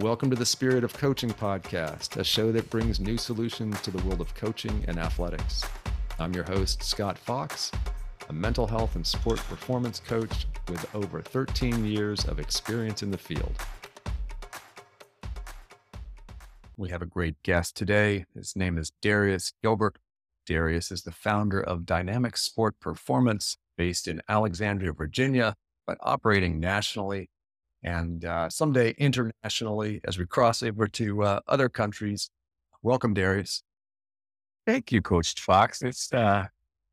Welcome 0.00 0.30
to 0.30 0.36
the 0.36 0.46
Spirit 0.46 0.82
of 0.82 0.94
Coaching 0.94 1.28
podcast, 1.28 2.16
a 2.16 2.24
show 2.24 2.52
that 2.52 2.70
brings 2.70 3.00
new 3.00 3.18
solutions 3.18 3.82
to 3.82 3.90
the 3.90 4.02
world 4.06 4.22
of 4.22 4.34
coaching 4.34 4.82
and 4.88 4.98
athletics. 4.98 5.62
I'm 6.18 6.32
your 6.32 6.44
host, 6.44 6.82
Scott 6.82 7.18
Fox, 7.18 7.70
a 8.30 8.32
mental 8.32 8.66
health 8.66 8.96
and 8.96 9.06
sport 9.06 9.36
performance 9.40 10.00
coach 10.00 10.46
with 10.70 10.94
over 10.94 11.20
13 11.20 11.84
years 11.84 12.24
of 12.24 12.40
experience 12.40 13.02
in 13.02 13.10
the 13.10 13.18
field. 13.18 13.52
We 16.78 16.88
have 16.88 17.02
a 17.02 17.06
great 17.06 17.42
guest 17.42 17.76
today. 17.76 18.24
His 18.34 18.56
name 18.56 18.78
is 18.78 18.92
Darius 19.02 19.52
Gilbert. 19.62 19.98
Darius 20.46 20.90
is 20.90 21.02
the 21.02 21.12
founder 21.12 21.60
of 21.60 21.84
Dynamic 21.84 22.38
Sport 22.38 22.80
Performance, 22.80 23.58
based 23.76 24.08
in 24.08 24.22
Alexandria, 24.30 24.94
Virginia, 24.94 25.56
but 25.86 25.98
operating 26.00 26.58
nationally 26.58 27.28
and 27.82 28.24
uh, 28.24 28.48
someday 28.48 28.94
internationally 28.98 30.00
as 30.04 30.18
we 30.18 30.26
cross 30.26 30.62
over 30.62 30.86
to 30.88 31.22
uh, 31.22 31.40
other 31.46 31.68
countries. 31.68 32.30
Welcome, 32.82 33.14
Darius. 33.14 33.62
Thank 34.66 34.92
you, 34.92 35.02
Coach 35.02 35.40
Fox. 35.40 35.82
It's 35.82 36.12
uh, 36.12 36.46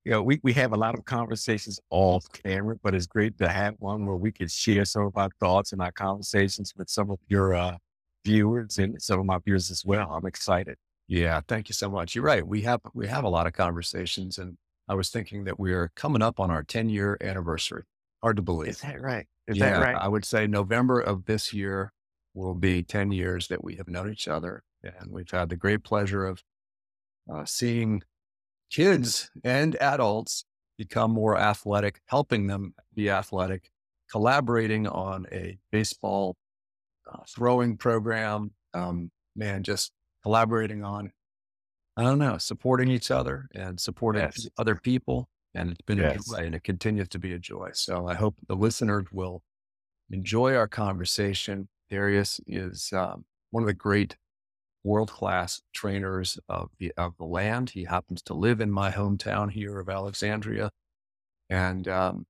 you 0.05 0.12
know 0.12 0.23
we 0.23 0.40
we 0.44 0.54
have 0.54 0.73
a 0.73 0.78
lot 0.78 0.95
of 0.95 1.05
conversations 1.05 1.80
off 1.90 2.26
camera, 2.31 2.76
but 2.81 2.95
it's 2.95 3.08
great 3.08 3.38
to 3.40 3.50
have 3.50 3.76
one 3.80 4.05
where 4.05 4.16
we 4.16 4.31
can 4.31 4.48
share 4.48 4.86
some 4.86 5.04
of 5.04 5.18
our 5.18 5.30
thoughts 5.40 5.73
and 5.73 5.81
our 5.81 5.92
conversations 5.92 6.73
with 6.78 6.90
some 6.90 7.12
of 7.12 7.20
your 7.28 7.54
uh, 7.56 7.78
viewers 8.26 8.78
and 8.78 9.02
some 9.02 9.20
of 9.20 9.26
my 9.26 9.38
viewers 9.40 9.70
as 9.72 9.86
well. 9.86 10.12
I'm 10.12 10.26
excited. 10.26 10.78
Yeah, 11.08 11.40
thank 11.48 11.70
you 11.70 11.73
so 11.73 11.90
much. 11.90 12.16
You're 12.16 12.23
right. 12.23 12.45
We 12.45 12.62
have 12.64 12.81
we 12.94 13.08
have 13.08 13.23
a 13.23 13.30
lot 13.30 13.48
of 13.48 13.54
conversations, 13.54 14.38
and 14.38 14.58
I 14.90 14.95
was 14.95 15.09
thinking 15.09 15.44
that 15.45 15.59
we're 15.59 15.92
coming 15.95 16.22
up 16.22 16.40
on 16.40 16.52
our 16.52 16.64
10 16.64 16.90
year 16.90 17.17
anniversary. 17.22 17.84
Hard 18.22 18.38
to 18.38 18.42
believe. 18.42 18.70
Is 18.70 18.81
that 18.81 19.02
right? 19.02 19.28
Is 19.48 19.58
yeah, 19.58 19.72
that 19.72 19.82
right? 19.82 19.96
I 19.96 20.08
would 20.08 20.26
say 20.26 20.48
November 20.48 21.00
of 21.00 21.26
this 21.26 21.54
year 21.54 21.94
will 22.34 22.53
be 22.53 22.84
10 22.84 23.12
years 23.12 23.48
that 23.48 23.64
we 23.64 23.76
have 23.76 23.88
known 23.88 24.12
each 24.12 24.28
other, 24.28 24.64
and 24.84 25.12
we've 25.12 25.30
had 25.31 25.50
the 25.50 25.56
great 25.56 25.84
pleasure 25.84 26.26
of 26.26 26.44
uh, 27.31 27.45
seeing 27.45 28.04
kids 28.70 29.30
and 29.44 29.76
adults 29.78 30.45
become 30.78 31.12
more 31.12 31.38
athletic, 31.38 32.02
helping 32.08 32.48
them 32.48 32.73
be 32.94 33.09
athletic, 33.09 33.72
collaborating 34.12 34.88
on 34.88 35.26
a 35.31 35.58
baseball 35.72 36.36
uh, 37.11 37.23
throwing 37.28 37.78
program. 37.78 38.52
Um, 38.73 39.11
man, 39.36 39.64
just 39.64 39.92
collaborating 40.23 40.84
on, 40.84 41.11
I 41.95 42.04
don't 42.04 42.20
know, 42.20 42.38
supporting 42.38 42.89
each 42.89 43.11
other 43.11 43.48
and 43.56 43.80
supporting 43.80 44.23
Yes. 44.23 44.48
other 44.58 44.76
people. 44.76 45.30
And 45.53 45.72
it's 45.72 45.81
been 45.81 46.00
a 46.00 46.03
Yes. 46.03 46.26
joy 46.28 46.45
and 46.45 46.56
it 46.56 46.64
continues 46.64 47.09
to 47.09 47.20
be 47.20 47.34
a 47.34 47.40
joy. 47.40 47.72
So 47.73 48.08
I 48.08 48.16
hope 48.16 48.36
the 48.48 48.56
listeners 48.56 49.08
will 49.12 49.44
enjoy 50.09 50.56
our 50.56 50.67
conversation. 50.67 51.70
Darius 51.89 52.39
is 52.48 52.92
um, 52.94 53.26
one 53.52 53.64
of 53.64 53.67
the 53.67 53.73
great 53.73 54.17
world 54.84 55.12
class 55.12 55.62
trainers 55.73 56.39
of 56.48 56.70
the, 56.80 56.94
of 56.98 57.17
the 57.17 57.26
land. 57.26 57.72
He 57.72 57.86
happens 57.86 58.22
to 58.23 58.34
live 58.34 58.62
in 58.62 58.72
my 58.72 58.92
hometown 58.92 59.52
here 59.52 59.80
of 59.80 59.89
Alexandria 59.89 60.72
and 61.50 61.88
um, 61.88 62.26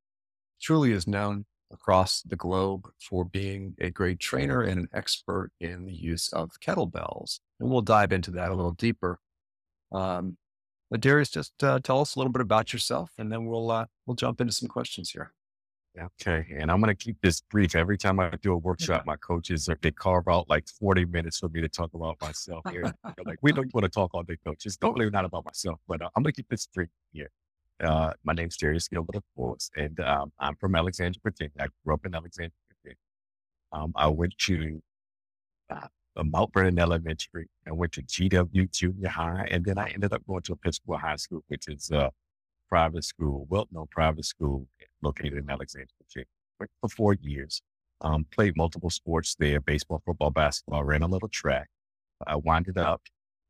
truly 0.62 0.92
is 0.92 1.08
known 1.08 1.46
across 1.72 2.22
the 2.22 2.36
globe 2.36 2.90
for 3.02 3.26
being 3.26 3.76
a 3.80 3.90
great 3.90 4.20
trainer 4.20 4.62
and 4.62 4.80
an 4.82 4.90
expert 4.94 5.52
in 5.60 5.86
the 5.86 5.94
use 5.94 6.30
of 6.30 6.52
kettlebells. 6.62 7.40
And 7.60 7.70
we'll 7.70 7.82
dive 7.82 8.12
into 8.14 8.32
that 8.32 8.52
a 8.52 8.56
little 8.56 8.72
deeper. 8.72 9.20
Um, 9.92 10.38
but 10.90 11.02
Darius, 11.02 11.30
just 11.30 11.64
uh, 11.64 11.80
tell 11.80 12.02
us 12.02 12.16
a 12.16 12.20
little 12.20 12.32
bit 12.32 12.42
about 12.42 12.74
yourself, 12.74 13.12
and 13.18 13.32
then 13.32 13.46
we'll 13.46 13.72
uh, 13.72 13.86
we'll 14.06 14.16
jump 14.16 14.42
into 14.42 14.54
some 14.54 14.70
questions 14.70 15.12
here. 15.12 15.34
Okay. 16.00 16.46
And 16.58 16.70
I'm 16.70 16.80
going 16.80 16.96
to 16.96 17.04
keep 17.04 17.20
this 17.22 17.42
brief. 17.42 17.76
Every 17.76 17.98
time 17.98 18.20
I 18.20 18.30
do 18.42 18.54
a 18.54 18.58
workshop, 18.58 19.06
my 19.06 19.16
coaches 19.16 19.68
they 19.82 19.92
carve 19.92 20.28
out 20.28 20.50
like 20.50 20.68
40 20.68 21.06
minutes 21.06 21.40
for 21.40 21.50
me 21.50 21.62
to 21.62 21.70
talk 21.70 21.94
about 21.94 22.18
myself 22.22 22.64
here. 22.72 22.94
Like, 23.26 23.40
we 23.42 23.52
don't 23.52 23.74
want 23.74 23.84
to 23.84 23.90
talk 23.90 24.12
all 24.14 24.24
day, 24.24 24.38
coach. 24.46 24.66
It's 24.66 24.78
totally 24.78 25.10
not 25.10 25.26
about 25.26 25.46
myself, 25.46 25.80
but 25.88 26.02
uh, 26.02 26.10
I'm 26.16 26.24
going 26.24 26.34
to 26.34 26.36
keep 26.36 26.50
this 26.50 26.68
brief 26.68 26.90
here. 27.12 27.30
Uh, 27.84 28.12
my 28.24 28.34
name's 28.34 28.58
Darius 28.58 28.88
Gilbert, 28.88 29.16
of 29.16 29.24
course, 29.36 29.70
and 29.76 30.00
um, 30.00 30.32
I'm 30.40 30.56
from 30.56 30.76
Alexandria, 30.76 31.20
Virginia. 31.24 31.52
I 31.60 31.68
grew 31.84 31.94
up 31.94 32.06
in 32.06 32.16
Alexandria, 32.16 32.52
Virginia. 32.70 32.98
Um, 33.72 33.92
I 33.96 34.08
went 34.08 34.38
to 34.38 34.82
uh, 35.70 35.88
Mount 36.24 36.54
Vernon 36.54 36.80
Elementary. 36.80 37.48
I 37.68 37.72
went 37.72 37.92
to 37.94 38.02
GW 38.02 38.72
Junior 38.72 39.10
High, 39.10 39.48
and 39.52 39.64
then 39.66 39.78
I 39.78 39.90
ended 39.90 40.14
up 40.14 40.26
going 40.28 40.42
to 40.44 40.54
Episcopal 40.54 40.98
High 40.98 41.16
School, 41.18 41.44
which 41.48 41.68
is 41.68 41.92
a 41.92 42.12
private 42.70 43.04
school, 43.04 43.46
well-known 43.50 43.88
private 43.92 44.26
school 44.26 44.68
located 45.02 45.34
in 45.34 45.50
Alexandria, 45.50 45.88
Virginia. 46.02 46.28
Went 46.60 46.72
for 46.82 46.90
four 46.90 47.14
years. 47.16 47.62
Um, 48.02 48.26
played 48.32 48.56
multiple 48.56 48.90
sports 48.90 49.36
there: 49.40 49.60
baseball, 49.60 50.02
football, 50.06 50.32
basketball. 50.32 50.84
Ran 50.84 51.04
a 51.04 51.08
little 51.08 51.30
track. 51.30 51.68
I 52.26 52.36
winded 52.36 52.78
up 52.78 53.02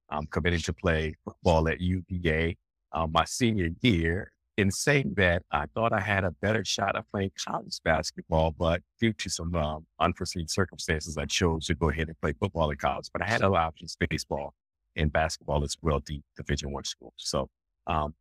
um, 0.10 0.28
committing 0.28 0.60
to 0.62 0.74
play 0.74 1.16
football 1.26 1.68
at 1.70 1.80
UVA 1.80 2.58
uh, 2.92 3.08
my 3.08 3.26
senior 3.26 3.70
year. 3.82 4.32
In 4.58 4.72
saying 4.72 5.14
that, 5.18 5.44
I 5.52 5.68
thought 5.76 5.94
I 5.94 6.00
had 6.00 6.24
a 6.24 6.32
better 6.32 6.66
shot 6.66 6.96
of 6.96 7.06
playing 7.12 7.32
college 7.48 7.80
basketball, 7.84 8.56
but 8.58 8.82
due 9.00 9.14
to 9.14 9.30
some 9.30 9.56
um, 9.56 9.86
unforeseen 10.00 10.48
circumstances, 10.48 11.16
I 11.16 11.26
chose 11.26 11.68
to 11.68 11.76
go 11.76 11.90
ahead 11.92 12.08
and 12.08 12.20
play 12.20 12.34
football 12.34 12.72
in 12.72 12.78
college. 12.78 13.10
But 13.14 13.22
I 13.22 13.28
had 13.28 13.44
other 13.44 13.56
options: 13.56 13.96
baseball 14.10 14.56
and 14.96 15.14
basketball 15.14 15.64
as 15.64 15.78
well, 15.82 16.00
deep 16.00 16.24
Division 16.36 16.72
One 16.72 16.86
school. 16.86 17.14
So 17.18 17.50
um, 17.86 18.16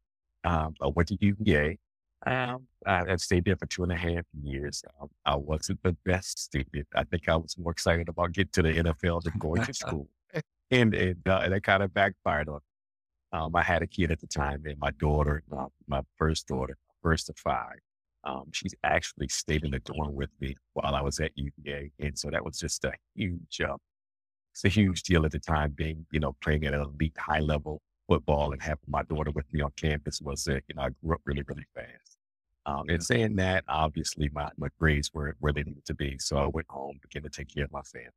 um, 0.44 0.75
I 0.82 0.88
went 0.88 1.08
to 1.08 1.16
UVA. 1.20 1.78
Um, 2.26 2.66
I, 2.86 3.12
I 3.12 3.16
stayed 3.16 3.44
there 3.44 3.56
for 3.56 3.66
two 3.66 3.82
and 3.82 3.92
a 3.92 3.96
half 3.96 4.25
years. 4.42 4.82
Um, 5.00 5.08
I 5.25 5.36
wasn't 5.36 5.82
the 5.82 5.96
best 6.04 6.38
student. 6.38 6.86
I 6.94 7.04
think 7.04 7.28
I 7.28 7.36
was 7.36 7.56
more 7.58 7.72
excited 7.72 8.08
about 8.08 8.32
getting 8.32 8.50
to 8.52 8.62
the 8.62 8.72
NFL 8.75 9.22
than 9.22 9.34
going 9.38 9.64
to 9.64 9.72
school, 9.72 10.08
and 10.70 10.94
and, 10.94 11.26
uh, 11.26 11.41
and 11.44 11.52
that 11.52 11.62
kind 11.62 11.82
of 11.82 11.94
backfired 11.94 12.48
on. 12.48 12.60
Um, 13.32 13.54
I 13.54 13.62
had 13.62 13.82
a 13.82 13.87
kid 13.87 14.10
at 14.10 14.20
the 14.20 14.26
time, 14.26 14.62
and 14.66 14.78
my 14.78 14.91
daughter, 14.92 15.42
uh, 15.56 15.66
my 15.88 16.03
first 16.16 16.47
daughter, 16.47 16.76
first 17.03 17.28
of 17.28 17.37
five. 17.38 17.78
Um, 18.25 18.44
she's 18.53 18.75
actually 18.82 19.28
stayed 19.28 19.64
in 19.64 19.70
the 19.70 19.78
dorm 19.78 20.14
with 20.14 20.31
me 20.41 20.56
while 20.72 20.94
I 20.94 21.00
was 21.00 21.20
at 21.20 21.32
UVA, 21.37 21.92
and 22.00 22.19
so 22.19 22.31
that 22.31 22.44
was 22.44 22.59
just 22.59 22.84
a 22.84 22.92
huge, 23.14 23.60
uh, 23.60 23.76
it's 24.53 24.64
a 24.64 24.69
huge 24.69 25.03
deal 25.03 25.25
at 25.25 25.32
the 25.32 25.38
time. 25.38 25.75
Being, 25.76 26.06
you 26.10 26.20
know, 26.20 26.34
playing 26.42 26.64
at 26.64 26.75
an 26.75 26.81
elite 26.81 27.16
high 27.19 27.41
level 27.41 27.82
football 28.09 28.53
and 28.53 28.62
having 28.62 28.78
my 28.88 29.03
daughter 29.04 29.31
with 29.32 29.53
me 29.53 29.60
on 29.60 29.70
campus 29.76 30.20
was, 30.20 30.47
uh, 30.48 30.54
you 30.69 30.75
know, 30.75 30.82
I 30.82 30.88
grew 31.04 31.14
up 31.14 31.20
really, 31.25 31.43
really 31.47 31.66
fast. 31.75 32.16
Um, 32.64 32.84
and 32.88 33.03
saying 33.03 33.37
that, 33.37 33.64
obviously, 33.69 34.28
my, 34.32 34.50
my 34.56 34.69
grades 34.78 35.12
weren't 35.14 35.37
where 35.38 35.53
they 35.53 35.62
needed 35.62 35.84
to 35.87 35.94
be. 35.94 36.19
So 36.19 36.37
I 36.37 36.47
went 36.47 36.66
home, 36.69 36.98
began 37.00 37.22
to 37.22 37.31
take 37.31 37.54
care 37.54 37.64
of 37.64 37.72
my 37.72 37.82
family. 37.82 38.10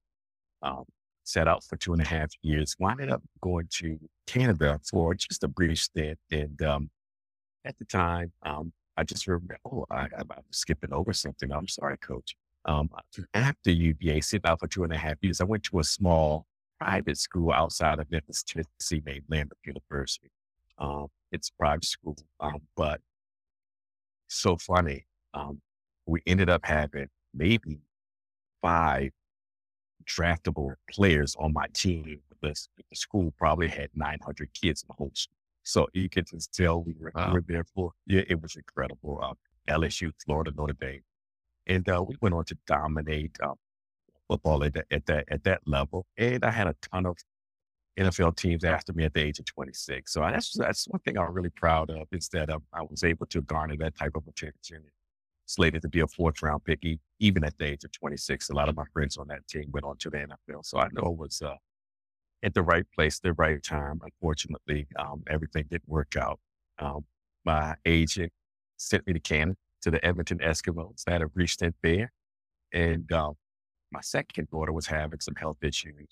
Um, 0.64 0.86
set 1.30 1.48
out 1.48 1.64
for 1.64 1.78
two 1.78 1.94
and 1.94 2.02
a 2.02 2.06
half 2.06 2.32
years, 2.42 2.76
winded 2.80 3.10
up 3.10 3.22
going 3.42 3.68
to 3.72 4.00
Canada 4.28 4.80
for 4.90 5.14
just 5.14 5.44
a 5.44 5.48
brief 5.48 5.80
stint. 5.80 6.18
And 6.32 6.62
um, 6.62 6.90
at 7.66 7.78
the 7.78 7.86
time, 7.86 8.32
um, 8.44 8.74
I 8.98 9.04
just 9.04 9.28
remember, 9.28 9.58
oh, 9.66 9.86
I, 9.92 10.08
I'm 10.18 10.30
skipping 10.52 10.92
over 10.92 11.14
something. 11.14 11.52
I'm 11.52 11.68
sorry, 11.68 11.98
coach. 11.98 12.36
Um, 12.66 12.90
after 13.34 13.72
UVA, 13.72 14.22
sitting 14.22 14.50
out 14.50 14.60
for 14.60 14.68
two 14.68 14.84
and 14.84 14.92
a 14.92 14.98
half 14.98 15.16
years, 15.22 15.40
I 15.40 15.46
went 15.46 15.64
to 15.64 15.80
a 15.80 15.84
small 15.84 16.46
private 16.80 17.18
school 17.18 17.52
outside 17.52 18.00
of 18.00 18.10
Memphis, 18.12 18.44
Tennessee, 18.44 19.02
named 19.06 19.24
Lambuth 19.32 19.66
University. 19.66 20.32
Um, 20.78 21.08
it's 21.32 21.50
a 21.50 21.54
private 21.54 21.86
school, 21.86 22.18
um, 22.40 22.60
but 22.76 23.02
so 24.28 24.58
funny. 24.58 25.06
Um, 25.34 25.62
we 26.06 26.22
ended 26.26 26.50
up 26.50 26.66
having 26.66 27.08
maybe 27.34 27.80
five 28.62 29.12
draftable 30.06 30.74
players 30.92 31.36
on 31.40 31.54
my 31.54 31.68
team. 31.74 32.20
The, 32.42 32.56
the 32.90 32.96
school 32.96 33.34
probably 33.38 33.68
had 33.68 33.90
900 33.96 34.54
kids 34.54 34.84
in 34.84 34.88
the 34.88 34.94
whole 34.94 35.12
school. 35.14 35.36
So 35.64 35.88
you 35.94 36.10
can 36.10 36.26
just 36.26 36.54
tell 36.54 36.82
we 36.84 36.96
were, 37.00 37.12
Wow. 37.14 37.28
we 37.28 37.34
were 37.34 37.46
there 37.48 37.66
for, 37.76 37.92
yeah, 38.08 38.24
it 38.28 38.42
was 38.42 38.56
incredible. 38.56 39.20
Uh, 39.22 39.34
LSU, 39.72 40.12
Florida, 40.26 40.52
Notre 40.56 40.74
Dame. 40.74 41.02
And 41.68 41.88
uh, 41.88 42.04
we 42.08 42.16
went 42.22 42.34
on 42.34 42.46
to 42.46 42.58
dominate 42.66 43.38
um, 43.44 43.56
football 44.28 44.64
at, 44.64 44.74
that 44.74 44.86
at 44.90 45.06
that 45.06 45.26
at 45.30 45.44
that 45.44 45.62
level. 45.68 46.08
And 46.18 46.44
I 46.44 46.50
had 46.52 46.68
a 46.68 46.76
ton 46.92 47.06
of 47.06 47.18
NFL 48.00 48.38
teams 48.38 48.64
after 48.64 48.94
me 48.94 49.04
at 49.04 49.14
the 49.14 49.22
age 49.22 49.40
of 49.40 49.46
26. 49.46 50.12
So 50.12 50.22
that's 50.22 50.54
that's 50.58 50.88
one 50.88 51.02
thing 51.02 51.18
I'm 51.18 51.32
really 51.34 51.50
proud 51.50 51.90
of 51.92 52.08
is 52.12 52.30
that 52.30 52.50
um, 52.50 52.64
I 52.74 52.82
was 52.82 53.04
able 53.04 53.26
to 53.28 53.42
garner 53.42 53.76
that 53.78 53.96
type 53.98 54.14
of 54.16 54.24
attention. 54.28 54.84
Slated 55.50 55.82
to 55.82 55.90
be 55.90 56.02
a 56.02 56.06
fourth 56.08 56.44
round 56.44 56.64
pick, 56.64 56.84
even 57.20 57.44
at 57.44 57.58
the 57.58 57.66
age 57.66 57.84
of 57.84 57.92
26. 57.92 58.52
A 58.52 58.54
lot 58.54 58.70
of 58.70 58.76
my 58.76 58.84
friends 58.94 59.18
on 59.18 59.28
that 59.30 59.48
team 59.48 59.66
went 59.72 59.84
on 59.84 59.98
to 59.98 60.12
the 60.12 60.18
NFL. 60.18 60.64
So 60.64 60.78
I 60.78 60.90
know 60.94 61.12
it 61.12 61.18
was 61.18 61.42
uh, 61.42 61.56
at 62.44 62.54
the 62.54 62.62
right 62.62 62.86
place, 62.94 63.20
the 63.20 63.34
right 63.34 63.62
time. 63.64 64.00
Unfortunately, 64.04 64.86
um, 65.00 65.24
everything 65.28 65.66
didn't 65.68 65.90
work 65.90 66.16
out. 66.16 66.40
Um, 66.78 67.04
my 67.46 67.74
agent 67.84 68.32
sent 68.78 69.08
me 69.08 69.14
to 69.14 69.20
Canada 69.20 69.58
to 69.82 69.90
the 69.90 70.06
Edmonton 70.06 70.38
Eskimos. 70.38 71.04
I 71.08 71.14
had 71.14 71.24
a 71.24 71.28
brief 71.28 71.50
stint 71.50 71.76
there. 71.82 72.12
And 72.72 73.12
um, 73.12 73.34
my 73.92 74.02
second 74.02 74.52
daughter 74.52 74.72
was 74.72 74.86
having 74.86 75.20
some 75.20 75.34
health 75.34 75.58
issues. 75.64 76.10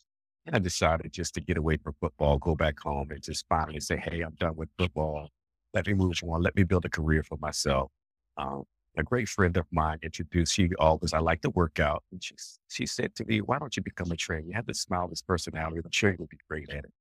And 0.48 0.56
I 0.56 0.60
decided 0.60 1.14
just 1.14 1.36
to 1.36 1.42
get 1.42 1.58
away 1.58 1.78
from 1.78 1.94
football, 2.02 2.40
go 2.40 2.56
back 2.56 2.80
home 2.80 3.12
and 3.12 3.22
just 3.22 3.46
finally 3.48 3.82
say, 3.82 3.98
hey, 3.98 4.22
I'm 4.22 4.34
done 4.40 4.56
with 4.56 4.70
football. 4.80 5.30
Let 5.76 5.86
me 5.86 5.94
move 5.94 6.16
on. 6.24 6.42
Let 6.42 6.56
me 6.56 6.64
build 6.64 6.86
a 6.86 6.90
career 6.90 7.22
for 7.22 7.38
myself. 7.40 7.92
Um, 8.36 8.64
a 8.98 9.04
great 9.04 9.28
friend 9.30 9.56
of 9.58 9.66
mine 9.72 10.00
introduced, 10.04 10.54
she 10.54 10.70
always, 10.80 11.14
I 11.14 11.20
like 11.20 11.42
to 11.42 11.50
work 11.52 11.80
out. 11.80 12.04
And 12.12 12.24
she, 12.24 12.36
she 12.70 12.86
said 12.86 13.16
to 13.16 13.26
me, 13.26 13.42
why 13.42 13.60
don't 13.60 13.76
you 13.76 13.84
become 13.84 14.12
a 14.12 14.16
trainer? 14.16 14.46
You 14.48 14.54
have 14.54 14.66
this 14.66 14.82
smile, 14.82 15.08
this 15.08 15.22
personality. 15.22 15.82
I'm 15.84 15.92
sure 15.92 16.12
you 16.12 16.18
would 16.20 16.30
be 16.30 16.40
great 16.50 16.70
at 16.70 16.86
it. 16.86 16.92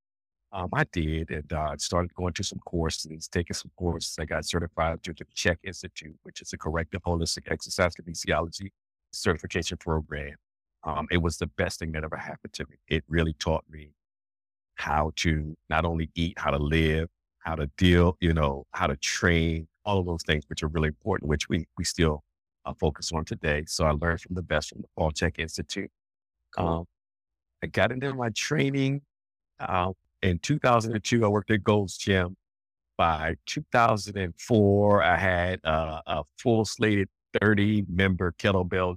Um, 0.53 0.69
I 0.73 0.85
did 0.85 1.31
and 1.31 1.53
uh, 1.53 1.77
started 1.77 2.15
going 2.15 2.33
to 2.35 2.45
some 2.45 2.61
courses, 2.61 3.29
taking 3.29 3.55
some 3.55 3.71
courses. 3.77 4.17
I 4.19 4.25
got 4.25 4.45
certified 4.47 5.03
through 5.03 5.15
the 5.19 5.27
CHEK 5.35 5.59
Institute, 5.65 6.17
which 6.23 6.41
is 6.41 6.53
a 6.53 6.59
corrective 6.59 7.03
holistic 7.03 7.51
exercise 7.51 7.93
kinesiology 7.95 8.71
certification 9.13 9.77
program. 9.77 10.37
Um, 10.85 11.09
it 11.11 11.19
was 11.19 11.37
the 11.39 11.49
best 11.49 11.81
thing 11.81 11.93
that 11.93 12.05
ever 12.05 12.17
happened 12.17 12.53
to 12.55 12.65
me. 12.71 12.77
It 12.89 13.05
really 13.09 13.35
taught 13.35 13.65
me 13.69 13.91
how 14.77 15.13
to 15.17 15.57
not 15.69 15.85
only 15.85 16.11
eat, 16.15 16.39
how 16.39 16.53
to 16.53 16.59
live, 16.59 17.09
how 17.41 17.57
to 17.57 17.67
deal, 17.77 18.17
you 18.21 18.33
know, 18.33 18.67
how 18.73 18.87
to 18.87 18.97
train, 18.97 19.67
all 19.87 20.01
of 20.01 20.07
those 20.07 20.23
things, 20.25 20.45
which 20.49 20.63
are 20.63 20.69
really 20.69 20.89
important, 20.89 21.29
which 21.29 21.49
we, 21.49 21.67
we 21.79 21.85
still 21.85 22.23
uh, 22.67 22.75
focus 22.79 23.13
on 23.13 23.25
today. 23.25 23.65
So 23.67 23.87
I 23.87 23.93
learned 23.93 24.21
from 24.21 24.35
the 24.35 24.43
best 24.43 24.71
from 24.71 24.83
the 24.83 24.89
Paul 24.97 25.13
Chek 25.13 25.39
Institute. 25.39 25.91
Um, 26.59 26.85
I 27.63 27.69
got 27.69 27.93
into 27.93 28.13
my 28.13 28.31
training. 28.31 29.03
Uh, 29.59 29.93
in 30.23 30.39
2002, 30.41 31.25
I 31.25 31.29
worked 31.29 31.51
at 31.51 31.65
Gold's 31.65 31.97
Gym. 31.97 32.37
By 32.99 33.35
2004, 33.47 35.03
I 35.03 35.17
had 35.17 35.61
uh, 35.65 36.01
a 36.07 36.25
full 36.39 36.65
slated 36.65 37.09
30 37.41 37.85
member 37.89 38.33
kettlebell 38.39 38.97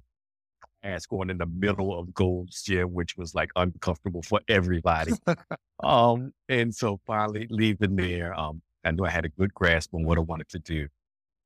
class 0.81 1.06
going 1.06 1.30
in 1.30 1.38
the 1.38 1.45
middle 1.45 1.97
of 1.97 2.13
Gold's 2.13 2.63
Gym, 2.63 2.94
which 2.94 3.18
was 3.18 3.36
like 3.36 3.50
uncomfortable 3.56 4.21
for 4.21 4.39
everybody. 4.47 5.12
um, 5.83 6.33
and 6.47 6.74
so 6.74 7.00
finally 7.06 7.47
leaving 7.50 7.97
there, 7.97 8.33
um, 8.39 8.62
I 8.84 8.92
knew 8.92 9.06
I 9.06 9.10
had 9.10 9.26
a 9.26 9.30
good 9.30 9.54
grasp 9.54 9.94
on 9.94 10.06
what 10.06 10.18
I 10.18 10.22
wanted 10.22 10.50
to 10.50 10.60
do. 10.60 10.88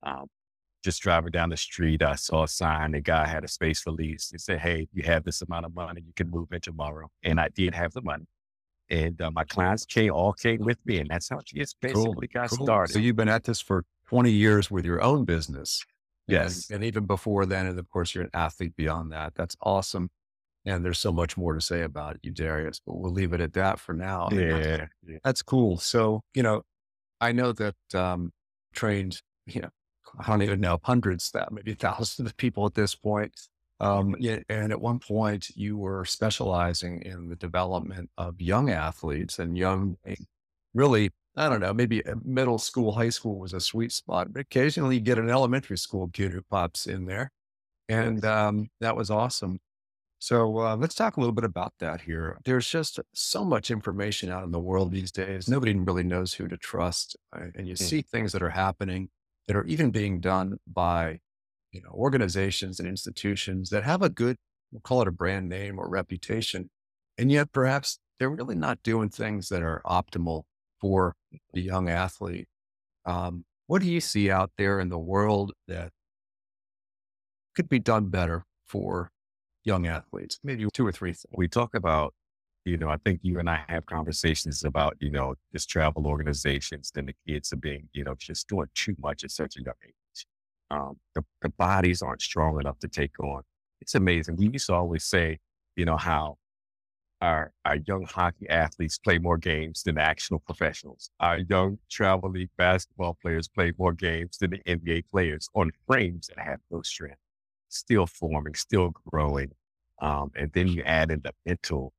Um, 0.04 0.28
just 0.84 1.02
driving 1.02 1.32
down 1.32 1.50
the 1.50 1.58
street, 1.58 2.04
I 2.04 2.16
saw 2.16 2.44
a 2.44 2.48
sign. 2.48 2.92
The 2.92 3.02
guy 3.02 3.26
had 3.26 3.44
a 3.44 3.48
space 3.48 3.80
for 3.80 3.92
lease. 3.92 4.30
He 4.32 4.38
said, 4.38 4.60
Hey, 4.60 4.88
you 4.94 5.04
have 5.04 5.24
this 5.24 5.42
amount 5.42 5.66
of 5.66 5.74
money. 5.74 6.02
You 6.06 6.14
can 6.16 6.30
move 6.30 6.52
in 6.52 6.62
tomorrow. 6.62 7.10
And 7.24 7.40
I 7.40 7.50
did 7.50 7.74
have 7.74 7.94
the 7.94 8.02
money. 8.02 8.26
And 8.90 9.20
uh, 9.22 9.32
my 9.32 9.46
clients 9.46 9.86
came, 9.86 10.12
all 10.12 10.34
came 10.34 10.60
with 10.60 10.78
me. 10.86 11.00
And 11.00 11.10
that's 11.10 11.30
how 11.30 11.38
it 11.38 11.46
just 11.46 11.80
basically 11.80 12.28
cool. 12.28 12.42
got 12.42 12.50
cool. 12.50 12.66
started. 12.66 12.94
So 12.94 13.00
you've 13.00 13.16
been 13.16 13.30
at 13.30 13.46
this 13.46 13.62
for 13.62 13.86
20 14.10 14.30
years 14.30 14.70
with 14.70 14.86
your 14.86 15.02
own 15.02 15.24
business. 15.24 15.84
Yes. 16.28 16.70
And, 16.70 16.76
and, 16.76 16.84
even 16.84 17.06
before 17.06 17.46
then, 17.46 17.66
and 17.66 17.80
of 17.80 17.90
course, 17.90 18.14
you're 18.14 18.26
an 18.26 18.30
athlete 18.34 18.76
beyond 18.76 19.12
that. 19.12 19.34
That's 19.36 19.56
awesome. 19.62 20.10
And 20.66 20.84
there's 20.84 21.00
so 21.00 21.12
much 21.12 21.36
more 21.38 21.54
to 21.54 21.62
say 21.62 21.82
about 21.82 22.18
you, 22.24 22.32
Darius, 22.32 22.80
but 22.86 22.98
we'll 22.98 23.12
leave 23.12 23.34
it 23.34 23.42
at 23.42 23.54
that 23.54 23.80
for 23.80 23.94
now. 23.94 24.30
Yeah. 24.32 24.86
That's, 25.04 25.20
that's 25.24 25.42
cool. 25.42 25.78
So, 25.78 26.22
you 26.34 26.44
know, 26.44 26.64
I 27.24 27.32
know 27.32 27.54
that 27.54 27.76
um, 27.96 28.32
trained, 28.74 29.22
you 29.46 29.62
know, 29.62 29.70
I 30.20 30.28
don't 30.28 30.42
even 30.42 30.60
know, 30.60 30.80
hundreds, 30.84 31.32
that 31.32 31.52
maybe 31.52 31.74
thousands 31.88 32.30
of 32.30 32.38
people 32.38 32.66
at 32.66 32.74
this 32.76 32.96
point. 32.96 33.34
Um, 33.80 34.16
and 34.50 34.72
at 34.72 34.80
one 34.82 35.00
point, 35.00 35.50
you 35.56 35.78
were 35.78 36.06
specializing 36.06 37.02
in 37.02 37.30
the 37.30 37.36
development 37.36 38.10
of 38.18 38.40
young 38.40 38.70
athletes 38.70 39.40
and 39.40 39.58
young, 39.58 39.98
eh, 40.06 40.16
really 40.74 41.12
I 41.36 41.50
don't 41.50 41.62
know, 41.62 41.74
maybe 41.74 42.04
middle 42.24 42.60
school, 42.60 42.92
high 42.92 43.10
school 43.10 43.40
was 43.40 43.54
a 43.54 43.60
sweet 43.60 43.92
spot, 43.92 44.32
but 44.32 44.42
occasionally 44.42 44.96
you 44.96 45.02
get 45.02 45.18
an 45.18 45.32
elementary 45.32 45.78
school 45.80 46.08
kid 46.14 46.32
who 46.32 46.44
pops 46.44 46.86
in 46.86 47.06
there. 47.06 47.32
And 47.90 48.24
um, 48.26 48.70
that 48.82 48.96
was 48.96 49.10
awesome. 49.10 49.60
So 50.24 50.58
uh, 50.60 50.78
let's 50.78 50.96
talk 50.96 51.18
a 51.18 51.20
little 51.20 51.34
bit 51.34 51.44
about 51.44 51.74
that 51.80 52.00
here. 52.00 52.38
There's 52.46 52.66
just 52.66 52.98
so 53.14 53.44
much 53.44 53.70
information 53.70 54.32
out 54.32 54.46
in 54.46 54.52
the 54.52 54.60
world 54.60 54.90
these 54.90 55.12
days. 55.12 55.50
Nobody 55.50 55.76
really 55.76 56.06
knows 56.06 56.34
who 56.34 56.48
to 56.48 56.56
trust. 56.56 57.18
Right? 57.36 57.52
And 57.56 57.68
you 57.68 57.74
mm. 57.74 57.78
see 57.78 58.02
things 58.02 58.32
that 58.32 58.42
are 58.42 58.52
happening 58.52 59.10
that 59.48 59.58
are 59.58 59.66
even 59.66 59.92
being 59.92 60.22
done 60.22 60.60
by, 60.66 61.20
you 61.74 61.82
know, 61.82 61.90
organizations 61.90 62.80
and 62.80 62.88
institutions 62.88 63.70
that 63.72 63.84
have 63.84 64.02
a 64.02 64.08
good, 64.08 64.38
we'll 64.72 64.80
call 64.80 65.02
it 65.02 65.10
a 65.10 65.12
brand 65.12 65.50
name 65.50 65.78
or 65.78 65.90
reputation. 65.90 66.70
And 67.18 67.30
yet 67.30 67.52
perhaps 67.52 68.00
they're 68.18 68.30
really 68.30 68.56
not 68.56 68.82
doing 68.82 69.10
things 69.10 69.50
that 69.50 69.62
are 69.62 69.82
optimal 69.86 70.44
for 70.80 71.18
the 71.52 71.62
young 71.62 71.90
athlete. 71.90 72.48
Um, 73.06 73.44
what 73.68 73.82
do 73.82 73.92
you 73.92 74.00
see 74.00 74.32
out 74.32 74.52
there 74.58 74.80
in 74.80 74.88
the 74.88 74.98
world 74.98 75.52
that 75.68 75.90
could 77.58 77.68
be 77.68 77.80
done 77.80 78.06
better 78.06 78.46
for 78.66 79.10
young 79.64 79.88
athletes? 79.88 80.40
Maybe 80.44 80.68
two 80.74 80.86
or 80.86 80.92
three. 80.92 81.14
We 81.36 81.48
talk 81.48 81.76
about, 81.76 82.14
you 82.66 82.78
know, 82.78 82.90
I 82.90 82.98
think 82.98 83.20
you 83.24 83.40
and 83.40 83.50
I 83.50 83.64
have 83.68 83.86
conversations 83.86 84.64
about, 84.64 84.96
you 85.00 85.10
know, 85.10 85.36
just 85.52 85.70
travel 85.70 86.08
organizations 86.08 86.92
and 86.96 87.08
the 87.08 87.16
kids 87.28 87.52
are 87.54 87.58
being, 87.58 87.90
you 87.94 88.04
know, 88.04 88.16
just 88.18 88.48
doing 88.48 88.68
too 88.76 88.96
much 89.00 89.24
at 89.24 89.32
such 89.32 89.58
a 89.58 89.62
young 89.62 89.76
age. 89.86 90.26
Um, 90.72 90.98
the, 91.14 91.24
the 91.42 91.50
bodies 91.50 92.02
aren't 92.02 92.22
strong 92.22 92.60
enough 92.60 92.80
to 92.80 92.88
take 92.88 93.20
on. 93.20 93.44
It's 93.82 93.96
amazing. 93.96 94.38
We 94.38 94.50
used 94.50 94.68
to 94.68 94.74
always 94.74 95.04
say, 95.04 95.40
you 95.76 95.86
know, 95.86 95.98
how 95.98 96.38
our, 97.24 97.54
our 97.64 97.78
young 97.88 98.06
hockey 98.06 98.50
athletes 98.50 98.98
play 98.98 99.18
more 99.18 99.38
games 99.38 99.84
than 99.84 99.98
actual 99.98 100.40
professionals. 100.40 101.10
Our 101.22 101.40
young 101.40 101.80
travel 101.90 102.30
league 102.30 102.50
basketball 102.58 103.18
players 103.22 103.48
play 103.48 103.72
more 103.78 103.94
games 103.94 104.38
than 104.38 104.52
the 104.52 104.60
NBA 104.68 105.06
players 105.10 105.48
on 105.56 105.72
frames 105.88 106.28
that 106.28 106.44
have 106.44 106.60
no 106.70 106.82
strength, 106.82 107.18
still 107.74 108.08
forming, 108.08 108.56
still 108.56 108.94
growing. 109.10 109.52
Um, 110.02 110.32
and 110.36 110.52
then 110.54 110.68
you 110.68 110.84
add 110.84 111.12
in 111.12 111.22
the 111.24 111.34
mental 111.46 111.94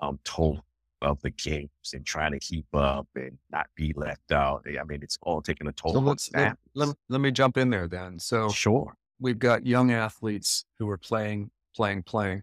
um, 0.00 0.18
toll 0.24 0.60
of 1.02 1.20
the 1.20 1.30
games 1.30 1.70
and 1.92 2.04
trying 2.04 2.32
to 2.32 2.38
keep 2.38 2.66
up 2.74 3.06
and 3.14 3.38
not 3.50 3.66
be 3.76 3.92
left 3.94 4.32
out. 4.32 4.64
I 4.68 4.82
mean, 4.84 5.00
it's 5.02 5.18
all 5.22 5.42
taking 5.42 5.66
a 5.66 5.72
toll. 5.72 5.92
So 5.92 6.00
let's, 6.00 6.30
let, 6.32 6.56
let, 6.74 6.96
let 7.08 7.20
me 7.20 7.30
jump 7.30 7.56
in 7.56 7.70
there 7.70 7.86
then. 7.86 8.18
So 8.18 8.48
sure, 8.48 8.94
we've 9.20 9.38
got 9.38 9.66
young 9.66 9.92
athletes 9.92 10.64
who 10.78 10.88
are 10.88 10.96
playing, 10.98 11.50
playing, 11.76 12.04
playing, 12.04 12.42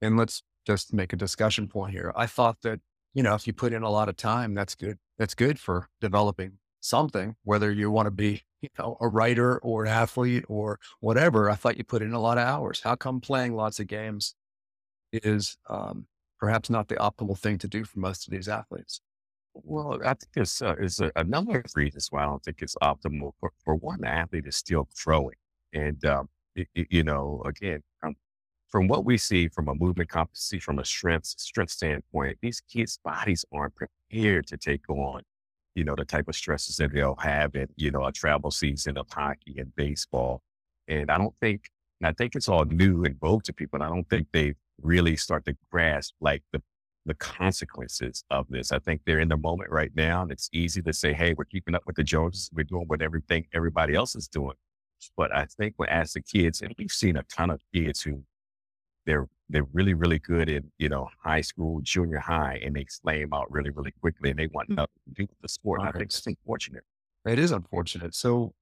and 0.00 0.16
let's 0.16 0.42
just 0.66 0.92
make 0.92 1.12
a 1.12 1.16
discussion 1.16 1.68
point 1.68 1.92
here. 1.92 2.12
I 2.14 2.26
thought 2.26 2.60
that, 2.62 2.80
you 3.14 3.22
know, 3.22 3.34
if 3.34 3.46
you 3.46 3.52
put 3.52 3.72
in 3.72 3.82
a 3.82 3.90
lot 3.90 4.08
of 4.08 4.16
time, 4.16 4.54
that's 4.54 4.74
good. 4.74 4.98
That's 5.18 5.34
good 5.34 5.58
for 5.58 5.88
developing 6.00 6.58
something, 6.82 7.36
whether 7.44 7.72
you 7.72 7.90
want 7.90 8.06
to 8.06 8.10
be, 8.10 8.42
you 8.60 8.68
know, 8.78 8.98
a 9.00 9.08
writer 9.08 9.58
or 9.58 9.84
an 9.84 9.90
athlete 9.90 10.44
or 10.48 10.78
whatever. 11.00 11.48
I 11.48 11.54
thought 11.54 11.78
you 11.78 11.84
put 11.84 12.02
in 12.02 12.12
a 12.12 12.20
lot 12.20 12.38
of 12.38 12.46
hours. 12.46 12.82
How 12.82 12.94
come 12.94 13.20
playing 13.20 13.54
lots 13.54 13.80
of 13.80 13.86
games 13.86 14.34
is 15.12 15.56
um, 15.70 16.06
perhaps 16.38 16.68
not 16.68 16.88
the 16.88 16.96
optimal 16.96 17.38
thing 17.38 17.58
to 17.58 17.68
do 17.68 17.84
for 17.84 18.00
most 18.00 18.26
of 18.26 18.32
these 18.32 18.48
athletes? 18.48 19.00
Well, 19.54 20.00
I 20.02 20.14
think 20.14 20.32
there's, 20.34 20.60
uh, 20.60 20.74
there's 20.78 21.00
a, 21.00 21.12
of 21.14 21.64
reasons 21.76 22.08
why 22.10 22.22
I 22.22 22.26
don't 22.26 22.42
think 22.42 22.62
it's 22.62 22.76
optimal. 22.82 23.32
For, 23.38 23.52
for 23.64 23.74
one, 23.76 24.04
athlete 24.04 24.46
is 24.46 24.56
still 24.56 24.88
growing. 25.04 25.36
And, 25.72 26.04
um, 26.04 26.28
it, 26.54 26.68
it, 26.74 26.86
you 26.90 27.04
know, 27.04 27.42
again, 27.46 27.82
um, 28.02 28.14
from 28.68 28.88
what 28.88 29.04
we 29.04 29.18
see 29.18 29.48
from 29.48 29.68
a 29.68 29.74
movement 29.74 30.08
competency, 30.08 30.58
from 30.58 30.78
a 30.78 30.84
strength 30.84 31.26
strength 31.26 31.70
standpoint, 31.70 32.38
these 32.40 32.60
kids' 32.60 32.98
bodies 33.04 33.44
aren't 33.52 33.74
prepared 33.74 34.46
to 34.46 34.56
take 34.56 34.88
on, 34.88 35.22
you 35.74 35.84
know, 35.84 35.94
the 35.96 36.04
type 36.04 36.28
of 36.28 36.34
stresses 36.34 36.76
that 36.76 36.92
they'll 36.92 37.16
have 37.16 37.54
in, 37.54 37.68
you 37.76 37.90
know, 37.90 38.04
a 38.04 38.12
travel 38.12 38.50
season 38.50 38.96
of 38.98 39.08
hockey 39.10 39.56
and 39.58 39.74
baseball. 39.74 40.42
And 40.88 41.10
I 41.10 41.18
don't 41.18 41.34
think, 41.40 41.70
I 42.02 42.12
think 42.12 42.34
it's 42.34 42.48
all 42.48 42.64
new 42.64 43.04
and 43.04 43.18
vogue 43.18 43.44
to 43.44 43.52
people. 43.52 43.76
And 43.78 43.84
I 43.84 43.88
don't 43.88 44.08
think 44.08 44.28
they 44.32 44.54
really 44.80 45.16
start 45.16 45.44
to 45.46 45.56
grasp 45.70 46.14
like 46.20 46.42
the 46.52 46.62
the 47.04 47.14
consequences 47.14 48.24
of 48.30 48.46
this. 48.48 48.70
I 48.70 48.78
think 48.78 49.02
they're 49.04 49.20
in 49.20 49.28
the 49.28 49.36
moment 49.36 49.70
right 49.70 49.90
now, 49.94 50.22
and 50.22 50.30
it's 50.30 50.48
easy 50.52 50.82
to 50.82 50.92
say, 50.92 51.12
"Hey, 51.12 51.34
we're 51.34 51.44
keeping 51.44 51.74
up 51.74 51.82
with 51.86 51.96
the 51.96 52.04
Joneses. 52.04 52.50
We're 52.52 52.64
doing 52.64 52.86
what 52.86 53.02
everything 53.02 53.46
everybody 53.52 53.94
else 53.94 54.14
is 54.14 54.28
doing." 54.28 54.56
But 55.16 55.34
I 55.34 55.46
think 55.46 55.74
when 55.78 55.88
as 55.88 56.12
the 56.12 56.22
kids, 56.22 56.62
and 56.62 56.74
we've 56.78 56.92
seen 56.92 57.16
a 57.16 57.24
ton 57.24 57.50
of 57.50 57.60
kids 57.74 58.02
who 58.02 58.24
they're 59.06 59.28
they're 59.48 59.66
really 59.72 59.94
really 59.94 60.18
good 60.18 60.48
in 60.48 60.70
you 60.78 60.88
know 60.88 61.08
high 61.22 61.40
school, 61.40 61.80
junior 61.82 62.18
high, 62.18 62.60
and 62.64 62.74
they 62.74 62.86
flame 63.02 63.32
out 63.32 63.50
really 63.50 63.70
really 63.70 63.92
quickly, 64.00 64.30
and 64.30 64.38
they 64.38 64.48
want 64.48 64.68
hmm. 64.68 64.76
nothing 64.76 65.00
to 65.08 65.14
do 65.14 65.22
with 65.22 65.40
the 65.40 65.48
sport. 65.48 65.80
I 65.82 65.92
think 65.92 66.04
it's 66.04 66.26
unfortunate. 66.26 66.84
It 67.26 67.38
is 67.38 67.52
unfortunate. 67.52 68.14
So, 68.14 68.54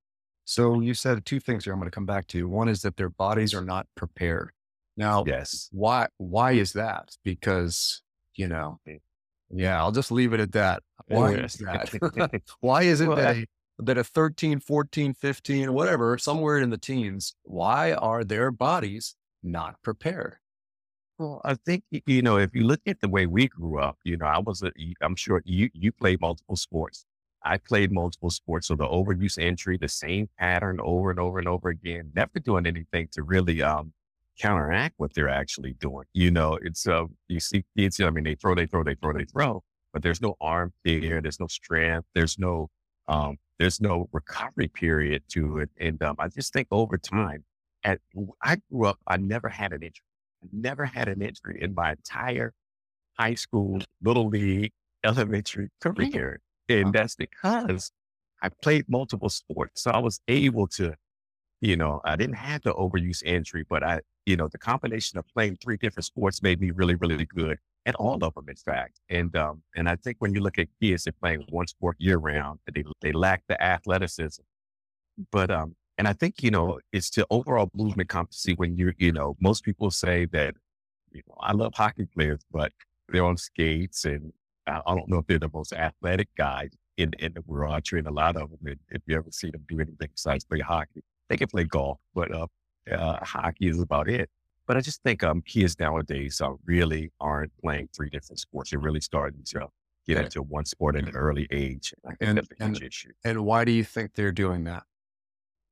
so 0.44 0.80
you 0.80 0.94
said 0.94 1.24
two 1.24 1.40
things 1.40 1.64
here. 1.64 1.72
I'm 1.72 1.78
going 1.78 1.90
to 1.90 1.94
come 1.94 2.06
back 2.06 2.26
to. 2.28 2.48
One 2.48 2.68
is 2.68 2.82
that 2.82 2.96
their 2.96 3.08
bodies 3.08 3.54
are 3.54 3.64
not 3.64 3.86
prepared. 3.94 4.50
Now, 4.96 5.24
yes. 5.26 5.68
Why? 5.72 6.08
Why 6.18 6.52
is 6.52 6.72
that? 6.74 7.16
Because 7.24 8.02
you 8.34 8.48
know, 8.48 8.80
yeah, 9.50 9.78
I'll 9.78 9.92
just 9.92 10.12
leave 10.12 10.32
it 10.32 10.40
at 10.40 10.52
that. 10.52 10.82
Why 11.06 11.34
is 11.34 11.54
that? 11.54 12.42
why 12.60 12.82
is 12.82 13.00
it 13.00 13.08
well, 13.08 13.16
that 13.16 13.36
a, 13.36 13.46
that 13.78 13.98
a 13.98 14.04
13, 14.04 14.60
14, 14.60 15.14
15, 15.14 15.72
whatever, 15.72 16.18
somewhere 16.18 16.58
in 16.58 16.70
the 16.70 16.78
teens, 16.78 17.34
why 17.42 17.92
are 17.92 18.24
their 18.24 18.50
bodies 18.50 19.14
not 19.42 19.82
prepared. 19.82 20.36
Well, 21.18 21.40
I 21.44 21.54
think, 21.54 21.84
you 21.90 22.22
know, 22.22 22.38
if 22.38 22.54
you 22.54 22.64
look 22.64 22.80
at 22.86 23.00
the 23.00 23.08
way 23.08 23.26
we 23.26 23.48
grew 23.48 23.78
up, 23.78 23.98
you 24.04 24.16
know, 24.16 24.26
I 24.26 24.38
was, 24.38 24.62
a, 24.62 24.72
I'm 25.02 25.16
sure 25.16 25.42
you, 25.44 25.68
you 25.74 25.92
played 25.92 26.20
multiple 26.20 26.56
sports. 26.56 27.04
I 27.44 27.58
played 27.58 27.92
multiple 27.92 28.30
sports. 28.30 28.68
So 28.68 28.74
the 28.74 28.86
overuse 28.86 29.38
injury, 29.38 29.76
the 29.76 29.88
same 29.88 30.28
pattern 30.38 30.78
over 30.82 31.10
and 31.10 31.20
over 31.20 31.38
and 31.38 31.48
over 31.48 31.68
again, 31.68 32.12
never 32.14 32.38
doing 32.38 32.66
anything 32.66 33.08
to 33.12 33.22
really, 33.22 33.60
um, 33.62 33.92
counteract 34.38 34.94
what 34.96 35.12
they're 35.12 35.28
actually 35.28 35.74
doing. 35.74 36.06
You 36.14 36.30
know, 36.30 36.58
it's, 36.62 36.86
uh, 36.86 37.04
you 37.28 37.40
see 37.40 37.64
kids, 37.76 38.00
I 38.00 38.08
mean, 38.08 38.24
they 38.24 38.34
throw, 38.34 38.54
they 38.54 38.64
throw, 38.64 38.82
they 38.82 38.94
throw, 38.94 39.12
they 39.12 39.26
throw, 39.26 39.62
but 39.92 40.02
there's 40.02 40.22
no 40.22 40.36
arm 40.40 40.72
there. 40.84 41.20
There's 41.20 41.40
no 41.40 41.48
strength. 41.48 42.06
There's 42.14 42.38
no, 42.38 42.70
um, 43.08 43.36
there's 43.58 43.82
no 43.82 44.08
recovery 44.12 44.68
period 44.68 45.24
to 45.32 45.58
it. 45.58 45.70
And 45.78 46.02
um, 46.02 46.16
I 46.18 46.28
just 46.28 46.54
think 46.54 46.68
over 46.70 46.96
time, 46.96 47.44
at 47.84 48.00
I 48.42 48.56
grew 48.70 48.86
up, 48.86 48.98
I 49.06 49.16
never 49.16 49.48
had 49.48 49.72
an 49.72 49.82
injury. 49.82 50.04
I 50.42 50.48
never 50.52 50.84
had 50.84 51.08
an 51.08 51.22
injury 51.22 51.58
in 51.60 51.74
my 51.74 51.92
entire 51.92 52.52
high 53.18 53.34
school, 53.34 53.80
little 54.02 54.28
league, 54.28 54.72
elementary 55.04 55.68
career. 55.80 56.40
And 56.68 56.92
that's 56.92 57.16
because 57.16 57.92
I 58.42 58.48
played 58.62 58.86
multiple 58.88 59.28
sports. 59.28 59.82
So 59.82 59.90
I 59.90 59.98
was 59.98 60.20
able 60.28 60.66
to, 60.68 60.94
you 61.60 61.76
know, 61.76 62.00
I 62.04 62.16
didn't 62.16 62.36
have 62.36 62.62
the 62.62 62.72
overuse 62.74 63.22
injury, 63.22 63.64
but 63.68 63.82
I, 63.82 64.00
you 64.24 64.36
know, 64.36 64.48
the 64.48 64.58
combination 64.58 65.18
of 65.18 65.26
playing 65.34 65.56
three 65.62 65.76
different 65.76 66.04
sports 66.06 66.42
made 66.42 66.60
me 66.60 66.70
really, 66.70 66.94
really 66.94 67.26
good 67.26 67.58
at 67.86 67.94
all 67.96 68.22
of 68.22 68.34
them, 68.34 68.48
in 68.48 68.56
fact. 68.56 69.00
And 69.08 69.34
um, 69.36 69.62
and 69.74 69.88
I 69.88 69.96
think 69.96 70.16
when 70.20 70.34
you 70.34 70.40
look 70.40 70.58
at 70.58 70.68
kids 70.80 71.04
that 71.04 71.14
are 71.14 71.18
playing 71.20 71.44
one 71.50 71.66
sport 71.66 71.96
year 71.98 72.18
round, 72.18 72.60
they 72.72 72.84
they 73.00 73.12
lack 73.12 73.42
the 73.48 73.60
athleticism. 73.62 74.42
But 75.32 75.50
um, 75.50 75.74
and 76.00 76.08
I 76.08 76.14
think 76.14 76.42
you 76.42 76.50
know 76.50 76.80
it's 76.94 77.10
the 77.10 77.26
overall 77.28 77.70
movement 77.74 78.08
competency 78.08 78.54
when 78.54 78.74
you 78.74 78.94
you 78.96 79.12
know 79.12 79.36
most 79.38 79.64
people 79.64 79.90
say 79.90 80.24
that 80.32 80.54
you 81.12 81.20
know 81.28 81.34
I 81.40 81.52
love 81.52 81.74
hockey 81.74 82.06
players, 82.06 82.40
but 82.50 82.72
they're 83.10 83.22
on 83.22 83.36
skates 83.36 84.06
and 84.06 84.32
I, 84.66 84.80
I 84.86 84.94
don't 84.94 85.10
know 85.10 85.18
if 85.18 85.26
they're 85.26 85.38
the 85.38 85.50
most 85.52 85.74
athletic 85.74 86.28
guys 86.38 86.70
in 86.96 87.12
in 87.18 87.34
the 87.34 87.42
world. 87.42 87.74
I 87.74 87.80
train 87.80 88.06
a 88.06 88.10
lot 88.10 88.36
of 88.36 88.48
them. 88.48 88.60
And 88.64 88.78
if 88.88 89.02
you 89.06 89.14
ever 89.14 89.30
see 89.30 89.50
them 89.50 89.62
do 89.68 89.78
anything 89.78 90.08
besides 90.10 90.42
play 90.42 90.60
hockey, 90.60 91.02
they 91.28 91.36
can 91.36 91.48
play 91.48 91.64
golf, 91.64 91.98
but 92.14 92.34
uh, 92.34 92.46
uh, 92.90 93.22
hockey 93.22 93.68
is 93.68 93.78
about 93.78 94.08
it. 94.08 94.30
But 94.66 94.78
I 94.78 94.80
just 94.80 95.02
think 95.02 95.22
um, 95.22 95.42
kids 95.42 95.78
nowadays 95.78 96.40
uh, 96.40 96.52
really 96.64 97.10
aren't 97.20 97.52
playing 97.62 97.90
three 97.94 98.08
different 98.08 98.40
sports. 98.40 98.70
They're 98.70 98.80
really 98.80 99.02
starting 99.02 99.42
to 99.48 99.68
get 100.06 100.16
into 100.24 100.40
one 100.40 100.64
sport 100.64 100.96
at 100.96 101.06
an 101.06 101.14
early 101.14 101.46
age. 101.50 101.92
And, 102.20 102.38
and, 102.58 102.80
and, 103.22 103.44
why 103.44 103.66
do 103.66 103.72
you 103.72 103.84
think 103.84 104.14
they're 104.14 104.32
doing 104.32 104.64
that? 104.64 104.84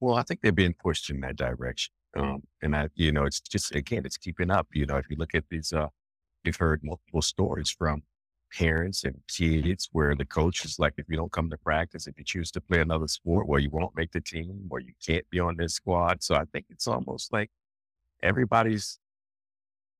Well, 0.00 0.14
I 0.17 0.23
think 0.23 0.40
they're 0.40 0.52
being 0.52 0.75
pushed 0.75 1.11
in 1.11 1.21
that 1.21 1.37
direction. 1.37 1.93
Um, 2.17 2.43
and 2.62 2.75
I, 2.76 2.88
you 2.95 3.12
know, 3.12 3.25
it's 3.25 3.40
just, 3.40 3.75
again, 3.75 4.02
it's 4.05 4.17
keeping 4.17 4.50
up. 4.50 4.69
You 4.73 4.87
know, 4.87 4.97
if 4.97 5.07
you 5.11 5.17
look 5.17 5.35
at 5.35 5.45
these, 5.50 5.73
uh, 5.73 5.88
you've 6.45 6.57
heard 6.57 6.83
multiple 6.85 7.23
stories 7.23 7.71
from 7.71 8.02
parents 8.55 9.05
and 9.05 9.17
kids 9.28 9.88
where 9.93 10.14
the 10.14 10.25
coach 10.25 10.64
is 10.64 10.78
like, 10.78 10.95
if 10.99 11.07
you 11.09 11.17
don't 11.17 11.33
come 11.33 11.50
to 11.50 11.59
practice, 11.59 12.07
if 12.07 12.19
you 12.19 12.25
choose 12.25 12.50
to 12.52 12.61
play 12.61 12.81
another 12.81 13.09
sport, 13.09 13.49
well, 13.49 13.61
you 13.61 13.71
won't 13.71 13.97
make 13.97 14.12
the 14.12 14.21
team 14.21 14.69
or 14.71 14.81
you 14.81 14.95
can't 15.07 15.28
be 15.31 15.40
on 15.40 15.57
this 15.57 15.75
squad. 15.75 16.23
So 16.23 16.35
I 16.37 16.45
think 16.52 16.67
it's 16.71 16.87
almost 16.88 17.33
like 17.33 17.50
everybody's 18.23 18.99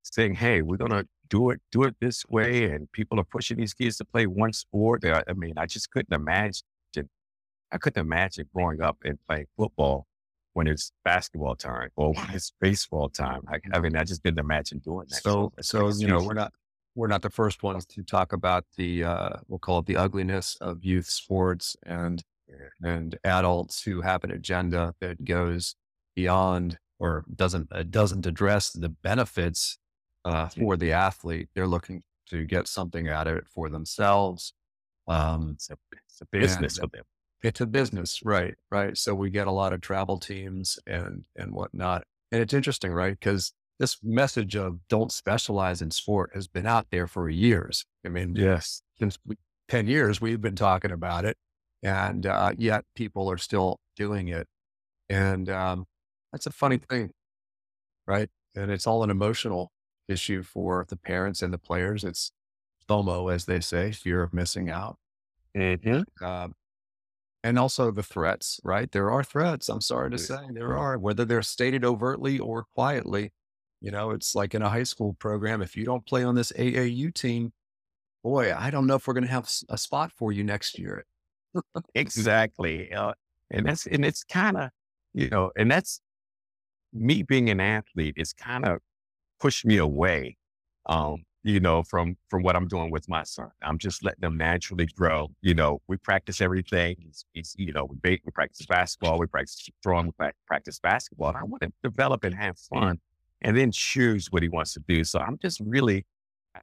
saying, 0.03 0.35
"Hey, 0.35 0.63
we're 0.63 0.77
gonna 0.77 1.07
do 1.29 1.51
it, 1.51 1.61
do 1.71 1.83
it 1.85 1.97
this 2.01 2.25
way," 2.27 2.65
and 2.73 2.91
people 2.93 3.21
are 3.21 3.25
pushing 3.25 3.59
these 3.59 3.75
kids 3.75 3.97
to 3.99 4.05
play 4.05 4.27
one 4.27 4.53
sport. 4.53 5.05
I 5.05 5.33
mean, 5.35 5.55
I 5.57 5.67
just 5.67 5.91
couldn't 5.91 6.15
imagine. 6.15 6.67
I 7.73 7.79
couldn't 7.79 8.01
imagine 8.01 8.49
growing 8.55 8.81
up 8.81 8.99
and 9.05 9.19
playing 9.29 9.47
football 9.57 10.07
when 10.55 10.67
it's 10.67 10.91
basketball 11.05 11.55
time 11.55 11.91
or 11.97 12.13
when 12.15 12.31
it's 12.33 12.53
baseball 12.61 13.09
time. 13.09 13.43
I, 13.49 13.59
I 13.73 13.81
mean, 13.81 13.97
I 13.97 14.05
just 14.05 14.23
didn't 14.23 14.41
imagine 14.41 14.79
doing 14.79 15.07
that. 15.11 15.23
So, 15.23 15.53
so 15.61 15.89
you 15.89 16.09
know, 16.09 16.23
we're 16.23 16.35
not 16.35 16.53
we're 16.95 17.07
not 17.07 17.23
the 17.23 17.31
first 17.31 17.63
ones 17.63 17.87
to 17.87 18.03
talk 18.03 18.33
about 18.33 18.65
the 18.77 19.05
uh, 19.05 19.31
we'll 19.47 19.59
call 19.59 19.81
it 19.81 19.87
the 19.87 19.97
ugliness 19.97 20.57
of 20.61 20.85
youth 20.85 21.07
sports 21.07 21.77
and 21.87 22.23
and 22.83 23.19
adults 23.25 23.83
who 23.83 24.01
have 24.01 24.25
an 24.25 24.31
agenda 24.31 24.95
that 25.01 25.25
goes 25.25 25.77
beyond 26.17 26.79
or 26.99 27.25
doesn't 27.35 27.69
uh, 27.71 27.85
doesn't 27.89 28.27
address 28.27 28.71
the 28.71 28.89
benefits 28.89 29.79
uh, 30.25 30.49
for 30.49 30.77
the 30.77 30.93
athlete. 30.93 31.49
They're 31.55 31.67
looking 31.67 32.03
to 32.31 32.45
get 32.45 32.67
something 32.67 33.09
out 33.09 33.27
of 33.27 33.37
it 33.37 33.47
for 33.49 33.69
themselves. 33.69 34.53
Um, 35.07 35.53
it's, 35.55 35.71
a, 35.71 35.77
it's 35.93 36.21
a 36.21 36.27
business 36.27 36.79
for 36.79 36.89
them. 36.89 37.05
It's 37.43 37.61
a 37.61 37.67
business, 37.67 38.21
right? 38.25 38.55
Right. 38.71 38.97
So 38.97 39.15
we 39.15 39.31
get 39.31 39.47
a 39.47 39.53
lot 39.53 39.73
of 39.73 39.81
travel 39.81 40.19
teams 40.19 40.79
and 40.87 41.25
and 41.37 41.53
whatnot, 41.53 42.05
and 42.33 42.43
it's 42.43 42.55
interesting, 42.55 42.93
right? 42.93 43.19
Because 43.19 43.53
this 43.79 43.99
message 44.03 44.57
of 44.57 44.81
don't 44.89 45.13
specialize 45.13 45.81
in 45.81 45.91
sport 45.91 46.31
has 46.35 46.49
been 46.49 46.67
out 46.67 46.87
there 46.91 47.07
for 47.07 47.29
years. 47.29 47.85
I 48.05 48.09
mean, 48.09 48.35
yes, 48.35 48.83
since 48.99 49.19
we, 49.25 49.37
ten 49.69 49.87
years 49.87 50.21
we've 50.21 50.41
been 50.41 50.57
talking 50.57 50.91
about 50.91 51.25
it, 51.25 51.37
and 51.83 52.27
uh, 52.27 52.53
yet 52.59 52.85
people 52.95 53.31
are 53.31 53.39
still 53.39 53.79
doing 53.97 54.29
it. 54.29 54.49
And 55.09 55.49
um, 55.49 55.87
that's 56.33 56.47
a 56.47 56.53
funny 56.53 56.79
thing, 56.79 57.11
right? 58.07 58.29
And 58.55 58.71
it's 58.71 58.87
all 58.87 59.03
an 59.05 59.11
emotional 59.11 59.71
issue 60.09 60.43
for 60.43 60.85
the 60.89 60.97
parents 60.97 61.41
and 61.43 61.53
the 61.53 61.59
players. 61.59 62.03
It's 62.03 62.33
FOMO, 62.89 63.33
as 63.33 63.45
they 63.45 63.61
say, 63.61 63.93
fear 63.93 64.23
of 64.23 64.35
missing 64.35 64.71
out. 64.71 64.97
Mm-hmm. 65.57 66.25
Um, 66.25 66.55
and 67.49 67.59
also 67.59 67.91
the 67.91 68.03
threats, 68.03 68.61
right? 68.63 68.93
There 68.93 69.11
are 69.11 69.25
threats. 69.25 69.71
I'm 69.71 69.81
sorry 69.81 70.11
to 70.11 70.19
say 70.19 70.37
there 70.53 70.77
are, 70.77 70.99
whether 70.99 71.25
they're 71.25 71.41
stated 71.41 71.83
overtly 71.83 72.39
or 72.39 72.67
quietly. 72.75 73.33
You 73.81 73.91
know, 73.91 74.11
it's 74.11 74.35
like 74.35 74.55
in 74.55 74.61
a 74.61 74.69
high 74.69 74.83
school 74.83 75.15
program. 75.15 75.63
If 75.63 75.75
you 75.75 75.87
don't 75.87 76.05
play 76.05 76.25
on 76.25 76.35
this 76.35 76.53
AAU 76.53 77.15
team, 77.15 77.53
boy, 78.23 78.55
I 78.55 78.71
don't 78.71 78.87
know 78.87 78.97
if 78.97 79.07
we're 79.07 79.15
going 79.15 79.25
to 79.25 79.31
have 79.31 79.51
a 79.71 79.79
spot 79.79 80.13
for 80.13 80.31
you 80.31 80.45
next 80.45 80.79
year. 80.79 81.07
exactly. 81.95 82.93
Uh, 82.93 83.15
and 83.51 83.65
that's, 83.65 83.87
and 83.87 84.05
it's 84.05 84.25
kind 84.25 84.59
of, 84.59 84.71
you 85.15 85.31
know, 85.31 85.51
and 85.57 85.71
that's 85.71 86.03
me 86.93 87.23
being 87.23 87.49
an 87.49 87.61
athlete 87.61 88.17
is 88.19 88.35
kind 88.35 88.67
of 88.67 88.81
pushed 89.41 89.65
me 89.65 89.79
away, 89.79 90.37
um, 90.85 91.25
you 91.49 91.61
know, 91.61 91.83
from 91.83 92.15
from 92.29 92.43
what 92.43 92.55
I'm 92.57 92.69
doing 92.69 92.91
with 92.91 93.09
my 93.09 93.23
son. 93.23 93.51
I'm 93.63 93.79
just 93.79 94.05
letting 94.05 94.21
them 94.21 94.37
naturally 94.37 94.85
grow. 94.85 95.31
You 95.41 95.55
know, 95.55 95.81
we 95.89 95.97
practice 95.97 96.43
everything. 96.43 96.97
It's, 97.09 97.25
it's 97.35 97.55
you 97.57 97.73
know, 97.73 97.87
we, 97.87 98.21
we 98.23 98.33
practice 98.33 98.67
basketball, 98.67 99.19
we 99.19 99.27
practice 99.27 99.67
throwing, 99.83 100.13
we 100.19 100.31
practice 100.47 100.79
basketball. 100.79 101.29
And 101.29 101.39
I 101.39 101.45
want 101.45 101.63
to 101.63 101.73
develop 101.83 102.25
and 102.25 102.35
have 102.35 102.59
fun, 102.59 102.99
and 103.41 103.57
then 103.57 103.73
choose 103.73 104.31
what 104.31 104.43
he 104.43 104.51
wants 104.51 104.75
to 104.75 104.81
do. 104.87 105.05
So 105.05 105.21
I'm 105.21 105.39
just 105.39 105.61
really, 105.65 106.05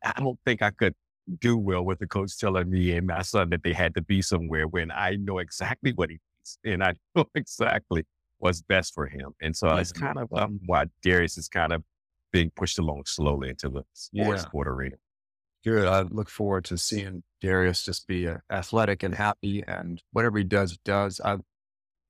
I 0.04 0.14
don't 0.20 0.38
think 0.46 0.62
I 0.62 0.70
could 0.70 0.94
do 1.40 1.58
well 1.58 1.84
with 1.84 1.98
the 1.98 2.06
coach 2.06 2.38
telling 2.38 2.70
me 2.70 2.92
and 2.92 3.08
my 3.08 3.24
son 3.24 3.50
that 3.50 3.64
they 3.64 3.74
had 3.74 3.96
to 3.96 4.04
be 4.04 4.22
somewhere 4.22 4.68
when 4.68 4.92
I 4.92 5.16
know 5.16 5.40
exactly 5.40 5.94
what 5.94 6.12
he 6.12 6.20
needs 6.38 6.60
and 6.64 6.84
I 6.84 6.94
know 7.16 7.26
exactly 7.34 8.04
what's 8.38 8.62
best 8.62 8.94
for 8.94 9.08
him. 9.08 9.34
And 9.42 9.56
so 9.56 9.76
it's 9.78 9.92
kind 9.92 10.20
of 10.20 10.32
um, 10.32 10.60
why 10.68 10.86
Darius 11.02 11.40
is 11.40 11.48
kind 11.48 11.74
of 11.74 11.84
being 12.36 12.52
pushed 12.54 12.78
along 12.78 13.04
slowly 13.06 13.48
into 13.48 13.70
the 13.70 13.84
sports 13.94 14.14
yeah. 14.14 14.36
sport 14.36 14.68
arena. 14.68 14.98
Good. 15.64 15.88
I 15.88 16.02
look 16.02 16.30
forward 16.30 16.66
to 16.66 16.78
seeing 16.78 17.24
Darius 17.40 17.86
just 17.86 18.08
be 18.08 18.28
uh, 18.28 18.40
athletic 18.52 19.04
and 19.04 19.16
happy, 19.16 19.64
and 19.66 20.04
whatever 20.12 20.38
he 20.38 20.44
does, 20.44 20.78
does. 20.84 21.22
I, 21.24 21.38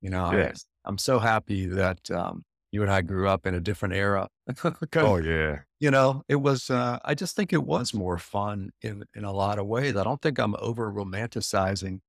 you 0.00 0.10
know, 0.10 0.32
yes. 0.32 0.66
I, 0.84 0.88
am 0.88 0.98
so 0.98 1.20
happy 1.20 1.66
that 1.66 2.10
um, 2.10 2.44
you 2.72 2.82
and 2.82 2.90
I 2.90 3.02
grew 3.02 3.28
up 3.28 3.46
in 3.46 3.54
a 3.54 3.60
different 3.60 3.94
era. 3.94 4.26
oh 4.96 5.16
yeah. 5.18 5.60
You 5.78 5.92
know, 5.92 6.24
it 6.28 6.36
was. 6.42 6.70
Uh, 6.70 6.98
I 7.04 7.14
just 7.14 7.36
think 7.36 7.52
it 7.52 7.62
was 7.62 7.94
more 7.94 8.18
fun 8.18 8.70
in 8.82 9.04
in 9.14 9.22
a 9.22 9.32
lot 9.32 9.60
of 9.60 9.68
ways. 9.68 9.94
I 9.94 10.02
don't 10.02 10.20
think 10.20 10.40
I'm 10.40 10.56
over 10.58 10.92
romanticizing 10.92 12.00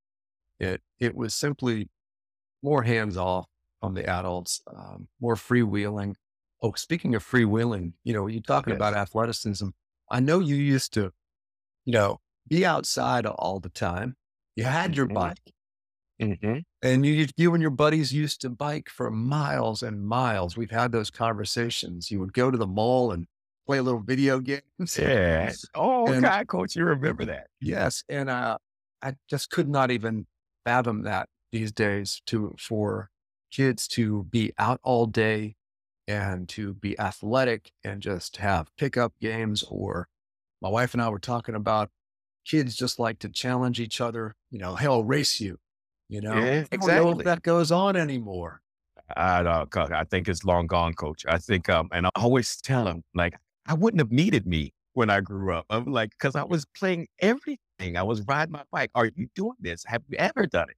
it. 0.60 0.82
It 1.00 1.16
was 1.16 1.36
simply 1.36 1.88
more 2.64 2.82
hands 2.82 3.16
off 3.16 3.46
on 3.84 3.94
the 3.94 4.10
adults, 4.10 4.64
um, 4.76 5.08
more 5.22 5.36
freewheeling. 5.36 6.16
Oh, 6.62 6.74
speaking 6.76 7.14
of 7.16 7.24
freewheeling, 7.24 7.94
you 8.04 8.14
know, 8.14 8.28
you're 8.28 8.42
talking 8.42 8.72
yes. 8.72 8.78
about 8.78 8.96
athleticism. 8.96 9.70
I 10.10 10.20
know 10.20 10.40
you 10.40 10.56
used 10.56 10.94
to, 10.94 11.12
you 11.86 11.94
know, 11.94 12.20
be 12.48 12.66
outside 12.66 13.26
all 13.26 13.60
the 13.60 13.70
time. 13.70 14.16
You 14.56 14.64
had 14.64 14.96
your 14.96 15.06
mm-hmm. 15.06 15.14
bike, 15.14 15.54
mm-hmm. 16.22 16.60
and 16.82 17.06
you 17.06 17.28
you 17.38 17.54
and 17.54 17.62
your 17.62 17.72
buddies 17.72 18.12
used 18.12 18.42
to 18.42 18.50
bike 18.50 18.90
for 18.90 19.12
miles 19.12 19.84
and 19.84 20.04
miles. 20.04 20.58
We've 20.58 20.72
had 20.72 20.92
those 20.92 21.12
conversations. 21.12 22.10
You 22.10 22.20
would 22.22 22.34
go 22.34 22.50
to 22.50 22.58
the 22.58 22.66
mall 22.66 23.12
and 23.12 23.28
play 23.68 23.78
a 23.78 23.84
little 23.84 24.02
video 24.02 24.40
games. 24.40 24.98
Yeah. 24.98 25.52
Oh, 25.76 26.12
and, 26.12 26.24
God, 26.24 26.48
coach, 26.48 26.76
you 26.76 26.86
remember 26.86 27.26
that? 27.26 27.48
Yes, 27.62 28.04
and 28.10 28.30
uh, 28.30 28.58
I 29.04 29.14
just 29.30 29.52
could 29.52 29.70
not 29.70 29.92
even 29.92 30.26
fathom 30.66 31.04
that 31.04 31.30
these 31.52 31.72
days 31.72 32.22
to 32.28 32.56
for 32.58 33.10
kids 33.52 33.88
to 33.88 34.24
be 34.32 34.54
out 34.58 34.80
all 34.84 35.06
day 35.06 35.56
and 36.08 36.48
to 36.50 36.74
be 36.74 36.98
athletic 37.00 37.72
and 37.84 38.02
just 38.02 38.38
have 38.38 38.76
pickup 38.78 39.14
games. 39.20 39.64
Or 39.70 40.08
my 40.62 40.70
wife 40.70 40.94
and 40.94 41.02
I 41.02 41.10
were 41.10 41.20
talking 41.20 41.56
about 41.56 41.90
kids 42.46 42.76
just 42.76 42.98
like 42.98 43.20
to 43.20 43.30
challenge 43.30 43.80
each 43.80 44.00
other, 44.00 44.36
you 44.50 44.58
know, 44.58 44.76
hell, 44.76 45.04
race 45.04 45.42
you, 45.42 45.58
you 46.08 46.22
know, 46.22 46.36
yeah, 46.36 46.64
exactly. 46.72 46.94
I 46.94 46.96
don't 46.98 47.12
know 47.12 47.20
if 47.20 47.26
that 47.26 47.42
goes 47.42 47.72
on 47.72 47.96
anymore. 47.96 48.62
I 49.16 49.44
don't, 49.44 49.94
I 49.94 50.04
think 50.06 50.28
it's 50.28 50.44
long 50.44 50.68
gone, 50.68 50.94
coach. 50.94 51.26
I 51.28 51.38
think, 51.38 51.70
um, 51.70 51.90
and 51.92 52.08
I 52.08 52.10
always 52.16 52.58
tell 52.58 52.86
them, 52.86 53.04
like, 53.14 53.36
I 53.66 53.74
wouldn't 53.74 54.00
have 54.00 54.12
needed 54.12 54.46
me 54.48 54.74
when 54.94 55.10
I 55.10 55.22
grew 55.22 55.54
up. 55.54 55.66
I'm 55.70 55.92
like, 55.92 56.18
cause 56.20 56.36
I 56.36 56.44
was 56.44 56.66
playing 56.78 57.08
everything. 57.20 57.98
I 57.98 58.04
was 58.04 58.22
riding 58.22 58.54
my 58.54 58.64
bike. 58.72 58.92
Are 58.96 59.10
you 59.14 59.28
doing 59.36 59.58
this? 59.60 59.84
Have 59.86 60.04
you 60.08 60.18
ever 60.18 60.46
done 60.48 60.70
it? 60.70 60.78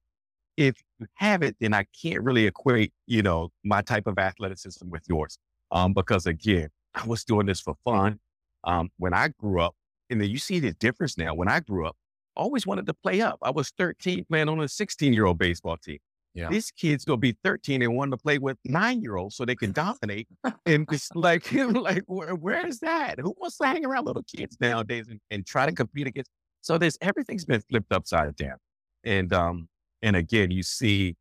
If 0.60 0.76
you 0.98 1.06
have 1.14 1.42
it, 1.42 1.56
then 1.58 1.72
I 1.72 1.86
can't 2.02 2.22
really 2.22 2.46
equate, 2.46 2.92
you 3.06 3.22
know, 3.22 3.48
my 3.64 3.80
type 3.80 4.06
of 4.06 4.18
athleticism 4.18 4.88
with 4.90 5.02
yours. 5.08 5.38
Um, 5.72 5.94
because 5.94 6.26
again, 6.26 6.68
I 6.94 7.06
was 7.06 7.24
doing 7.24 7.46
this 7.46 7.60
for 7.60 7.74
fun. 7.82 8.20
Um, 8.64 8.90
when 8.98 9.14
I 9.14 9.28
grew 9.28 9.62
up, 9.62 9.74
and 10.10 10.20
then 10.20 10.28
you 10.28 10.36
see 10.36 10.58
the 10.60 10.74
difference 10.74 11.16
now. 11.16 11.32
When 11.34 11.48
I 11.48 11.60
grew 11.60 11.86
up, 11.86 11.96
I 12.36 12.40
always 12.40 12.66
wanted 12.66 12.86
to 12.86 12.94
play 12.94 13.22
up. 13.22 13.38
I 13.42 13.50
was 13.50 13.72
13 13.78 14.26
playing 14.28 14.50
on 14.50 14.60
a 14.60 14.68
16 14.68 15.14
year 15.14 15.24
old 15.24 15.38
baseball 15.38 15.78
team. 15.78 15.98
Yeah. 16.34 16.50
These 16.50 16.70
kids 16.72 17.06
gonna 17.06 17.16
be 17.16 17.36
13 17.42 17.80
and 17.80 17.96
want 17.96 18.10
to 18.10 18.18
play 18.18 18.36
with 18.36 18.58
nine 18.66 19.00
year 19.00 19.16
olds 19.16 19.36
so 19.36 19.46
they 19.46 19.56
can 19.56 19.72
dominate. 19.72 20.28
and 20.66 20.86
it's 20.92 21.08
like, 21.14 21.50
like 21.52 22.02
where, 22.06 22.34
where 22.34 22.66
is 22.66 22.80
that? 22.80 23.18
Who 23.18 23.34
wants 23.38 23.56
to 23.58 23.66
hang 23.66 23.86
around 23.86 24.04
little 24.04 24.24
kids 24.24 24.58
nowadays 24.60 25.08
and, 25.08 25.20
and 25.30 25.46
try 25.46 25.64
to 25.64 25.72
compete 25.72 26.06
against? 26.06 26.30
So 26.60 26.76
there's 26.76 26.98
everything's 27.00 27.46
been 27.46 27.62
flipped 27.62 27.92
upside 27.92 28.36
down. 28.36 28.56
And 29.04 29.32
um, 29.32 29.68
and 30.02 30.16
again, 30.16 30.50
you 30.50 30.62
see, 30.62 31.16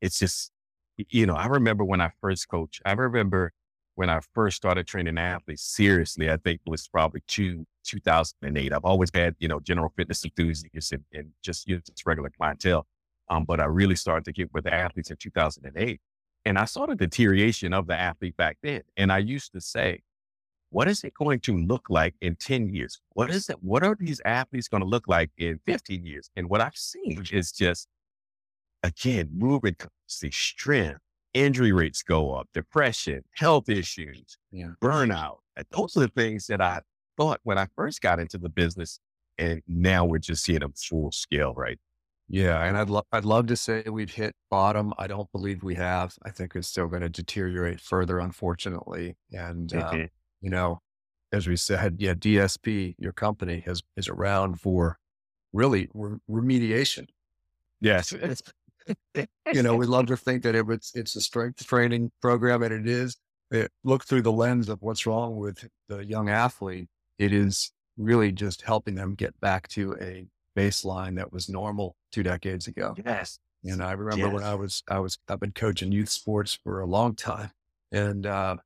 it's 0.00 0.18
just, 0.18 0.50
you 0.96 1.26
know, 1.26 1.34
I 1.34 1.46
remember 1.46 1.84
when 1.84 2.00
I 2.00 2.10
first 2.20 2.48
coached, 2.48 2.82
I 2.84 2.92
remember 2.92 3.52
when 3.94 4.10
I 4.10 4.20
first 4.34 4.56
started 4.56 4.86
training 4.86 5.18
athletes 5.18 5.62
seriously, 5.62 6.30
I 6.30 6.36
think 6.36 6.60
it 6.66 6.70
was 6.70 6.88
probably 6.88 7.22
two, 7.28 7.64
2008. 7.84 8.72
I've 8.72 8.84
always 8.84 9.10
had, 9.14 9.36
you 9.38 9.48
know, 9.48 9.60
general 9.60 9.92
fitness 9.96 10.24
enthusiasts 10.24 10.92
and, 10.92 11.04
and 11.12 11.30
just, 11.42 11.68
you 11.68 11.76
know, 11.76 11.80
just 11.86 12.04
regular 12.04 12.30
clientele. 12.30 12.86
Um, 13.28 13.44
but 13.44 13.60
I 13.60 13.66
really 13.66 13.96
started 13.96 14.24
to 14.26 14.32
get 14.32 14.52
with 14.52 14.64
the 14.64 14.74
athletes 14.74 15.10
in 15.10 15.16
2008. 15.16 16.00
And 16.44 16.58
I 16.58 16.64
saw 16.66 16.86
the 16.86 16.94
deterioration 16.94 17.72
of 17.72 17.86
the 17.86 17.98
athlete 17.98 18.36
back 18.36 18.58
then. 18.62 18.82
And 18.96 19.10
I 19.10 19.18
used 19.18 19.52
to 19.52 19.60
say, 19.60 20.02
what 20.70 20.88
is 20.88 21.04
it 21.04 21.14
going 21.14 21.40
to 21.40 21.56
look 21.56 21.86
like 21.88 22.14
in 22.20 22.36
10 22.36 22.74
years? 22.74 23.00
What 23.10 23.30
is 23.30 23.48
it? 23.48 23.62
What 23.62 23.84
are 23.84 23.96
these 23.98 24.20
athletes 24.24 24.68
going 24.68 24.82
to 24.82 24.88
look 24.88 25.06
like 25.06 25.30
in 25.38 25.60
15 25.66 26.04
years? 26.04 26.30
And 26.36 26.48
what 26.48 26.60
I've 26.60 26.76
seen 26.76 27.24
is 27.32 27.52
just, 27.52 27.86
again, 28.84 29.30
movement 29.32 29.78
capacity, 29.78 30.30
strength, 30.30 31.00
injury 31.32 31.72
rates 31.72 32.02
go 32.02 32.34
up, 32.34 32.48
depression, 32.54 33.22
health 33.34 33.68
issues, 33.68 34.38
yeah. 34.52 34.68
burnout. 34.80 35.38
Those 35.70 35.96
are 35.96 36.00
the 36.00 36.08
things 36.08 36.46
that 36.46 36.60
I 36.60 36.82
thought 37.16 37.40
when 37.42 37.58
I 37.58 37.66
first 37.74 38.00
got 38.00 38.20
into 38.20 38.38
the 38.38 38.48
business. 38.48 39.00
And 39.38 39.62
now 39.66 40.04
we're 40.04 40.18
just 40.18 40.44
seeing 40.44 40.60
them 40.60 40.74
full 40.76 41.10
scale, 41.10 41.54
right? 41.54 41.78
Yeah, 42.28 42.62
and 42.64 42.76
I'd 42.76 42.88
lo- 42.88 43.06
I'd 43.12 43.24
love 43.24 43.48
to 43.48 43.56
say 43.56 43.82
we've 43.86 44.14
hit 44.14 44.34
bottom. 44.50 44.94
I 44.96 45.06
don't 45.06 45.30
believe 45.32 45.62
we 45.62 45.74
have. 45.74 46.14
I 46.22 46.30
think 46.30 46.54
it's 46.54 46.68
still 46.68 46.86
going 46.86 47.02
to 47.02 47.08
deteriorate 47.08 47.80
further, 47.80 48.18
unfortunately. 48.18 49.16
And 49.32 49.70
mm-hmm. 49.70 49.94
um, 49.94 50.08
you 50.40 50.50
know, 50.50 50.80
as 51.32 51.46
we 51.46 51.56
said, 51.56 51.96
yeah, 51.98 52.14
DSP, 52.14 52.94
your 52.98 53.12
company 53.12 53.62
has 53.66 53.82
is 53.96 54.08
around 54.08 54.60
for 54.60 54.98
really 55.52 55.88
re- 55.92 56.18
remediation. 56.30 57.08
Yes, 57.80 58.14
you 59.52 59.62
know, 59.62 59.76
we 59.76 59.86
love 59.86 60.06
to 60.06 60.16
think 60.16 60.42
that 60.42 60.54
it, 60.54 60.66
it's 60.68 60.94
it's 60.94 61.16
a 61.16 61.20
strength 61.20 61.66
training 61.66 62.10
program, 62.20 62.62
and 62.62 62.72
it 62.72 62.88
is. 62.88 63.16
It, 63.50 63.70
look 63.84 64.04
through 64.04 64.22
the 64.22 64.32
lens 64.32 64.68
of 64.68 64.82
what's 64.82 65.06
wrong 65.06 65.36
with 65.36 65.68
the 65.88 66.04
young 66.04 66.28
athlete. 66.28 66.88
It 67.18 67.32
is 67.32 67.72
really 67.96 68.32
just 68.32 68.62
helping 68.62 68.94
them 68.94 69.14
get 69.14 69.38
back 69.40 69.68
to 69.68 69.96
a 70.00 70.26
baseline 70.56 71.16
that 71.16 71.32
was 71.32 71.48
normal 71.48 71.96
two 72.12 72.22
decades 72.22 72.66
ago. 72.66 72.94
Yes. 73.04 73.38
And 73.64 73.82
I 73.82 73.92
remember 73.92 74.26
yes. 74.26 74.34
when 74.34 74.44
I 74.44 74.54
was, 74.54 74.82
I 74.88 74.98
was, 74.98 75.18
I've 75.28 75.40
been 75.40 75.52
coaching 75.52 75.92
youth 75.92 76.10
sports 76.10 76.58
for 76.62 76.80
a 76.80 76.86
long 76.86 77.14
time. 77.14 77.50
And, 77.92 78.26
uh, 78.26 78.56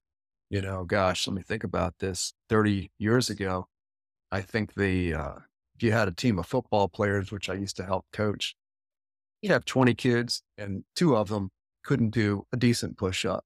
you 0.50 0.60
know, 0.60 0.84
gosh, 0.84 1.26
let 1.26 1.36
me 1.36 1.42
think 1.42 1.64
about 1.64 1.94
this 2.00 2.32
30 2.48 2.90
years 2.98 3.30
ago. 3.30 3.68
I 4.32 4.40
think 4.40 4.74
the, 4.74 5.14
uh, 5.14 5.34
if 5.76 5.82
you 5.82 5.92
had 5.92 6.08
a 6.08 6.12
team 6.12 6.38
of 6.38 6.46
football 6.46 6.88
players, 6.88 7.30
which 7.30 7.48
I 7.48 7.54
used 7.54 7.76
to 7.76 7.84
help 7.84 8.06
coach, 8.12 8.56
you 9.42 9.52
have 9.52 9.64
20 9.64 9.94
kids 9.94 10.42
and 10.56 10.84
two 10.96 11.16
of 11.16 11.28
them 11.28 11.50
couldn't 11.84 12.10
do 12.10 12.44
a 12.52 12.56
decent 12.56 12.96
push 12.96 13.24
up. 13.24 13.44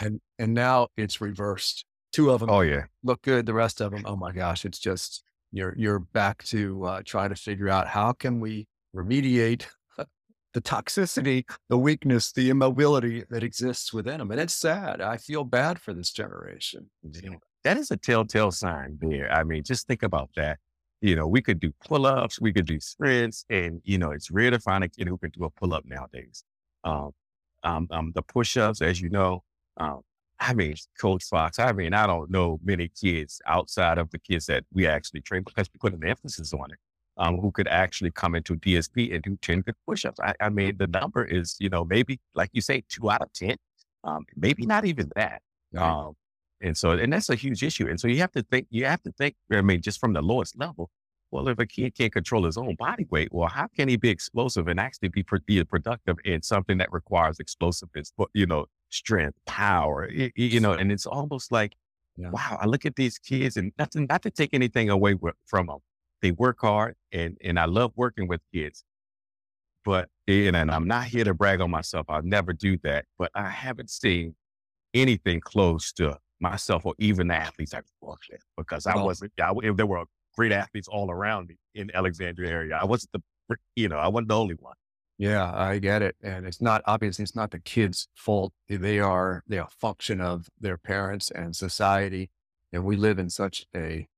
And, 0.00 0.20
and 0.38 0.52
now 0.54 0.88
it's 0.96 1.20
reversed. 1.20 1.84
Two 2.12 2.30
of 2.30 2.40
them 2.40 2.50
oh, 2.50 2.60
yeah. 2.60 2.84
look 3.02 3.22
good. 3.22 3.46
The 3.46 3.54
rest 3.54 3.80
of 3.80 3.92
them, 3.92 4.02
oh 4.04 4.16
my 4.16 4.32
gosh, 4.32 4.64
it's 4.64 4.78
just, 4.78 5.22
you're, 5.52 5.74
you're 5.76 6.00
back 6.00 6.44
to 6.44 6.84
uh, 6.84 7.02
trying 7.04 7.30
to 7.30 7.34
figure 7.34 7.68
out 7.68 7.88
how 7.88 8.12
can 8.12 8.40
we 8.40 8.66
remediate 8.94 9.66
the 10.54 10.60
toxicity, 10.60 11.44
the 11.68 11.78
weakness, 11.78 12.32
the 12.32 12.50
immobility 12.50 13.24
that 13.30 13.42
exists 13.42 13.92
within 13.92 14.18
them. 14.18 14.30
And 14.30 14.40
it's 14.40 14.54
sad. 14.54 15.00
I 15.00 15.16
feel 15.16 15.44
bad 15.44 15.78
for 15.78 15.94
this 15.94 16.12
generation. 16.12 16.90
That 17.64 17.76
is 17.76 17.90
a 17.90 17.96
telltale 17.96 18.50
sign 18.50 18.98
there. 19.00 19.32
I 19.32 19.44
mean, 19.44 19.62
just 19.62 19.86
think 19.86 20.02
about 20.02 20.30
that. 20.36 20.58
You 21.00 21.16
know, 21.16 21.26
we 21.26 21.40
could 21.40 21.60
do 21.60 21.72
pull 21.86 22.06
ups, 22.06 22.40
we 22.40 22.52
could 22.52 22.66
do 22.66 22.78
sprints, 22.78 23.44
and, 23.48 23.80
you 23.84 23.98
know, 23.98 24.10
it's 24.10 24.30
rare 24.30 24.50
to 24.50 24.58
find 24.58 24.84
a 24.84 24.88
kid 24.88 25.08
who 25.08 25.16
can 25.16 25.30
do 25.30 25.44
a 25.44 25.50
pull 25.50 25.72
up 25.72 25.84
nowadays. 25.86 26.44
Um, 26.84 27.12
um, 27.62 27.88
um, 27.90 28.12
the 28.14 28.22
push 28.22 28.56
ups, 28.56 28.82
as 28.82 29.00
you 29.00 29.08
know, 29.08 29.42
um, 29.78 30.00
I 30.38 30.54
mean, 30.54 30.74
Coach 30.98 31.24
Fox, 31.24 31.58
I 31.58 31.72
mean, 31.72 31.92
I 31.92 32.06
don't 32.06 32.30
know 32.30 32.58
many 32.64 32.88
kids 32.88 33.42
outside 33.46 33.98
of 33.98 34.10
the 34.10 34.18
kids 34.18 34.46
that 34.46 34.64
we 34.72 34.86
actually 34.86 35.20
train 35.20 35.42
because 35.42 35.68
we 35.72 35.78
put 35.78 35.92
an 35.92 36.06
emphasis 36.06 36.52
on 36.54 36.70
it 36.70 36.78
um, 37.18 37.38
who 37.38 37.50
could 37.50 37.68
actually 37.68 38.10
come 38.10 38.34
into 38.34 38.56
DSP 38.56 39.14
and 39.14 39.22
do 39.22 39.36
10 39.42 39.60
good 39.60 39.74
push-ups. 39.86 40.18
I, 40.20 40.34
I, 40.40 40.48
mean, 40.48 40.78
the 40.78 40.86
number 40.86 41.24
is, 41.24 41.56
you 41.60 41.68
know, 41.68 41.84
maybe 41.84 42.18
like 42.34 42.48
you 42.52 42.62
say, 42.62 42.82
two 42.88 43.10
out 43.10 43.20
of 43.20 43.32
10, 43.34 43.56
um, 44.04 44.24
maybe 44.34 44.64
not 44.64 44.86
even 44.86 45.10
that. 45.14 45.42
Right. 45.72 45.82
Um, 45.82 46.14
and 46.60 46.76
so, 46.76 46.90
and 46.92 47.12
that's 47.12 47.30
a 47.30 47.34
huge 47.34 47.62
issue. 47.62 47.88
And 47.88 47.98
so 47.98 48.08
you 48.08 48.18
have 48.18 48.32
to 48.32 48.42
think, 48.42 48.66
you 48.70 48.84
have 48.84 49.02
to 49.02 49.12
think, 49.12 49.36
I 49.50 49.62
mean, 49.62 49.80
just 49.80 49.98
from 49.98 50.12
the 50.12 50.22
lowest 50.22 50.58
level, 50.58 50.90
well, 51.30 51.48
if 51.48 51.58
a 51.58 51.66
kid 51.66 51.96
can't 51.96 52.12
control 52.12 52.44
his 52.44 52.56
own 52.56 52.74
body 52.74 53.06
weight, 53.08 53.28
well, 53.32 53.48
how 53.48 53.68
can 53.68 53.88
he 53.88 53.96
be 53.96 54.08
explosive 54.10 54.66
and 54.68 54.80
actually 54.80 55.08
be, 55.08 55.24
be 55.46 55.64
productive 55.64 56.16
in 56.24 56.42
something 56.42 56.78
that 56.78 56.92
requires 56.92 57.38
explosiveness, 57.38 58.12
you 58.34 58.46
know, 58.46 58.66
strength, 58.90 59.38
power, 59.46 60.10
you, 60.10 60.30
you 60.34 60.60
know, 60.60 60.72
and 60.72 60.90
it's 60.90 61.06
almost 61.06 61.52
like, 61.52 61.76
yeah. 62.16 62.30
wow, 62.30 62.58
I 62.60 62.66
look 62.66 62.84
at 62.84 62.96
these 62.96 63.18
kids 63.18 63.56
and 63.56 63.72
not 63.78 63.92
to, 63.92 64.00
not 64.00 64.22
to 64.22 64.30
take 64.30 64.52
anything 64.52 64.90
away 64.90 65.14
from 65.46 65.68
them, 65.68 65.78
they 66.20 66.32
work 66.32 66.58
hard 66.60 66.96
and, 67.12 67.38
and 67.42 67.58
I 67.58 67.66
love 67.66 67.92
working 67.96 68.26
with 68.26 68.40
kids. 68.52 68.84
But, 69.84 70.08
and, 70.28 70.54
and 70.54 70.70
I'm 70.70 70.86
not 70.86 71.04
here 71.04 71.24
to 71.24 71.32
brag 71.32 71.60
on 71.62 71.70
myself. 71.70 72.06
I'll 72.10 72.22
never 72.22 72.52
do 72.52 72.76
that. 72.82 73.06
But 73.18 73.30
I 73.34 73.48
haven't 73.48 73.88
seen 73.88 74.34
anything 74.92 75.40
close 75.40 75.92
to 75.92 76.18
myself 76.40 76.86
or 76.86 76.94
even 76.98 77.28
the 77.28 77.34
athletes 77.34 77.74
I've 77.74 77.84
worked 78.00 78.28
with 78.30 78.42
because 78.56 78.86
I 78.86 78.96
wasn't, 78.96 79.32
I, 79.40 79.52
there 79.74 79.86
were 79.86 80.04
great 80.36 80.52
athletes 80.52 80.88
all 80.88 81.10
around 81.10 81.48
me 81.48 81.56
in 81.74 81.90
Alexandria 81.94 82.50
area. 82.50 82.78
I 82.80 82.84
wasn't 82.84 83.12
the, 83.12 83.56
you 83.76 83.88
know, 83.88 83.98
I 83.98 84.08
wasn't 84.08 84.28
the 84.28 84.38
only 84.38 84.54
one. 84.54 84.74
Yeah, 85.20 85.52
I 85.54 85.78
get 85.80 86.00
it. 86.00 86.16
And 86.22 86.46
it's 86.46 86.62
not 86.62 86.80
obviously 86.86 87.24
it's 87.24 87.36
not 87.36 87.50
the 87.50 87.58
kids' 87.58 88.08
fault. 88.14 88.54
They 88.70 89.00
are 89.00 89.42
they 89.46 89.58
are 89.58 89.66
a 89.66 89.70
function 89.78 90.18
of 90.18 90.48
their 90.58 90.78
parents 90.78 91.30
and 91.30 91.54
society. 91.54 92.30
And 92.72 92.86
we 92.86 92.96
live 92.96 93.18
in 93.18 93.28
such 93.28 93.66
a 93.76 94.08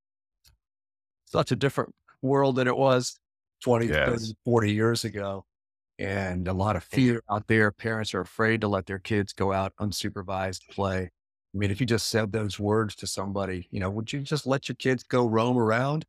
such 1.25 1.51
a 1.51 1.57
different 1.57 1.93
world 2.21 2.55
than 2.55 2.69
it 2.69 2.77
was 2.77 3.19
20, 3.65 3.87
yes. 3.87 4.09
30, 4.09 4.35
40 4.45 4.73
years 4.73 5.05
ago. 5.05 5.45
And 5.99 6.47
a 6.47 6.53
lot 6.53 6.77
of 6.77 6.85
fear 6.85 7.23
out 7.29 7.49
there. 7.49 7.73
Parents 7.73 8.15
are 8.15 8.21
afraid 8.21 8.61
to 8.61 8.69
let 8.69 8.87
their 8.87 9.01
kids 9.01 9.33
go 9.33 9.53
out 9.53 9.73
unsupervised 9.81 10.69
play. 10.71 11.11
I 11.55 11.59
mean, 11.59 11.71
if 11.71 11.81
you 11.81 11.87
just 11.87 12.09
said 12.09 12.33
those 12.33 12.59
words 12.59 12.95
to 12.97 13.07
somebody, 13.07 13.69
you 13.71 13.81
know, 13.81 13.91
would 13.91 14.13
you 14.13 14.21
just 14.21 14.47
let 14.47 14.69
your 14.69 14.77
kids 14.77 15.03
go 15.03 15.27
roam 15.27 15.59
around? 15.59 16.05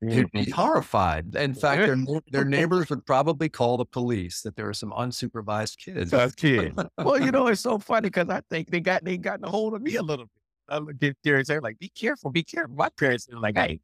You'd 0.00 0.30
be 0.30 0.42
mm-hmm. 0.42 0.52
horrified. 0.52 1.34
In 1.34 1.54
fact, 1.54 1.82
their, 1.82 2.20
their 2.30 2.44
neighbors 2.44 2.88
would 2.88 3.04
probably 3.04 3.48
call 3.48 3.76
the 3.76 3.84
police 3.84 4.42
that 4.42 4.54
there 4.54 4.68
are 4.68 4.74
some 4.74 4.92
unsupervised 4.92 5.78
kids. 5.78 6.12
That's 6.12 6.36
kids. 6.36 6.80
well, 6.96 7.20
you 7.20 7.30
know, 7.32 7.48
it's 7.48 7.60
so 7.60 7.78
funny 7.78 8.08
because 8.08 8.28
I 8.28 8.40
think 8.48 8.70
they 8.70 8.80
got 8.80 9.04
they 9.04 9.16
got 9.16 9.40
a 9.42 9.48
hold 9.48 9.74
of 9.74 9.82
me 9.82 9.96
a 9.96 10.02
little 10.02 10.26
bit. 10.26 10.32
I 10.68 10.78
look 10.78 11.02
at 11.02 11.16
parents, 11.24 11.48
they're 11.48 11.60
like, 11.60 11.78
"Be 11.80 11.88
careful, 11.88 12.30
be 12.30 12.44
careful." 12.44 12.76
My 12.76 12.90
parents 12.90 13.26
are 13.32 13.40
like, 13.40 13.56
"Hey, 13.56 13.80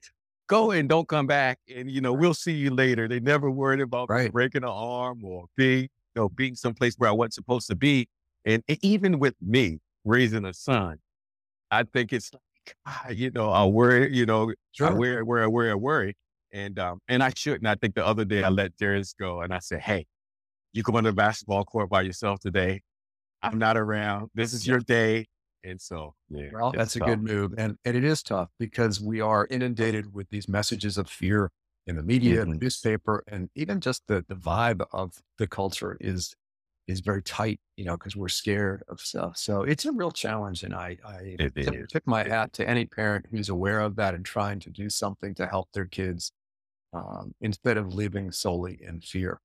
go 0.46 0.70
and 0.70 0.88
don't 0.88 1.08
come 1.08 1.26
back. 1.26 1.58
And, 1.74 1.90
you 1.90 2.00
know, 2.00 2.12
we'll 2.12 2.34
see 2.34 2.52
you 2.52 2.70
later. 2.70 3.08
They 3.08 3.20
never 3.20 3.50
worried 3.50 3.80
about 3.80 4.10
right. 4.10 4.32
breaking 4.32 4.62
an 4.62 4.68
arm 4.68 5.24
or 5.24 5.46
being, 5.56 5.82
you 5.82 5.88
know, 6.16 6.28
being 6.28 6.54
someplace 6.54 6.94
where 6.96 7.10
I 7.10 7.12
wasn't 7.12 7.34
supposed 7.34 7.66
to 7.68 7.76
be. 7.76 8.08
And 8.44 8.62
even 8.82 9.18
with 9.18 9.34
me 9.40 9.80
raising 10.04 10.44
a 10.44 10.52
son, 10.52 10.98
I 11.70 11.84
think 11.84 12.12
it's 12.12 12.32
like, 12.32 12.76
ah, 12.86 13.08
you 13.10 13.30
know, 13.30 13.50
I 13.50 13.64
worry, 13.64 14.14
you 14.14 14.26
know, 14.26 14.52
sure. 14.72 14.88
I 14.88 14.92
worry, 14.92 15.22
worry, 15.22 15.48
worry, 15.48 15.74
worry. 15.74 16.14
And, 16.52 16.78
um, 16.78 17.00
and 17.08 17.22
I 17.22 17.32
shouldn't. 17.34 17.66
I 17.66 17.74
think 17.74 17.94
the 17.94 18.06
other 18.06 18.24
day 18.24 18.44
I 18.44 18.48
let 18.48 18.76
Darius 18.76 19.12
go 19.18 19.40
and 19.40 19.52
I 19.52 19.58
said, 19.58 19.80
Hey, 19.80 20.06
you 20.72 20.82
come 20.82 20.96
on 20.96 21.04
the 21.04 21.12
basketball 21.12 21.64
court 21.64 21.90
by 21.90 22.02
yourself 22.02 22.40
today. 22.40 22.82
I'm 23.42 23.58
not 23.58 23.76
around. 23.76 24.30
This 24.34 24.52
is 24.52 24.66
your 24.66 24.78
day. 24.80 25.26
And 25.64 25.80
so, 25.80 26.14
yeah, 26.28 26.48
well, 26.52 26.72
that's 26.72 26.96
a 26.96 27.00
good 27.00 27.22
move. 27.22 27.54
And, 27.56 27.76
and 27.84 27.96
it 27.96 28.04
is 28.04 28.22
tough 28.22 28.50
because 28.58 29.00
we 29.00 29.20
are 29.20 29.46
inundated 29.50 30.12
with 30.12 30.28
these 30.30 30.48
messages 30.48 30.98
of 30.98 31.08
fear 31.08 31.50
in 31.86 31.96
the 31.96 32.02
media, 32.02 32.42
mm-hmm. 32.42 32.52
the 32.52 32.58
newspaper, 32.58 33.24
and 33.26 33.48
even 33.54 33.80
just 33.80 34.02
the, 34.06 34.24
the 34.28 34.34
vibe 34.34 34.84
of 34.92 35.14
the 35.38 35.46
culture 35.46 35.96
is, 36.00 36.34
is 36.86 37.00
very 37.00 37.22
tight, 37.22 37.60
you 37.76 37.84
know, 37.84 37.96
because 37.96 38.14
we're 38.14 38.28
scared 38.28 38.82
of 38.88 39.00
stuff. 39.00 39.36
So 39.36 39.62
it's 39.62 39.84
a 39.86 39.92
real 39.92 40.10
challenge. 40.10 40.62
And 40.62 40.74
I, 40.74 40.98
I 41.06 41.36
tip, 41.38 41.88
tip, 41.88 42.02
my 42.06 42.24
hat 42.24 42.52
to 42.54 42.68
any 42.68 42.84
parent 42.84 43.26
who's 43.30 43.48
aware 43.48 43.80
of 43.80 43.96
that 43.96 44.14
and 44.14 44.24
trying 44.24 44.60
to 44.60 44.70
do 44.70 44.90
something 44.90 45.34
to 45.36 45.46
help 45.46 45.68
their 45.72 45.86
kids 45.86 46.32
um, 46.92 47.34
instead 47.40 47.76
of 47.76 47.94
living 47.94 48.30
solely 48.32 48.78
in 48.80 49.00
fear. 49.00 49.40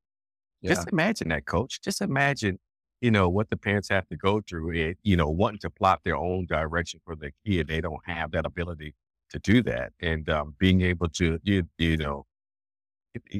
Yeah. 0.62 0.74
Just 0.74 0.90
imagine 0.92 1.30
that, 1.30 1.46
coach. 1.46 1.82
Just 1.82 2.02
imagine 2.02 2.60
you 3.02 3.12
know, 3.12 3.30
what 3.30 3.50
the 3.50 3.58
parents 3.58 3.90
have 3.90 4.08
to 4.10 4.18
go 4.18 4.42
through, 4.42 4.72
it, 4.72 4.98
you 5.04 5.16
know, 5.16 5.30
wanting 5.30 5.60
to 5.60 5.70
plot 5.70 6.02
their 6.04 6.18
own 6.18 6.46
direction 6.46 7.00
for 7.06 7.16
their 7.16 7.32
kid. 7.46 7.68
They 7.68 7.82
don't 7.82 8.02
have 8.06 8.32
that 8.32 8.46
ability 8.46 8.94
to 9.30 9.40
do 9.40 9.62
that. 9.64 9.94
And 10.02 10.30
um, 10.30 10.56
being 10.60 10.82
able 10.82 11.08
to, 11.10 11.40
you, 11.44 11.64
you 11.78 11.98
know, 11.98 12.26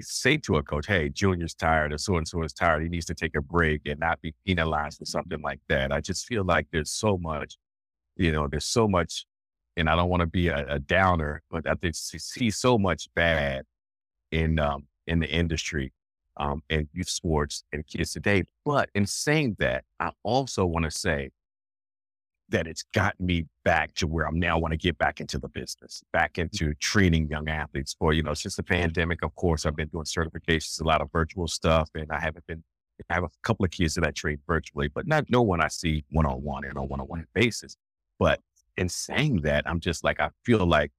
say 0.02 0.38
to 0.38 0.58
a 0.58 0.64
coach, 0.64 0.88
"Hey, 0.88 1.10
Junior's 1.10 1.54
tired, 1.54 1.94
or 1.94 1.98
so 1.98 2.18
and 2.18 2.28
so 2.28 2.44
is 2.44 2.54
tired. 2.54 2.84
He 2.84 2.90
needs 2.90 3.06
to 3.08 3.16
take 3.16 3.36
a 3.36 3.42
break 3.42 3.82
and 3.86 4.00
not 4.00 4.22
be 4.22 4.34
penalized 4.46 5.02
or 5.02 5.06
something 5.06 5.42
like 5.42 5.60
that." 5.70 5.92
I 5.92 6.02
just 6.02 6.26
feel 6.28 6.44
like 6.44 6.68
there's 6.72 6.92
so 6.92 7.18
much, 7.18 7.58
you 8.16 8.32
know, 8.32 8.48
there's 8.48 8.66
so 8.66 8.88
much, 8.88 9.26
and 9.78 9.90
I 9.90 9.96
don't 9.96 10.10
want 10.10 10.22
to 10.22 10.28
be 10.28 10.48
a, 10.48 10.66
a, 10.68 10.80
downer, 10.80 11.42
but 11.52 11.68
I 11.68 11.76
think 11.76 11.96
see 11.96 12.50
so 12.52 12.78
much 12.78 13.10
bad 13.16 13.66
in 14.32 14.60
um, 14.60 14.88
in 15.08 15.20
the 15.20 15.30
industry, 15.30 15.94
um, 16.38 16.64
and 16.70 16.88
youth 16.94 17.10
sports 17.10 17.64
and 17.74 17.86
kids 17.86 18.14
today. 18.14 18.44
But 18.66 18.90
in 18.96 19.06
saying 19.06 19.58
that, 19.60 19.86
I 20.00 20.12
also 20.24 20.66
want 20.66 20.86
to 20.86 20.92
say 20.92 21.32
that 22.50 22.68
it's 22.68 22.84
gotten 22.94 23.26
me 23.26 23.46
back 23.64 23.94
to 23.96 24.08
where 24.08 24.28
I'm 24.28 24.40
now 24.40 24.58
want 24.58 24.72
to 24.72 24.78
get 24.78 24.98
back 24.98 25.20
into 25.20 25.38
the 25.38 25.48
business, 25.48 26.04
back 26.12 26.34
mm-hmm. 26.34 26.42
into 26.42 26.74
training 26.76 27.30
young 27.30 27.48
athletes 27.48 27.96
for, 27.98 28.14
you 28.14 28.24
know, 28.24 28.34
since 28.34 28.56
the 28.56 28.64
pandemic, 28.64 29.24
of 29.24 29.36
course, 29.36 29.66
I've 29.66 29.76
been 29.76 29.90
doing 29.90 30.06
certifications, 30.06 30.82
a 30.82 30.84
lot 30.84 31.02
of 31.02 31.12
virtual 31.12 31.48
stuff, 31.48 31.90
and 31.96 32.12
I 32.12 32.20
haven't 32.20 32.46
been, 32.48 32.64
I 33.10 33.14
have 33.14 33.24
a 33.24 33.30
couple 33.44 33.66
of 33.66 33.72
kids 33.72 33.96
that 33.96 34.04
I 34.04 34.12
train 34.12 34.40
virtually, 34.48 34.88
but 34.88 35.08
not 35.08 35.26
no 35.30 35.42
one 35.42 35.62
I 35.62 35.68
see 35.68 36.04
one 36.12 36.26
on 36.26 36.44
one 36.44 36.66
and 36.66 36.78
on 36.78 36.88
one 36.88 37.00
on 37.00 37.08
one 37.08 37.26
basis. 37.34 37.78
But 38.18 38.40
in 38.76 38.90
saying 38.90 39.42
that, 39.42 39.64
I'm 39.66 39.80
just 39.80 40.04
like, 40.04 40.20
I 40.20 40.30
feel 40.44 40.66
like 40.66 40.92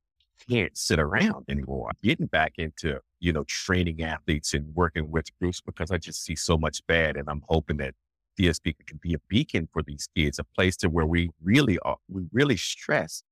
I 0.48 0.52
can't 0.52 0.76
sit 0.76 0.98
around 0.98 1.44
anymore. 1.48 1.88
I'm 1.90 1.98
getting 2.02 2.26
back 2.26 2.54
into, 2.56 3.00
you 3.18 3.32
know, 3.32 3.44
training 3.44 4.02
athletes 4.02 4.54
and 4.54 4.74
working 4.74 5.10
with 5.10 5.26
groups 5.38 5.60
because 5.60 5.90
I 5.90 5.98
just 5.98 6.24
see 6.24 6.36
so 6.36 6.56
much 6.56 6.80
bad. 6.86 7.16
And 7.16 7.28
I'm 7.28 7.42
hoping 7.48 7.76
that 7.78 7.94
DSP 8.40 8.74
can 8.87 8.98
be 9.03 9.14
a 9.14 9.18
beacon 9.29 9.68
for 9.72 9.83
these 9.83 10.09
kids, 10.16 10.38
a 10.38 10.44
place 10.44 10.76
to 10.79 10.88
where 10.88 11.07
we 11.07 11.31
really 11.42 11.79
are, 11.81 11.96
we 12.09 12.24
really 12.33 12.57
stress 12.57 13.22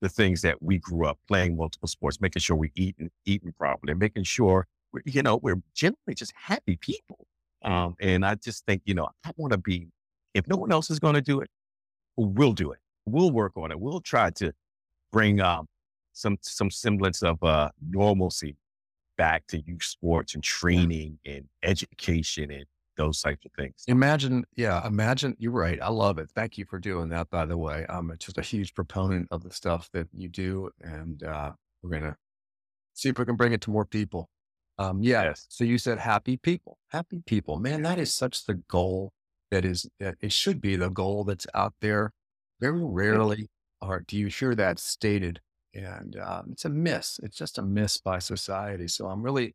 the 0.00 0.08
things 0.08 0.42
that 0.42 0.60
we 0.60 0.78
grew 0.78 1.06
up 1.06 1.18
playing 1.28 1.56
multiple 1.56 1.88
sports, 1.88 2.20
making 2.20 2.40
sure 2.40 2.56
we 2.56 2.72
eat 2.74 2.96
and 2.98 3.10
eating 3.24 3.52
properly, 3.56 3.94
making 3.94 4.24
sure 4.24 4.66
we're, 4.92 5.02
you 5.04 5.22
know, 5.22 5.36
we're 5.36 5.62
generally 5.74 6.14
just 6.14 6.32
happy 6.34 6.76
people. 6.76 7.26
Um, 7.64 7.94
and 8.00 8.26
I 8.26 8.34
just 8.34 8.66
think, 8.66 8.82
you 8.84 8.94
know, 8.94 9.08
I 9.24 9.30
want 9.36 9.52
to 9.52 9.58
be, 9.58 9.88
if 10.34 10.48
no 10.48 10.56
one 10.56 10.72
else 10.72 10.90
is 10.90 10.98
going 10.98 11.14
to 11.14 11.20
do 11.20 11.40
it, 11.40 11.48
we'll 12.16 12.52
do 12.52 12.72
it. 12.72 12.80
We'll 13.06 13.30
work 13.30 13.52
on 13.56 13.70
it. 13.70 13.78
We'll 13.78 14.00
try 14.00 14.30
to 14.30 14.52
bring 15.12 15.40
um, 15.40 15.66
some 16.12 16.38
some 16.40 16.70
semblance 16.70 17.22
of 17.22 17.42
uh, 17.42 17.70
normalcy 17.80 18.56
back 19.16 19.46
to 19.48 19.60
youth 19.60 19.82
sports 19.82 20.34
and 20.34 20.42
training 20.42 21.18
and 21.24 21.44
education 21.62 22.50
and 22.50 22.64
those 22.96 23.20
types 23.20 23.44
of 23.44 23.52
things. 23.52 23.84
Imagine, 23.88 24.44
yeah, 24.54 24.86
imagine 24.86 25.34
you're 25.38 25.52
right. 25.52 25.78
I 25.80 25.88
love 25.88 26.18
it. 26.18 26.30
Thank 26.34 26.58
you 26.58 26.64
for 26.64 26.78
doing 26.78 27.08
that, 27.10 27.30
by 27.30 27.46
the 27.46 27.56
way. 27.56 27.86
I'm 27.88 28.12
just 28.18 28.38
a 28.38 28.42
huge 28.42 28.74
proponent 28.74 29.28
of 29.30 29.42
the 29.42 29.50
stuff 29.50 29.88
that 29.92 30.08
you 30.12 30.28
do. 30.28 30.70
And 30.82 31.22
uh, 31.22 31.52
we're 31.82 31.90
going 31.90 32.02
to 32.02 32.16
see 32.94 33.08
if 33.08 33.18
we 33.18 33.24
can 33.24 33.36
bring 33.36 33.52
it 33.52 33.60
to 33.62 33.70
more 33.70 33.86
people. 33.86 34.28
Um, 34.78 35.02
yeah. 35.02 35.24
Yes. 35.24 35.46
So 35.48 35.64
you 35.64 35.78
said 35.78 35.98
happy 35.98 36.36
people, 36.36 36.78
happy 36.88 37.22
people, 37.26 37.58
man, 37.58 37.82
that 37.82 37.98
is 37.98 38.14
such 38.14 38.46
the 38.46 38.54
goal 38.54 39.12
that 39.50 39.64
is, 39.64 39.86
that 40.00 40.16
it 40.20 40.32
should 40.32 40.60
be 40.60 40.76
the 40.76 40.88
goal 40.88 41.24
that's 41.24 41.46
out 41.54 41.74
there. 41.80 42.12
Very 42.60 42.82
rarely 42.84 43.48
or 43.82 44.04
do 44.06 44.16
you 44.16 44.28
hear 44.28 44.54
that 44.54 44.78
stated? 44.78 45.40
And 45.74 46.16
um, 46.16 46.50
it's 46.52 46.64
a 46.64 46.68
miss. 46.68 47.18
It's 47.22 47.36
just 47.36 47.58
a 47.58 47.62
miss 47.62 47.98
by 47.98 48.18
society. 48.18 48.88
So 48.88 49.08
I'm 49.08 49.22
really, 49.22 49.54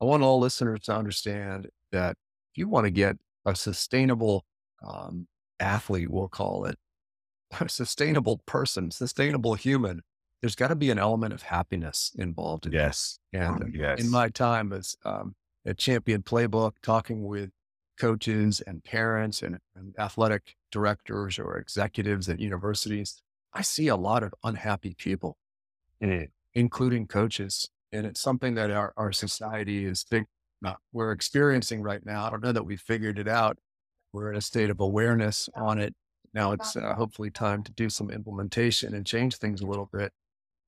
I 0.00 0.04
want 0.04 0.22
all 0.22 0.40
listeners 0.40 0.80
to 0.84 0.96
understand 0.96 1.68
that 1.92 2.16
if 2.54 2.58
you 2.58 2.68
want 2.68 2.84
to 2.84 2.90
get 2.92 3.16
a 3.44 3.56
sustainable 3.56 4.44
um, 4.86 5.26
athlete, 5.58 6.08
we'll 6.08 6.28
call 6.28 6.66
it 6.66 6.76
a 7.60 7.68
sustainable 7.68 8.42
person, 8.46 8.92
sustainable 8.92 9.54
human, 9.54 10.02
there's 10.40 10.54
got 10.54 10.68
to 10.68 10.76
be 10.76 10.90
an 10.90 10.98
element 10.98 11.32
of 11.32 11.42
happiness 11.42 12.12
involved. 12.16 12.66
In 12.66 12.72
yes. 12.72 13.18
And 13.32 13.74
yes. 13.74 14.00
in 14.00 14.08
my 14.08 14.28
time 14.28 14.72
as 14.72 14.94
um, 15.04 15.34
a 15.66 15.74
champion 15.74 16.22
playbook, 16.22 16.74
talking 16.80 17.24
with 17.24 17.50
coaches 17.98 18.60
and 18.60 18.84
parents 18.84 19.42
and, 19.42 19.58
and 19.74 19.94
athletic 19.98 20.54
directors 20.70 21.40
or 21.40 21.56
executives 21.56 22.28
at 22.28 22.38
universities, 22.38 23.20
I 23.52 23.62
see 23.62 23.88
a 23.88 23.96
lot 23.96 24.22
of 24.22 24.32
unhappy 24.44 24.94
people, 24.96 25.38
mm. 26.00 26.28
including 26.52 27.08
coaches. 27.08 27.70
And 27.90 28.06
it's 28.06 28.20
something 28.20 28.54
that 28.54 28.70
our, 28.70 28.92
our 28.96 29.12
society 29.12 29.86
is 29.86 30.04
think, 30.64 30.76
we're 30.92 31.12
experiencing 31.12 31.82
right 31.82 32.04
now. 32.04 32.26
I 32.26 32.30
don't 32.30 32.42
know 32.42 32.52
that 32.52 32.64
we 32.64 32.76
figured 32.76 33.18
it 33.18 33.28
out. 33.28 33.58
We're 34.12 34.30
in 34.30 34.36
a 34.36 34.40
state 34.40 34.70
of 34.70 34.80
awareness 34.80 35.48
on 35.54 35.78
it. 35.78 35.94
Now 36.32 36.52
it's 36.52 36.76
uh, 36.76 36.94
hopefully 36.94 37.30
time 37.30 37.62
to 37.62 37.72
do 37.72 37.88
some 37.88 38.10
implementation 38.10 38.94
and 38.94 39.06
change 39.06 39.36
things 39.36 39.60
a 39.60 39.66
little 39.66 39.88
bit. 39.92 40.12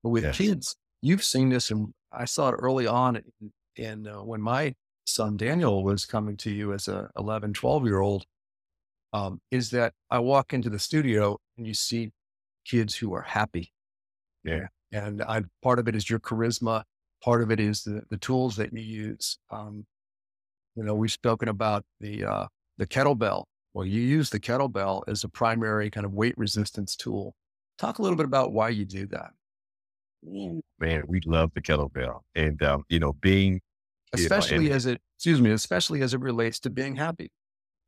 But 0.03 0.11
with 0.11 0.25
yes. 0.25 0.37
kids, 0.37 0.77
you've 1.03 1.25
seen 1.25 1.49
this, 1.49 1.71
and 1.71 1.93
I 2.13 2.25
saw 2.25 2.51
it 2.51 2.53
early 2.53 2.87
on 2.87 3.17
in, 3.17 3.53
in 3.77 4.07
uh, 4.07 4.23
when 4.23 4.41
my 4.41 4.75
son 5.07 5.37
Daniel 5.37 5.83
was 5.83 6.05
coming 6.05 6.37
to 6.39 6.51
you 6.51 6.73
as 6.73 6.89
a 6.89 7.09
11, 7.17 7.55
12 7.55 7.85
year 7.85 8.01
old. 8.01 8.27
Um, 9.13 9.41
is 9.51 9.71
that 9.71 9.95
I 10.11 10.19
walk 10.19 10.53
into 10.53 10.69
the 10.69 10.79
studio 10.79 11.39
and 11.57 11.67
you 11.67 11.73
see 11.73 12.11
kids 12.67 12.95
who 12.95 13.15
are 13.15 13.23
happy. 13.23 13.73
Yeah. 14.45 14.67
And 14.93 15.23
I, 15.23 15.43
part 15.63 15.79
of 15.79 15.89
it 15.89 15.97
is 15.97 16.11
your 16.11 16.19
charisma 16.19 16.83
Part 17.27 17.43
of 17.43 17.51
it 17.51 17.59
is 17.59 17.83
the, 17.83 18.03
the 18.09 18.17
tools 18.19 18.55
that 18.57 18.73
you 18.73 18.81
use. 18.81 19.39
Um, 19.51 19.85
you 20.77 20.85
know, 20.85 20.95
we've 20.95 21.11
spoken 21.11 21.49
about 21.49 21.85
the, 22.01 22.25
uh, 22.25 22.47
the 22.79 22.87
kettlebell. 22.87 23.45
Well, 23.75 23.85
you 23.85 24.01
use 24.01 24.31
the 24.31 24.39
kettlebell 24.39 25.03
as 25.09 25.25
a 25.25 25.29
primary 25.29 25.91
kind 25.91 26.07
of 26.07 26.13
weight 26.13 26.39
resistance 26.39 26.95
tool. 26.95 27.35
Talk 27.79 27.99
a 27.99 28.03
little 28.03 28.17
bit 28.17 28.27
about 28.27 28.53
why 28.53 28.69
you 28.69 28.85
do 28.85 29.07
that. 29.09 29.33
Man, 30.23 31.03
we 31.09 31.21
love 31.27 31.51
the 31.55 31.61
kettlebell 31.61 32.21
and, 32.37 32.63
um, 32.63 32.85
you 32.89 33.01
know, 33.01 33.13
being, 33.15 33.61
especially 34.15 34.65
you 34.65 34.71
know, 34.71 34.77
as 34.77 34.87
it, 34.87 35.01
excuse 35.17 35.41
me, 35.41 35.51
especially 35.51 36.03
as 36.03 36.15
it 36.15 36.21
relates 36.21 36.61
to 36.61 36.71
being 36.71 36.95
happy. 36.95 37.33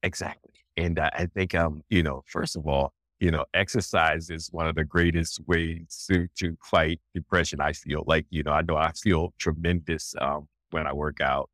Exactly. 0.03 0.53
And 0.77 0.99
uh, 0.99 1.11
I 1.15 1.27
think, 1.27 1.55
um, 1.55 1.83
you 1.89 2.03
know, 2.03 2.23
first 2.27 2.57
of 2.57 2.67
all, 2.67 2.93
you 3.21 3.31
know, 3.31 3.45
exercise 3.55 4.31
is 4.31 4.49
one 4.53 4.69
of 4.69 4.77
the 4.77 4.85
greatest 4.85 5.41
ways 5.47 6.07
to, 6.09 6.29
to 6.37 6.57
fight 6.63 7.01
depression. 7.15 7.61
I 7.61 7.73
feel 7.73 8.05
like, 8.07 8.27
you 8.31 8.43
know, 8.43 8.53
I 8.53 8.63
know 8.63 8.77
I 8.77 8.93
feel 8.93 9.35
tremendous 9.39 10.15
um, 10.21 10.49
when 10.71 10.87
I 10.87 10.93
work 10.93 11.21
out. 11.21 11.51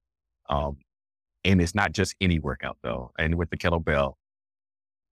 Um, 0.50 0.76
and 1.44 1.60
it's 1.60 1.74
not 1.74 1.92
just 1.92 2.14
any 2.20 2.38
workout 2.38 2.78
though. 2.82 3.12
And 3.18 3.36
with 3.36 3.50
the 3.50 3.56
kettlebell, 3.56 4.14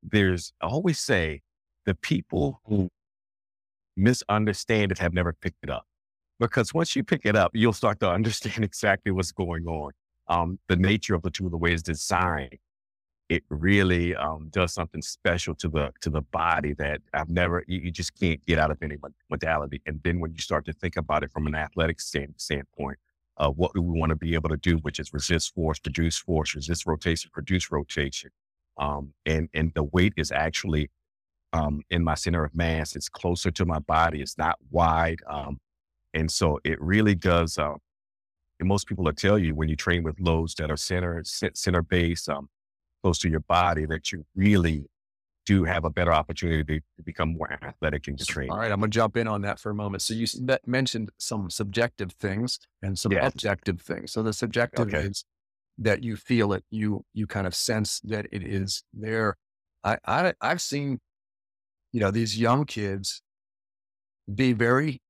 there's 0.03 0.53
I 0.61 0.67
always 0.67 0.99
say 0.99 1.41
the 1.87 1.95
people 1.95 2.61
who 2.67 2.89
misunderstand 3.97 4.93
it 4.93 4.99
have 4.99 5.15
never 5.15 5.33
picked 5.33 5.63
it 5.63 5.71
up. 5.71 5.87
Because 6.41 6.75
once 6.75 6.97
you 6.97 7.05
pick 7.05 7.23
it 7.25 7.37
up, 7.37 7.53
you'll 7.55 7.73
start 7.73 8.01
to 8.01 8.11
understand 8.19 8.65
exactly 8.65 9.13
what's 9.13 9.33
going 9.33 9.67
on. 9.67 9.93
Um, 10.29 10.59
the 10.69 10.77
nature 10.77 11.15
of 11.15 11.23
the 11.23 11.31
tool, 11.31 11.51
the 11.51 11.57
way 11.57 11.73
it's 11.73 11.83
designed, 11.83 12.59
it 13.29 13.43
really 13.49 14.15
um, 14.15 14.49
does 14.51 14.75
something 14.75 15.03
special 15.03 15.55
to 15.57 15.69
the 15.69 15.93
to 16.01 16.11
the 16.11 16.21
body 16.21 16.75
that 16.75 17.01
I've 17.15 17.31
never 17.31 17.65
you, 17.67 17.81
you, 17.81 17.91
just 17.91 18.19
can't 18.19 18.45
get 18.47 18.59
out 18.59 18.71
of 18.71 18.83
any 18.83 18.97
modality. 19.31 19.81
And 19.87 20.01
then 20.03 20.21
when 20.21 20.33
you 20.33 20.41
start 20.41 20.67
to 20.67 20.73
think 20.73 20.97
about 20.97 21.23
it 21.23 21.33
from 21.33 21.47
an 21.47 21.55
athletic 21.55 22.01
stand, 22.01 22.35
standpoint, 22.37 22.99
uh, 23.39 23.51
what 23.51 23.73
do 23.75 23.83
we 23.83 23.99
want 23.99 24.11
to 24.11 24.17
be 24.17 24.35
able 24.35 24.51
to 24.51 24.57
do, 24.57 24.77
which 24.79 24.99
is 24.99 25.13
resist 25.13 25.55
force, 25.55 25.79
produce 25.79 26.19
force, 26.19 26.55
resist 26.55 26.87
rotation, 26.87 27.31
produce 27.33 27.71
rotation, 27.71 28.31
um, 28.79 29.15
and 29.25 29.49
and 29.55 29.73
the 29.75 29.85
weight 29.85 30.13
is 30.17 30.31
actually 30.31 30.91
um, 31.53 31.83
in 31.91 32.05
my 32.05 32.15
center 32.15 32.45
of 32.45 32.55
mass. 32.55 32.97
It's 32.97 33.09
closer 33.09 33.51
to 33.51 33.65
my 33.65 33.79
body. 33.79 34.21
It's 34.21 34.39
not 34.39 34.57
wide, 34.71 35.21
um, 35.27 35.59
and 36.13 36.31
so 36.31 36.59
it 36.65 36.81
really 36.81 37.15
does. 37.15 37.59
Uh, 37.59 37.75
and 38.61 38.69
most 38.69 38.87
people 38.87 39.05
will 39.05 39.13
tell 39.13 39.39
you 39.39 39.55
when 39.55 39.69
you 39.69 39.77
train 39.77 40.03
with 40.03 40.21
loads 40.21 40.55
that 40.57 40.71
are 40.71 40.77
center 40.77 41.23
center 41.25 41.83
base, 41.83 42.29
um, 42.29 42.49
close 43.03 43.19
to 43.19 43.29
your 43.29 43.41
body 43.41 43.87
that 43.87 44.13
you 44.13 44.25
really 44.35 44.87
do 45.45 45.65
have 45.65 45.85
a 45.85 45.91
better 45.91 46.13
opportunity 46.13 46.63
to, 46.63 46.81
to 46.97 47.03
become 47.05 47.37
more 47.37 47.53
athletic 47.53 48.07
and 48.07 48.19
train. 48.25 48.51
All 48.51 48.59
right, 48.59 48.71
I'm 48.71 48.79
going 48.79 48.91
to 48.91 48.95
jump 48.95 49.17
in 49.17 49.27
on 49.27 49.43
that 49.43 49.59
for 49.59 49.71
a 49.71 49.75
moment. 49.75 50.03
So 50.03 50.15
you 50.15 50.27
mentioned 50.67 51.11
some 51.19 51.51
subjective 51.51 52.13
things 52.13 52.59
and 52.81 52.99
some 52.99 53.13
yes. 53.13 53.33
objective 53.33 53.81
things. 53.81 54.13
So 54.13 54.23
the 54.23 54.33
subjective 54.33 54.89
okay. 54.89 54.99
is 54.99 55.25
that 55.79 56.03
you 56.05 56.17
feel 56.17 56.53
it, 56.53 56.65
you 56.71 57.05
you 57.13 57.27
kind 57.27 57.47
of 57.47 57.55
sense 57.55 58.01
that 58.05 58.27
it 58.31 58.43
is 58.43 58.85
there. 58.93 59.37
I, 59.83 59.99
I 60.07 60.35
I've 60.41 60.61
seen, 60.61 61.01
you 61.93 62.01
know, 62.01 62.11
these 62.11 62.39
young 62.39 62.65
kids 62.65 63.23
be 64.33 64.53
very 64.53 65.03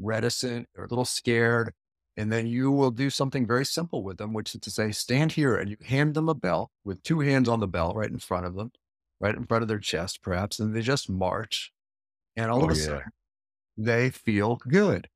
reticent 0.00 0.68
or 0.76 0.84
a 0.84 0.88
little 0.88 1.04
scared 1.04 1.72
and 2.16 2.32
then 2.32 2.46
you 2.46 2.70
will 2.70 2.90
do 2.90 3.10
something 3.10 3.46
very 3.46 3.64
simple 3.64 4.02
with 4.02 4.16
them, 4.16 4.32
which 4.32 4.54
is 4.54 4.60
to 4.62 4.70
say, 4.70 4.90
stand 4.90 5.32
here 5.32 5.56
and 5.56 5.70
you 5.70 5.76
hand 5.84 6.14
them 6.14 6.28
a 6.28 6.34
bell 6.34 6.70
with 6.84 7.02
two 7.02 7.20
hands 7.20 7.48
on 7.48 7.60
the 7.60 7.66
bell 7.66 7.92
right 7.94 8.10
in 8.10 8.18
front 8.18 8.46
of 8.46 8.54
them, 8.54 8.72
right 9.20 9.34
in 9.34 9.44
front 9.44 9.62
of 9.62 9.68
their 9.68 9.78
chest, 9.78 10.22
perhaps. 10.22 10.58
And 10.58 10.74
they 10.74 10.80
just 10.80 11.10
march. 11.10 11.72
And 12.34 12.50
all 12.50 12.62
oh, 12.62 12.70
of 12.70 12.70
a 12.70 12.78
yeah. 12.78 12.84
sudden, 12.84 13.12
they 13.76 14.10
feel 14.10 14.56
good. 14.56 15.08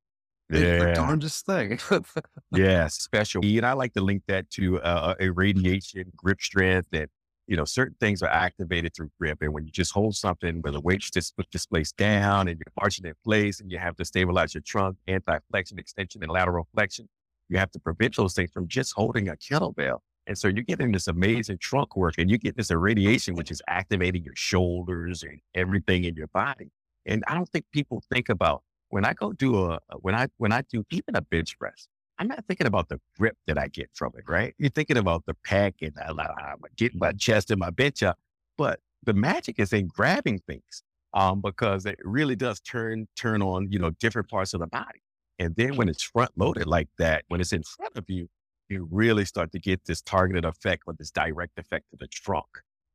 It's 0.50 0.60
yeah. 0.60 0.84
the 0.84 0.92
darndest 0.94 1.46
thing. 1.46 1.78
yeah, 2.52 2.88
special. 2.88 3.44
And 3.44 3.64
I 3.64 3.72
like 3.72 3.94
to 3.94 4.00
link 4.00 4.24
that 4.26 4.50
to 4.50 4.80
uh, 4.80 5.14
irradiation, 5.20 6.12
grip 6.16 6.40
strength, 6.40 6.88
and 6.92 7.08
you 7.50 7.56
know, 7.56 7.64
certain 7.64 7.96
things 7.98 8.22
are 8.22 8.28
activated 8.28 8.94
through 8.94 9.10
grip. 9.18 9.38
And 9.42 9.52
when 9.52 9.64
you 9.64 9.72
just 9.72 9.92
hold 9.92 10.14
something 10.14 10.62
where 10.62 10.72
the 10.72 10.80
weight's 10.80 11.10
just 11.10 11.34
displaced 11.50 11.96
down 11.96 12.46
and 12.46 12.56
you're 12.56 12.72
marching 12.80 13.04
in 13.04 13.14
place 13.24 13.58
and 13.58 13.72
you 13.72 13.78
have 13.78 13.96
to 13.96 14.04
stabilize 14.04 14.54
your 14.54 14.62
trunk, 14.62 14.96
anti-flexion, 15.08 15.76
extension, 15.76 16.22
and 16.22 16.30
lateral 16.30 16.68
flexion, 16.72 17.08
you 17.48 17.58
have 17.58 17.72
to 17.72 17.80
prevent 17.80 18.14
those 18.14 18.34
things 18.34 18.52
from 18.52 18.68
just 18.68 18.92
holding 18.94 19.28
a 19.28 19.34
kettlebell. 19.34 19.98
And 20.28 20.38
so 20.38 20.46
you're 20.46 20.62
getting 20.62 20.92
this 20.92 21.08
amazing 21.08 21.58
trunk 21.58 21.96
work 21.96 22.14
and 22.18 22.30
you 22.30 22.38
get 22.38 22.56
this 22.56 22.70
irradiation, 22.70 23.34
which 23.34 23.50
is 23.50 23.60
activating 23.66 24.22
your 24.22 24.36
shoulders 24.36 25.24
and 25.24 25.40
everything 25.56 26.04
in 26.04 26.14
your 26.14 26.28
body. 26.28 26.70
And 27.04 27.24
I 27.26 27.34
don't 27.34 27.48
think 27.48 27.64
people 27.72 28.00
think 28.14 28.28
about 28.28 28.62
when 28.90 29.04
I 29.04 29.12
go 29.12 29.32
do 29.32 29.64
a, 29.64 29.80
when 29.98 30.14
I, 30.14 30.28
when 30.36 30.52
I 30.52 30.62
do 30.70 30.84
even 30.92 31.16
a 31.16 31.20
bench 31.20 31.58
press, 31.58 31.88
I'm 32.20 32.28
not 32.28 32.44
thinking 32.46 32.66
about 32.66 32.90
the 32.90 33.00
grip 33.18 33.38
that 33.46 33.56
I 33.56 33.68
get 33.68 33.88
from 33.94 34.12
it, 34.16 34.24
right? 34.28 34.54
You're 34.58 34.68
thinking 34.68 34.98
about 34.98 35.24
the 35.24 35.34
pack 35.42 35.76
and 35.80 35.94
I, 35.98 36.10
I'm 36.10 36.58
getting 36.76 36.98
my 36.98 37.12
chest 37.12 37.50
and 37.50 37.58
my 37.58 37.70
bench 37.70 38.02
up, 38.02 38.18
but 38.58 38.80
the 39.02 39.14
magic 39.14 39.58
is 39.58 39.72
in 39.72 39.88
grabbing 39.88 40.40
things 40.40 40.82
um, 41.14 41.40
because 41.40 41.86
it 41.86 41.98
really 42.04 42.36
does 42.36 42.60
turn 42.60 43.08
turn 43.16 43.40
on 43.40 43.72
you 43.72 43.78
know 43.78 43.90
different 43.98 44.28
parts 44.28 44.52
of 44.52 44.60
the 44.60 44.66
body. 44.66 45.00
And 45.38 45.56
then 45.56 45.76
when 45.76 45.88
it's 45.88 46.02
front 46.02 46.32
loaded 46.36 46.66
like 46.66 46.88
that, 46.98 47.24
when 47.28 47.40
it's 47.40 47.54
in 47.54 47.62
front 47.62 47.96
of 47.96 48.04
you, 48.08 48.28
you 48.68 48.86
really 48.90 49.24
start 49.24 49.50
to 49.52 49.58
get 49.58 49.86
this 49.86 50.02
targeted 50.02 50.44
effect 50.44 50.82
or 50.86 50.92
this 50.98 51.10
direct 51.10 51.58
effect 51.58 51.86
to 51.90 51.96
the 51.98 52.06
trunk. 52.06 52.48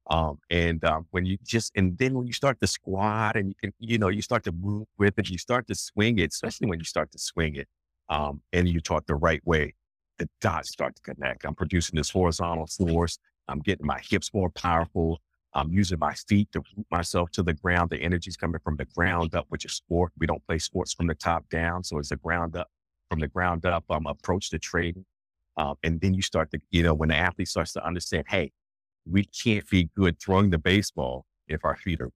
Um, 0.07 0.37
and 0.51 0.83
um, 0.85 1.07
when 1.09 1.25
you 1.25 1.39
just 1.43 1.71
and 1.75 1.97
then 1.97 2.13
when 2.13 2.27
you 2.27 2.33
start 2.33 2.61
to 2.61 2.67
squat 2.67 3.35
and 3.35 3.49
you 3.49 3.55
can 3.59 3.73
you 3.79 3.97
know 3.97 4.09
you 4.09 4.21
start 4.21 4.43
to 4.43 4.51
move 4.51 4.85
with 4.99 5.17
it, 5.17 5.29
you 5.31 5.39
start 5.39 5.65
to 5.69 5.73
swing 5.73 6.19
it, 6.19 6.31
especially 6.31 6.67
when 6.67 6.77
you 6.77 6.85
start 6.85 7.11
to 7.13 7.17
swing 7.17 7.55
it, 7.55 7.67
um, 8.09 8.41
and 8.53 8.67
you 8.67 8.79
talk 8.79 9.05
the 9.07 9.15
right 9.15 9.41
way, 9.45 9.73
the 10.17 10.29
dots 10.41 10.71
start 10.71 10.95
to 10.95 11.01
connect. 11.01 11.45
I'm 11.45 11.55
producing 11.55 11.97
this 11.97 12.09
horizontal 12.09 12.67
force. 12.67 13.19
I'm 13.47 13.59
getting 13.59 13.85
my 13.85 14.01
hips 14.07 14.33
more 14.33 14.49
powerful. 14.49 15.19
I'm 15.53 15.71
using 15.71 15.99
my 15.99 16.13
feet 16.13 16.51
to 16.51 16.59
root 16.59 16.85
myself 16.91 17.31
to 17.31 17.43
the 17.43 17.53
ground. 17.53 17.89
The 17.89 18.01
energy's 18.01 18.35
coming 18.35 18.59
from 18.63 18.75
the 18.75 18.85
ground 18.85 19.35
up, 19.35 19.45
which 19.49 19.65
is 19.65 19.73
sport. 19.73 20.11
We 20.17 20.27
don't 20.27 20.45
play 20.45 20.59
sports 20.59 20.93
from 20.93 21.07
the 21.07 21.15
top 21.15 21.47
down. 21.49 21.83
So 21.83 21.97
it's 21.97 22.09
the 22.09 22.17
ground 22.17 22.55
up, 22.57 22.67
from 23.09 23.19
the 23.19 23.27
ground 23.27 23.65
up, 23.65 23.85
um, 23.89 24.05
approach 24.05 24.49
to 24.49 24.59
trading. 24.59 25.05
Um, 25.57 25.75
and 25.83 26.01
then 26.01 26.13
you 26.13 26.21
start 26.21 26.51
to, 26.51 26.59
you 26.71 26.83
know, 26.83 26.93
when 26.93 27.09
the 27.09 27.15
athlete 27.15 27.47
starts 27.47 27.71
to 27.73 27.85
understand, 27.85 28.25
hey, 28.27 28.51
we 29.09 29.23
can't 29.25 29.67
be 29.69 29.89
good 29.95 30.19
throwing 30.19 30.49
the 30.49 30.57
baseball 30.57 31.25
if 31.47 31.63
our 31.63 31.77
feet 31.77 32.01
are. 32.01 32.11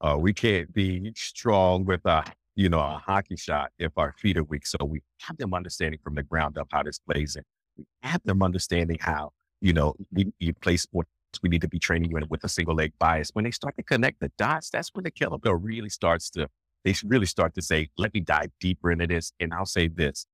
Uh, 0.00 0.18
we 0.18 0.34
can't 0.34 0.72
be 0.74 1.10
strong 1.16 1.86
with 1.86 2.04
a, 2.04 2.24
you 2.56 2.68
know, 2.68 2.80
a 2.80 3.02
hockey 3.04 3.36
shot 3.36 3.72
if 3.78 3.92
our 3.96 4.14
feet 4.18 4.36
are 4.36 4.44
weak. 4.44 4.66
So 4.66 4.78
we 4.84 5.02
have 5.22 5.36
them 5.38 5.54
understanding 5.54 6.00
from 6.02 6.14
the 6.14 6.22
ground 6.22 6.58
up 6.58 6.68
how 6.70 6.82
this 6.82 6.98
plays 6.98 7.36
in. 7.36 7.42
We 7.76 7.84
have 8.02 8.22
them 8.24 8.42
understanding 8.42 8.98
how, 9.00 9.32
you 9.60 9.72
know, 9.72 9.94
you, 10.14 10.32
you 10.38 10.54
play 10.54 10.76
sport 10.76 11.08
we 11.42 11.48
need 11.48 11.62
to 11.62 11.68
be 11.68 11.78
training 11.78 12.10
you 12.10 12.18
with 12.28 12.44
a 12.44 12.48
single 12.48 12.74
leg 12.74 12.92
bias. 12.98 13.30
When 13.32 13.44
they 13.44 13.50
start 13.50 13.76
to 13.76 13.82
connect 13.82 14.20
the 14.20 14.30
dots, 14.38 14.70
that's 14.70 14.90
when 14.92 15.04
the 15.04 15.10
kettlebell 15.10 15.58
really 15.60 15.88
starts 15.88 16.30
to, 16.30 16.48
they 16.84 16.94
really 17.04 17.26
start 17.26 17.54
to 17.54 17.62
say, 17.62 17.88
let 17.98 18.14
me 18.14 18.20
dive 18.20 18.50
deeper 18.60 18.90
into 18.90 19.06
this. 19.06 19.32
And 19.40 19.52
I'll 19.52 19.66
say 19.66 19.88
this, 19.88 20.26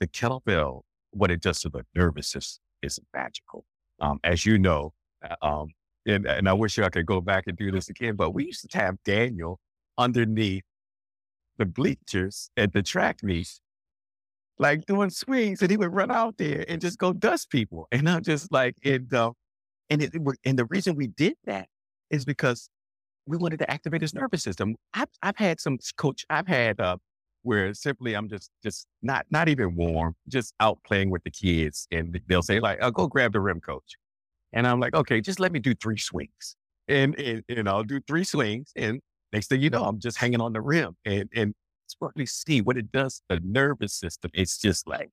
the 0.00 0.06
kettlebell, 0.06 0.82
what 1.12 1.30
it 1.30 1.40
does 1.40 1.60
to 1.60 1.68
the 1.68 1.84
nervous 1.94 2.28
system 2.28 2.62
is 2.82 2.98
magical. 3.14 3.64
Um, 4.00 4.18
as 4.24 4.44
you 4.44 4.58
know, 4.58 4.92
uh, 5.24 5.36
um, 5.46 5.68
and, 6.06 6.26
and 6.26 6.48
I 6.48 6.52
wish 6.52 6.78
I 6.78 6.88
could 6.88 7.06
go 7.06 7.20
back 7.20 7.44
and 7.46 7.56
do 7.56 7.70
this 7.70 7.88
again, 7.88 8.16
but 8.16 8.34
we 8.34 8.46
used 8.46 8.68
to 8.68 8.78
have 8.78 8.96
Daniel 9.04 9.60
underneath 9.96 10.64
the 11.58 11.66
bleachers 11.66 12.50
at 12.56 12.72
the 12.72 12.82
track 12.82 13.22
meet, 13.22 13.60
like 14.58 14.86
doing 14.86 15.10
swings, 15.10 15.62
and 15.62 15.70
he 15.70 15.76
would 15.76 15.92
run 15.92 16.10
out 16.10 16.38
there 16.38 16.64
and 16.68 16.80
just 16.80 16.98
go 16.98 17.12
dust 17.12 17.50
people. 17.50 17.88
And 17.92 18.08
I'm 18.08 18.22
just 18.22 18.52
like, 18.52 18.76
and 18.84 19.12
uh, 19.12 19.32
and 19.90 20.02
it, 20.02 20.14
and 20.44 20.58
the 20.58 20.64
reason 20.66 20.96
we 20.96 21.08
did 21.08 21.34
that 21.44 21.68
is 22.10 22.24
because 22.24 22.70
we 23.26 23.36
wanted 23.36 23.58
to 23.60 23.70
activate 23.70 24.00
his 24.00 24.14
nervous 24.14 24.42
system. 24.42 24.76
I've, 24.94 25.08
I've 25.22 25.36
had 25.36 25.60
some 25.60 25.78
coach, 25.96 26.24
I've 26.30 26.48
had, 26.48 26.80
uh, 26.80 26.96
where 27.42 27.72
simply 27.74 28.14
I'm 28.14 28.28
just, 28.28 28.50
just 28.62 28.86
not, 29.02 29.26
not 29.30 29.48
even 29.48 29.74
warm, 29.74 30.14
just 30.28 30.54
out 30.60 30.78
playing 30.86 31.10
with 31.10 31.24
the 31.24 31.30
kids. 31.30 31.86
And 31.90 32.20
they'll 32.28 32.42
say 32.42 32.60
like, 32.60 32.80
I'll 32.80 32.88
oh, 32.88 32.92
go 32.92 33.06
grab 33.06 33.32
the 33.32 33.40
rim 33.40 33.60
coach. 33.60 33.96
And 34.52 34.66
I'm 34.66 34.80
like, 34.80 34.94
okay, 34.94 35.20
just 35.20 35.40
let 35.40 35.52
me 35.52 35.58
do 35.60 35.74
three 35.74 35.98
swings 35.98 36.56
and, 36.88 37.18
and, 37.18 37.42
and 37.48 37.68
I'll 37.68 37.84
do 37.84 38.00
three 38.00 38.24
swings. 38.24 38.72
And 38.76 39.00
next 39.32 39.48
thing 39.48 39.60
you 39.60 39.70
know, 39.70 39.84
I'm 39.84 39.98
just 39.98 40.18
hanging 40.18 40.40
on 40.40 40.52
the 40.52 40.60
rim 40.60 40.96
and, 41.04 41.28
and 41.34 41.54
we 42.14 42.26
see 42.26 42.60
what 42.60 42.76
it 42.76 42.90
does 42.92 43.22
to 43.28 43.36
the 43.36 43.40
nervous 43.44 43.94
system. 43.94 44.30
It's 44.34 44.58
just 44.58 44.86
like, 44.86 45.10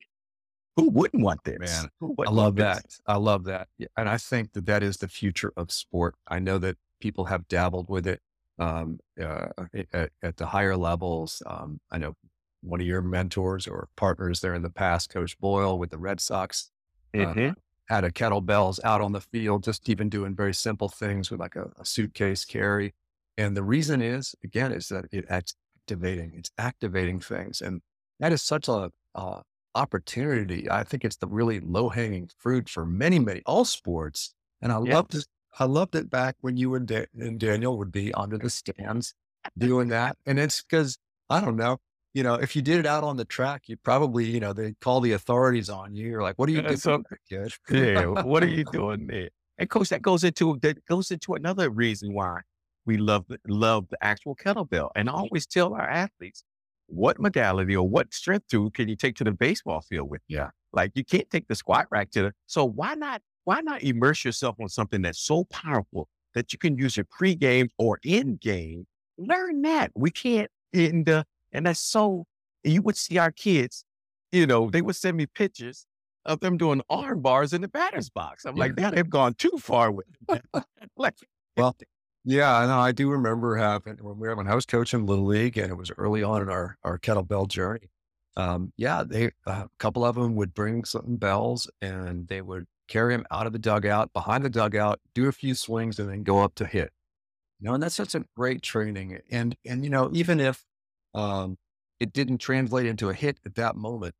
who 0.75 0.89
wouldn't 0.89 1.23
want 1.23 1.43
this? 1.43 1.84
Man, 1.84 1.89
I 2.25 2.32
love 2.32 2.55
that. 2.55 2.84
This? 2.84 3.01
I 3.05 3.17
love 3.17 3.43
that. 3.45 3.67
And 3.97 4.08
I 4.08 4.17
think 4.17 4.53
that 4.53 4.65
that 4.67 4.82
is 4.82 4.97
the 4.97 5.08
future 5.08 5.51
of 5.58 5.71
sport. 5.71 6.15
I 6.27 6.39
know 6.39 6.58
that 6.60 6.77
people 7.01 7.25
have 7.25 7.47
dabbled 7.47 7.89
with 7.89 8.08
it 8.08 8.21
um, 8.60 8.99
uh, 9.21 9.47
at, 9.93 10.12
at, 10.21 10.38
the 10.38 10.45
higher 10.45 10.75
levels. 10.75 11.41
Um, 11.45 11.79
I 11.91 11.97
know 11.97 12.13
one 12.62 12.82
of 12.82 12.88
your 12.88 13.01
mentors 13.01 13.67
or 13.67 13.88
partners 13.95 14.41
there 14.41 14.53
in 14.53 14.62
the 14.62 14.69
past, 14.69 15.10
Coach 15.10 15.38
Boyle 15.39 15.79
with 15.79 15.91
the 15.91 15.97
Red 15.97 16.19
Sox, 16.19 16.71
uh, 17.13 17.19
mm-hmm. 17.19 17.49
uh, 17.49 17.53
had 17.88 18.03
a 18.03 18.12
kettlebells 18.12 18.79
out 18.84 19.01
on 19.01 19.13
the 19.13 19.21
field, 19.21 19.63
just 19.63 19.88
even 19.89 20.10
doing 20.10 20.36
very 20.36 20.53
simple 20.53 20.89
things 20.89 21.32
with 21.32 21.39
like 21.39 21.55
a, 21.55 21.71
a 21.79 21.86
suitcase 21.86 22.45
carry. 22.45 22.93
And 23.39 23.56
the 23.56 23.63
reason 23.63 24.02
is, 24.02 24.36
again, 24.43 24.73
is 24.73 24.89
that 24.89 25.06
it 25.13 25.23
activating, 25.30 26.34
it's 26.36 26.52
activating 26.58 27.21
things. 27.21 27.62
And 27.62 27.82
that 28.19 28.34
is 28.34 28.41
such 28.41 28.67
a, 28.67 28.91
uh, 29.15 29.41
opportunity. 29.75 30.69
I 30.69 30.84
think 30.84 31.06
it's 31.06 31.15
the 31.15 31.28
really 31.28 31.62
low 31.62 31.88
hanging 31.88 32.30
fruit 32.38 32.67
for 32.67 32.86
many, 32.86 33.17
many, 33.17 33.41
all 33.45 33.63
sports. 33.63 34.34
And 34.62 34.73
I 34.73 34.82
yeah. 34.84 34.95
loved 34.95 35.15
it. 35.15 35.25
I 35.58 35.63
loved 35.63 35.95
it 35.95 36.10
back 36.10 36.36
when 36.41 36.58
you 36.58 36.75
and, 36.75 36.86
da- 36.86 37.06
and 37.17 37.39
Daniel 37.39 37.78
would 37.78 37.93
be 37.93 38.13
under 38.13 38.38
the 38.38 38.49
stands 38.49 39.13
doing 39.58 39.88
that. 39.88 40.17
And 40.25 40.38
it's 40.38 40.62
because, 40.62 40.97
I 41.30 41.39
don't 41.39 41.56
know, 41.56 41.78
you 42.13 42.23
know, 42.23 42.34
if 42.36 42.58
you 42.58 42.62
did 42.62 42.80
it 42.80 42.86
out 42.86 43.06
on 43.06 43.15
the 43.15 43.25
track, 43.25 43.63
you 43.67 43.78
probably, 43.78 44.25
you 44.25 44.41
know, 44.41 44.52
they 44.52 44.73
call 44.82 44.99
the 44.99 45.13
authorities 45.13 45.69
on 45.69 45.95
you. 45.95 46.10
You're 46.10 46.23
like, 46.23 46.38
what 46.38 46.49
are 46.49 46.52
you 46.52 46.62
doing, 46.62 46.75
so, 46.75 47.04
kid? 47.30 47.54
yeah, 47.71 48.06
what 48.06 48.43
are 48.43 48.47
you 48.47 48.65
doing 48.65 49.08
there? 49.08 49.30
And 49.58 49.69
coach, 49.69 49.89
that 49.89 50.02
goes 50.02 50.25
into 50.25 50.60
that 50.62 50.84
goes 50.86 51.10
into 51.10 51.36
another 51.36 51.69
reason 51.69 52.13
why 52.13 52.41
we 52.86 52.98
love 52.98 53.26
love 53.48 53.88
the 53.89 53.98
actual 54.02 54.36
kettlebell. 54.36 54.89
And 54.96 55.10
I 55.10 55.13
always 55.13 55.46
tell 55.46 55.74
our 55.74 55.89
athletes, 55.89 56.44
what 56.89 57.20
modality 57.20 57.76
or 57.76 57.88
what 57.88 58.13
strength 58.13 58.48
tool 58.48 58.72
can 58.72 58.89
you 58.89 58.96
take 58.96 59.15
to 59.18 59.24
the 59.24 59.32
baseball 59.32 59.82
field 59.82 60.10
with? 60.10 60.22
Yeah. 60.28 60.50
Like 60.74 60.92
you 60.96 61.06
can't 61.06 61.30
take 61.30 61.48
the 61.48 61.56
squat 61.56 61.88
rack 61.92 62.12
to 62.12 62.24
the, 62.24 62.32
so 62.48 62.65
why 62.65 62.96
not, 62.96 63.22
why 63.46 63.62
not 63.62 63.84
immerse 63.84 64.26
yourself 64.26 64.56
on 64.60 64.70
something 64.70 65.02
that's 65.02 65.20
so 65.20 65.46
powerful 65.46 66.10
that 66.34 66.52
you 66.54 66.60
can 66.60 66.78
use 66.78 66.98
it 66.98 67.10
pre-game 67.10 67.70
or 67.78 68.00
in 68.04 68.38
game? 68.38 68.86
Learn 69.18 69.62
that. 69.63 69.92
We 69.96 70.12
can't, 70.12 70.50
and, 70.74 71.06
the 71.06 71.26
and 71.52 71.65
that's 71.65 71.80
so, 71.80 72.26
you 72.63 72.82
would 72.82 72.98
see 72.98 73.18
our 73.18 73.32
kids, 73.32 73.86
you 74.32 74.46
know, 74.46 74.70
they 74.70 74.82
would 74.82 74.96
send 74.96 75.18
me 75.18 75.26
pictures 75.26 75.86
of 76.26 76.39
them 76.42 76.58
doing 76.58 76.82
arm 76.89 77.22
bars 77.22 77.54
in 77.54 77.62
the 77.62 77.68
batter's 77.68 78.10
box. 78.10 78.46
I'm 78.46 78.56
yeah. 78.56 78.63
like, 78.63 78.78
now 78.78 78.92
they've 78.92 79.10
gone 79.10 79.34
too 79.36 79.58
far 79.60 79.92
with 79.92 80.06
like, 80.98 81.15
well, 81.58 81.76
yeah, 82.30 82.63
no, 82.68 82.80
I 82.80 82.92
do 82.92 83.10
remember 83.10 83.56
having 83.56 83.98
when 83.98 84.20
we 84.20 84.28
were, 84.28 84.36
when 84.36 84.48
I 84.48 84.54
was 84.54 84.68
coaching 84.68 85.08
little 85.08 85.26
league, 85.26 85.58
and 85.58 85.72
it 85.72 85.76
was 85.76 85.92
early 85.98 86.22
on 86.22 86.44
in 86.44 86.50
our 86.50 86.78
our 86.84 87.00
kettlebell 87.00 87.48
journey. 87.48 87.89
Um, 88.38 88.72
yeah, 88.78 89.04
they 89.04 89.32
a 89.48 89.68
couple 89.80 90.06
of 90.06 90.13
them 90.13 90.36
would 90.36 90.54
bring 90.54 90.86
some 90.86 91.15
bells, 91.15 91.68
and 91.82 92.28
they 92.28 92.42
would 92.42 92.65
carry 92.88 93.15
them 93.15 93.26
out 93.32 93.48
of 93.48 93.54
the 93.54 93.60
dugout, 93.60 94.13
behind 94.13 94.46
the 94.46 94.50
dugout, 94.50 95.00
do 95.15 95.28
a 95.28 95.32
few 95.32 95.56
swings, 95.56 95.98
and 95.98 96.08
then 96.08 96.22
go 96.22 96.44
up 96.44 96.54
to 96.56 96.68
hit. 96.68 96.92
You 97.60 97.68
know, 97.68 97.74
and 97.74 97.82
that's 97.82 97.96
such 97.96 98.13
a 98.13 98.24
great 98.36 98.62
training. 98.62 99.20
And 99.32 99.56
and 99.65 99.84
you 99.84 99.89
know, 99.89 100.12
even 100.13 100.39
if 100.39 100.63
um, 101.15 101.58
it 102.00 102.13
didn't 102.13 102.38
translate 102.38 102.86
into 102.86 103.10
a 103.10 103.13
hit 103.15 103.39
at 103.44 103.56
that 103.56 103.76
moment, 103.76 104.13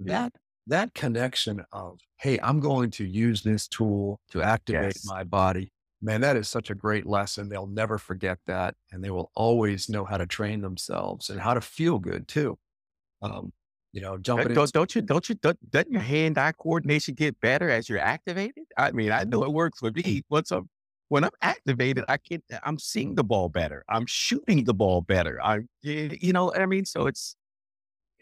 that 0.00 0.32
that 0.66 0.94
connection 0.94 1.64
of 1.70 2.00
hey, 2.16 2.40
I'm 2.42 2.58
going 2.58 2.90
to 2.92 3.04
use 3.04 3.42
this 3.42 3.68
tool 3.68 4.18
to 4.32 4.42
activate 4.42 4.96
yes. 4.96 5.06
my 5.06 5.22
body 5.22 5.71
man, 6.02 6.20
that 6.20 6.36
is 6.36 6.48
such 6.48 6.68
a 6.68 6.74
great 6.74 7.06
lesson. 7.06 7.48
They'll 7.48 7.66
never 7.66 7.96
forget 7.96 8.38
that. 8.46 8.74
And 8.90 9.02
they 9.02 9.10
will 9.10 9.30
always 9.34 9.88
know 9.88 10.04
how 10.04 10.16
to 10.16 10.26
train 10.26 10.60
themselves 10.60 11.30
and 11.30 11.40
how 11.40 11.54
to 11.54 11.60
feel 11.60 11.98
good 11.98 12.26
too. 12.28 12.58
Um, 13.22 13.52
you 13.92 14.00
know, 14.00 14.18
jumping. 14.18 14.52
Don't, 14.54 14.72
don't 14.72 14.94
you, 14.94 15.02
don't 15.02 15.28
you, 15.28 15.36
doesn't 15.36 15.92
your 15.92 16.00
hand 16.00 16.38
eye 16.38 16.52
coordination 16.52 17.14
get 17.14 17.40
better 17.40 17.70
as 17.70 17.88
you're 17.88 18.00
activated? 18.00 18.64
I 18.76 18.90
mean, 18.90 19.12
I 19.12 19.24
know 19.24 19.44
it 19.44 19.52
works 19.52 19.78
for 19.78 19.92
me. 19.92 20.22
Once 20.30 20.50
I'm, 20.50 20.68
when 21.08 21.24
I'm 21.24 21.30
activated, 21.40 22.04
I 22.08 22.16
can, 22.16 22.42
I'm 22.64 22.78
seeing 22.78 23.14
the 23.14 23.24
ball 23.24 23.48
better. 23.48 23.84
I'm 23.88 24.06
shooting 24.06 24.64
the 24.64 24.74
ball 24.74 25.02
better. 25.02 25.38
I'm, 25.42 25.68
you 25.82 26.32
know, 26.32 26.52
I 26.54 26.66
mean, 26.66 26.86
so 26.86 27.06
it's, 27.06 27.36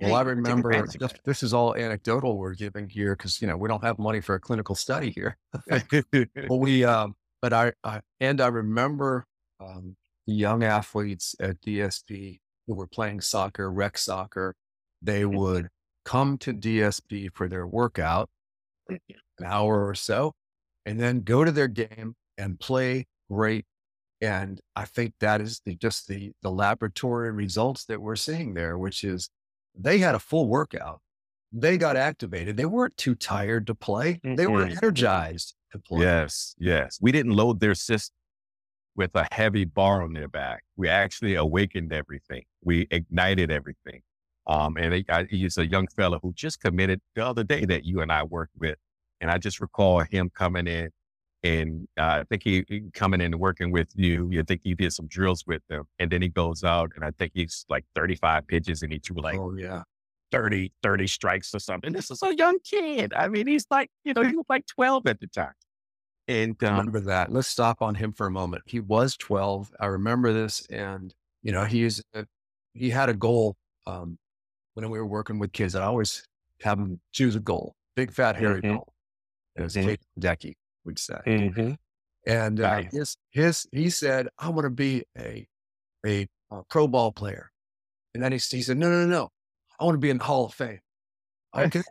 well, 0.00 0.14
I 0.14 0.22
remember 0.22 0.86
just, 0.86 1.20
this 1.24 1.42
is 1.42 1.52
all 1.52 1.76
anecdotal 1.76 2.38
we're 2.38 2.54
giving 2.54 2.88
here 2.88 3.14
because 3.14 3.42
you 3.42 3.46
know 3.46 3.58
we 3.58 3.68
don't 3.68 3.84
have 3.84 3.98
money 3.98 4.22
for 4.22 4.34
a 4.34 4.40
clinical 4.40 4.74
study 4.74 5.10
here. 5.10 5.36
but 5.68 6.56
we 6.56 6.84
um, 6.84 7.14
but 7.40 7.52
I, 7.52 7.72
I 7.84 8.00
and 8.20 8.40
I 8.40 8.48
remember 8.48 9.26
um, 9.60 9.96
the 10.26 10.34
young 10.34 10.62
athletes 10.62 11.34
at 11.40 11.60
DSP 11.60 12.40
who 12.66 12.74
were 12.74 12.86
playing 12.86 13.20
soccer, 13.20 13.70
rec 13.70 13.98
soccer. 13.98 14.54
They 15.02 15.22
mm-hmm. 15.22 15.36
would 15.36 15.68
come 16.04 16.38
to 16.38 16.52
DSP 16.52 17.30
for 17.34 17.48
their 17.48 17.66
workout, 17.66 18.28
an 18.88 18.98
hour 19.44 19.86
or 19.86 19.94
so, 19.94 20.32
and 20.84 21.00
then 21.00 21.20
go 21.20 21.44
to 21.44 21.52
their 21.52 21.68
game 21.68 22.14
and 22.36 22.60
play 22.60 23.06
great. 23.30 23.64
And 24.20 24.60
I 24.76 24.84
think 24.84 25.14
that 25.20 25.40
is 25.40 25.62
the, 25.64 25.74
just 25.76 26.08
the 26.08 26.32
the 26.42 26.50
laboratory 26.50 27.32
results 27.32 27.84
that 27.86 28.02
we're 28.02 28.16
seeing 28.16 28.54
there, 28.54 28.76
which 28.76 29.02
is 29.04 29.30
they 29.74 29.98
had 29.98 30.14
a 30.14 30.18
full 30.18 30.46
workout 30.46 31.00
they 31.52 31.78
got 31.78 31.96
activated. 31.96 32.56
They 32.56 32.66
weren't 32.66 32.96
too 32.96 33.14
tired 33.14 33.66
to 33.66 33.74
play. 33.74 34.20
They 34.22 34.46
were 34.46 34.64
energized 34.64 35.54
Yes, 36.00 36.54
yes. 36.58 36.98
We 37.00 37.12
didn't 37.12 37.32
load 37.32 37.60
their 37.60 37.74
system 37.74 38.14
with 38.96 39.10
a 39.14 39.26
heavy 39.32 39.64
bar 39.64 40.02
on 40.02 40.12
their 40.12 40.28
back. 40.28 40.62
We 40.76 40.88
actually 40.88 41.34
awakened 41.34 41.92
everything. 41.92 42.42
We 42.62 42.86
ignited 42.90 43.50
everything. 43.50 44.02
Um, 44.46 44.76
and 44.76 44.94
he, 44.94 45.04
I, 45.08 45.24
he's 45.24 45.58
a 45.58 45.66
young 45.66 45.86
fella 45.88 46.18
who 46.22 46.32
just 46.32 46.60
committed 46.60 47.00
the 47.14 47.24
other 47.24 47.44
day 47.44 47.64
that 47.66 47.84
you 47.84 48.00
and 48.00 48.10
I 48.10 48.24
worked 48.24 48.54
with. 48.58 48.78
And 49.20 49.30
I 49.30 49.38
just 49.38 49.60
recall 49.60 50.00
him 50.00 50.30
coming 50.34 50.66
in 50.66 50.90
and 51.42 51.88
uh, 51.98 52.20
I 52.20 52.24
think 52.28 52.42
he, 52.42 52.64
he 52.68 52.82
coming 52.92 53.20
in 53.20 53.32
and 53.32 53.40
working 53.40 53.70
with 53.70 53.88
you. 53.94 54.28
You 54.30 54.42
think 54.42 54.62
you 54.64 54.74
did 54.74 54.92
some 54.92 55.06
drills 55.06 55.44
with 55.46 55.62
them. 55.68 55.84
And 55.98 56.10
then 56.10 56.20
he 56.20 56.28
goes 56.28 56.64
out 56.64 56.92
and 56.96 57.04
I 57.04 57.10
think 57.12 57.32
he's 57.34 57.64
like 57.68 57.84
35 57.94 58.46
pitches 58.46 58.82
and 58.82 58.92
he 58.92 58.98
threw 58.98 59.20
like 59.20 59.38
oh 59.38 59.54
yeah. 59.56 59.82
30, 60.32 60.72
30 60.82 61.06
strikes 61.06 61.54
or 61.54 61.58
something. 61.58 61.92
This 61.92 62.10
is 62.10 62.22
a 62.22 62.34
young 62.34 62.58
kid. 62.60 63.12
I 63.14 63.28
mean, 63.28 63.46
he's 63.46 63.66
like, 63.70 63.90
you 64.04 64.14
know, 64.14 64.22
he 64.22 64.36
was 64.36 64.46
like 64.48 64.66
12 64.66 65.06
at 65.06 65.20
the 65.20 65.26
time. 65.26 65.52
And 66.28 66.62
um, 66.64 66.78
remember 66.78 67.00
that. 67.00 67.32
Let's 67.32 67.48
stop 67.48 67.82
on 67.82 67.94
him 67.96 68.12
for 68.12 68.26
a 68.26 68.30
moment. 68.30 68.62
He 68.66 68.78
was 68.80 69.16
12. 69.16 69.72
I 69.80 69.86
remember 69.86 70.32
this. 70.32 70.66
And, 70.66 71.12
you 71.42 71.52
know, 71.52 71.64
he's, 71.64 72.02
uh, 72.14 72.24
he 72.74 72.90
had 72.90 73.08
a 73.08 73.14
goal. 73.14 73.56
Um, 73.86 74.18
when 74.74 74.88
we 74.90 74.98
were 74.98 75.06
working 75.06 75.38
with 75.38 75.52
kids, 75.52 75.74
I 75.74 75.82
always 75.84 76.24
have 76.62 76.78
them 76.78 77.00
choose 77.12 77.34
a 77.34 77.40
goal, 77.40 77.74
big, 77.96 78.12
fat, 78.12 78.36
hairy 78.36 78.60
Mhm. 78.62 78.74
goal. 78.76 78.92
It 79.56 79.62
was 79.62 79.74
Mhm. 79.74 79.82
Kate 79.84 80.00
Decky, 80.18 80.54
would 80.84 80.98
say. 80.98 81.18
mhm. 81.26 81.76
And 82.26 82.60
uh, 82.60 82.82
Nice. 82.82 82.92
his, 82.92 83.16
his, 83.30 83.66
he 83.72 83.90
said, 83.90 84.28
I 84.38 84.50
want 84.50 84.64
to 84.66 84.70
be 84.70 85.04
a, 85.18 85.48
a, 86.06 86.28
uh 86.52 86.62
pro 86.68 86.86
ball 86.86 87.10
player. 87.12 87.50
And 88.14 88.22
then 88.22 88.32
he, 88.32 88.38
he 88.38 88.62
said, 88.62 88.76
no, 88.78 88.88
no, 88.90 89.04
no, 89.04 89.08
no. 89.08 89.28
I 89.80 89.84
want 89.84 89.94
to 89.94 89.98
be 89.98 90.10
in 90.10 90.18
the 90.18 90.24
Hall 90.24 90.44
of 90.46 90.54
Fame. 90.54 90.80
Okay. 91.56 91.82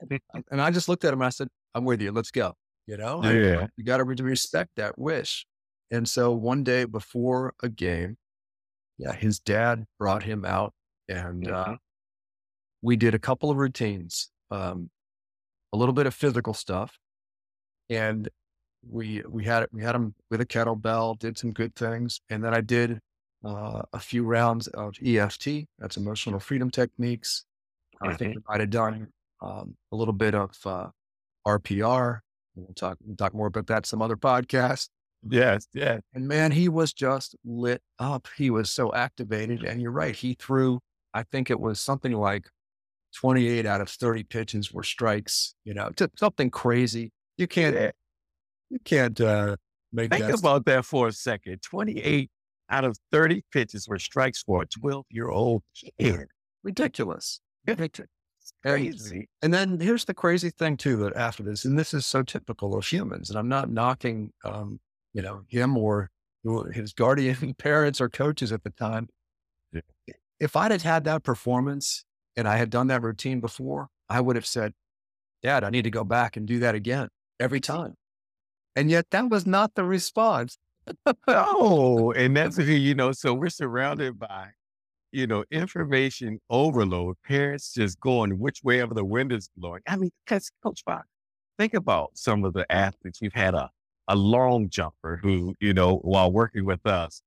and 0.51 0.61
I 0.61 0.71
just 0.71 0.87
looked 0.87 1.03
at 1.03 1.11
him 1.13 1.19
and 1.21 1.25
I 1.27 1.31
said, 1.31 1.49
I'm 1.75 1.83
with 1.83 2.01
you. 2.01 2.11
Let's 2.11 2.31
go. 2.31 2.53
You 2.87 2.97
know, 2.97 3.21
I- 3.21 3.33
Yeah. 3.33 3.67
you 3.75 3.83
got 3.83 3.97
to 3.97 4.03
respect 4.05 4.71
that 4.77 4.97
wish. 4.97 5.45
And 5.91 6.07
so 6.07 6.31
one 6.31 6.63
day 6.63 6.85
before 6.85 7.53
a 7.61 7.67
game, 7.69 8.17
yeah, 8.97 9.11
his 9.13 9.39
dad 9.39 9.85
brought 9.97 10.23
him 10.23 10.45
out 10.45 10.73
and 11.07 11.49
uh, 11.49 11.65
Mhm. 11.65 11.77
we 12.81 12.95
did 12.95 13.13
a 13.15 13.19
couple 13.19 13.49
of 13.51 13.57
routines, 13.57 14.31
um, 14.51 14.89
a 15.73 15.77
little 15.77 15.93
bit 15.93 16.05
of 16.05 16.13
physical 16.13 16.53
stuff. 16.53 16.97
And 17.89 18.29
we, 18.87 19.23
we 19.27 19.43
had, 19.45 19.63
it, 19.63 19.69
we 19.73 19.81
had 19.83 19.95
him 19.95 20.15
with 20.29 20.41
a 20.41 20.45
kettlebell, 20.45 21.17
did 21.19 21.37
some 21.37 21.51
good 21.51 21.75
things. 21.75 22.21
And 22.29 22.43
then 22.43 22.53
I 22.53 22.61
did 22.61 22.99
uh, 23.43 23.81
a 23.93 23.99
few 23.99 24.23
rounds 24.23 24.67
of 24.67 24.95
EFT, 25.03 25.67
that's 25.79 25.97
emotional 25.97 26.39
freedom 26.39 26.69
techniques. 26.69 27.45
I 28.01 28.13
think 28.15 28.35
we 28.35 28.41
might 28.47 28.59
have 28.61 28.69
done 28.69 29.07
um, 29.41 29.75
a 29.91 29.95
little 29.95 30.13
bit 30.13 30.35
of 30.35 30.51
uh, 30.65 30.87
RPR. 31.47 32.19
We'll 32.55 32.73
talk, 32.75 32.97
we'll 33.03 33.15
talk 33.15 33.33
more 33.33 33.47
about 33.47 33.67
that 33.67 33.85
some 33.85 34.01
other 34.01 34.15
podcast. 34.17 34.89
Yes, 35.29 35.67
yes. 35.73 36.01
And 36.13 36.27
man, 36.27 36.51
he 36.51 36.69
was 36.69 36.93
just 36.93 37.35
lit 37.45 37.81
up. 37.99 38.27
He 38.37 38.49
was 38.49 38.69
so 38.69 38.93
activated. 38.93 39.63
And 39.63 39.81
you're 39.81 39.91
right. 39.91 40.15
He 40.15 40.33
threw, 40.33 40.79
I 41.13 41.23
think 41.23 41.49
it 41.49 41.59
was 41.59 41.79
something 41.81 42.13
like 42.13 42.47
28 43.15 43.65
out 43.65 43.81
of 43.81 43.89
30 43.89 44.23
pitches 44.23 44.71
were 44.71 44.83
strikes, 44.83 45.55
you 45.65 45.73
know, 45.73 45.89
to 45.97 46.09
something 46.17 46.49
crazy. 46.49 47.11
You 47.37 47.47
can't, 47.47 47.75
Yeah. 47.75 47.91
you 48.69 48.79
can't 48.85 49.19
uh, 49.19 49.55
make 49.91 50.11
Think 50.11 50.25
that. 50.25 50.39
about 50.39 50.65
that 50.65 50.85
for 50.85 51.07
a 51.07 51.11
second. 51.11 51.61
28 51.63 52.29
out 52.69 52.83
of 52.85 52.97
30 53.11 53.43
pitches 53.51 53.87
were 53.87 53.99
strikes 53.99 54.43
for 54.43 54.61
a 54.61 54.65
12 54.67 55.05
year 55.09 55.29
old 55.29 55.63
kid. 55.99 56.27
ridiculous. 56.63 57.41
Crazy. 58.63 59.29
And 59.41 59.53
then 59.53 59.79
here's 59.79 60.05
the 60.05 60.13
crazy 60.13 60.49
thing 60.49 60.75
too, 60.75 60.97
that 60.97 61.15
after 61.15 61.43
this, 61.43 61.65
and 61.65 61.79
this 61.79 61.93
is 61.93 62.05
so 62.05 62.23
typical 62.23 62.75
of 62.77 62.85
humans, 62.85 63.29
and 63.29 63.39
I'm 63.39 63.47
not 63.47 63.69
knocking, 63.71 64.33
um, 64.43 64.79
you 65.13 65.21
know, 65.21 65.43
him 65.47 65.77
or 65.77 66.09
his 66.73 66.93
guardian 66.93 67.53
parents 67.57 68.01
or 68.01 68.09
coaches 68.09 68.51
at 68.51 68.63
the 68.63 68.71
time. 68.71 69.07
Yeah. 69.71 69.81
If 70.39 70.55
I'd 70.55 70.71
have 70.71 70.83
had 70.83 71.03
that 71.05 71.23
performance 71.23 72.05
and 72.35 72.47
I 72.47 72.57
had 72.57 72.69
done 72.69 72.87
that 72.87 73.03
routine 73.03 73.39
before, 73.39 73.87
I 74.09 74.21
would 74.21 74.35
have 74.35 74.45
said, 74.45 74.73
Dad, 75.43 75.63
I 75.63 75.69
need 75.69 75.83
to 75.83 75.91
go 75.91 76.03
back 76.03 76.37
and 76.37 76.47
do 76.47 76.59
that 76.59 76.75
again 76.75 77.09
every 77.39 77.59
time. 77.59 77.95
And 78.75 78.89
yet 78.89 79.07
that 79.11 79.29
was 79.29 79.45
not 79.45 79.75
the 79.75 79.83
response. 79.83 80.57
Oh, 81.27 82.11
and 82.13 82.35
that's 82.35 82.57
you 82.59 82.95
know, 82.95 83.11
so 83.11 83.33
we're 83.33 83.49
surrounded 83.49 84.17
by, 84.17 84.49
you 85.11 85.27
know, 85.27 85.43
information 85.51 86.39
overload, 86.49 87.17
parents 87.25 87.73
just 87.73 87.99
going 87.99 88.39
which 88.39 88.63
way 88.63 88.81
ever 88.81 88.93
the 88.93 89.05
wind 89.05 89.31
is 89.31 89.49
blowing. 89.57 89.81
I 89.87 89.97
mean, 89.97 90.11
because 90.25 90.51
Coach 90.63 90.83
Fox, 90.85 91.07
think 91.57 91.73
about 91.73 92.11
some 92.13 92.43
of 92.45 92.53
the 92.53 92.65
athletes. 92.71 93.19
We've 93.21 93.33
had 93.33 93.55
a, 93.55 93.69
a 94.07 94.15
long 94.15 94.69
jumper 94.69 95.19
who, 95.21 95.55
you 95.59 95.73
know, 95.73 95.97
while 95.97 96.31
working 96.31 96.65
with 96.65 96.85
us, 96.85 97.21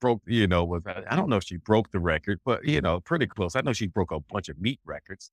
broke, 0.00 0.22
you 0.26 0.46
know, 0.46 0.64
was, 0.64 0.82
I 0.86 1.16
don't 1.16 1.28
know 1.30 1.36
if 1.36 1.44
she 1.44 1.56
broke 1.56 1.90
the 1.90 2.00
record, 2.00 2.40
but, 2.44 2.64
you 2.64 2.80
know, 2.80 3.00
pretty 3.00 3.26
close. 3.26 3.56
I 3.56 3.62
know 3.62 3.72
she 3.72 3.86
broke 3.86 4.10
a 4.10 4.20
bunch 4.20 4.48
of 4.48 4.60
meat 4.60 4.80
records. 4.84 5.30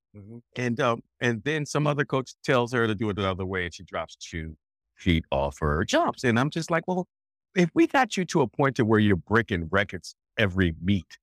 And 0.56 0.80
um, 0.80 1.02
and 1.20 1.44
then 1.44 1.66
some 1.66 1.88
other 1.88 2.06
coach 2.06 2.34
tells 2.44 2.72
her 2.74 2.88
to 2.88 2.96
do 2.96 3.10
it 3.10 3.18
another 3.18 3.46
way, 3.46 3.66
and 3.66 3.74
she 3.74 3.84
drops 3.84 4.16
two 4.16 4.56
feet 4.96 5.26
off 5.32 5.58
her 5.60 5.84
jumps. 5.84 6.24
And 6.24 6.40
I'm 6.40 6.50
just 6.50 6.72
like, 6.72 6.84
well, 6.88 7.08
if 7.56 7.70
we 7.74 7.88
got 7.88 8.16
you 8.16 8.24
to 8.26 8.42
a 8.42 8.48
point 8.48 8.78
to 8.78 8.86
where 8.86 9.00
you're 9.00 9.18
breaking 9.18 9.68
records 9.72 10.16
every 10.38 10.74
meet, 10.82 11.18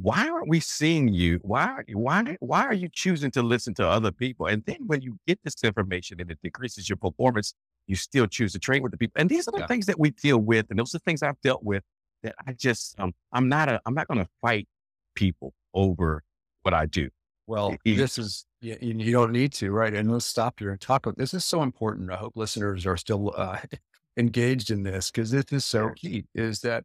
why 0.00 0.28
aren't 0.28 0.48
we 0.48 0.60
seeing 0.60 1.08
you? 1.08 1.38
Why 1.42 1.82
why 1.92 2.36
why 2.40 2.62
are 2.64 2.74
you 2.74 2.88
choosing 2.92 3.30
to 3.32 3.42
listen 3.42 3.74
to 3.74 3.86
other 3.86 4.12
people? 4.12 4.46
And 4.46 4.64
then 4.66 4.78
when 4.86 5.02
you 5.02 5.18
get 5.26 5.38
this 5.44 5.56
information 5.64 6.20
and 6.20 6.30
it 6.30 6.38
decreases 6.42 6.88
your 6.88 6.96
performance, 6.96 7.54
you 7.86 7.96
still 7.96 8.26
choose 8.26 8.52
to 8.52 8.58
train 8.58 8.82
with 8.82 8.92
the 8.92 8.98
people. 8.98 9.20
And 9.20 9.28
these 9.28 9.46
are 9.48 9.52
the 9.52 9.58
Yeah. 9.60 9.66
things 9.66 9.86
that 9.86 9.98
we 9.98 10.10
deal 10.10 10.38
with, 10.38 10.66
and 10.70 10.78
those 10.78 10.94
are 10.94 10.98
things 11.00 11.22
I've 11.22 11.40
dealt 11.42 11.62
with 11.62 11.82
that 12.22 12.34
I 12.46 12.52
just 12.52 12.98
um, 13.00 13.12
I'm 13.32 13.48
not 13.48 13.68
a 13.68 13.80
I'm 13.86 13.94
not 13.94 14.06
going 14.08 14.20
to 14.24 14.28
fight 14.40 14.68
people 15.14 15.52
over 15.74 16.22
what 16.62 16.74
I 16.74 16.86
do. 16.86 17.08
Well, 17.46 17.70
Y- 17.84 17.96
this 17.96 18.16
is, 18.16 18.46
you, 18.60 18.76
you 18.80 19.10
don't 19.12 19.32
need 19.32 19.52
to, 19.54 19.72
right? 19.72 19.92
And 19.92 20.10
let's 20.12 20.24
stop 20.26 20.60
here 20.60 20.70
and 20.70 20.80
talk 20.80 21.04
about 21.06 21.18
this. 21.18 21.34
is 21.34 21.44
so 21.44 21.62
important. 21.62 22.12
I 22.12 22.16
hope 22.16 22.34
listeners 22.36 22.86
are 22.86 22.96
still 22.96 23.32
uh, 23.36 23.58
engaged 24.16 24.70
in 24.70 24.84
this 24.84 25.10
because 25.10 25.30
this 25.32 25.46
is 25.50 25.64
so 25.64 25.90
key 25.96 26.26
is 26.34 26.60
that 26.60 26.84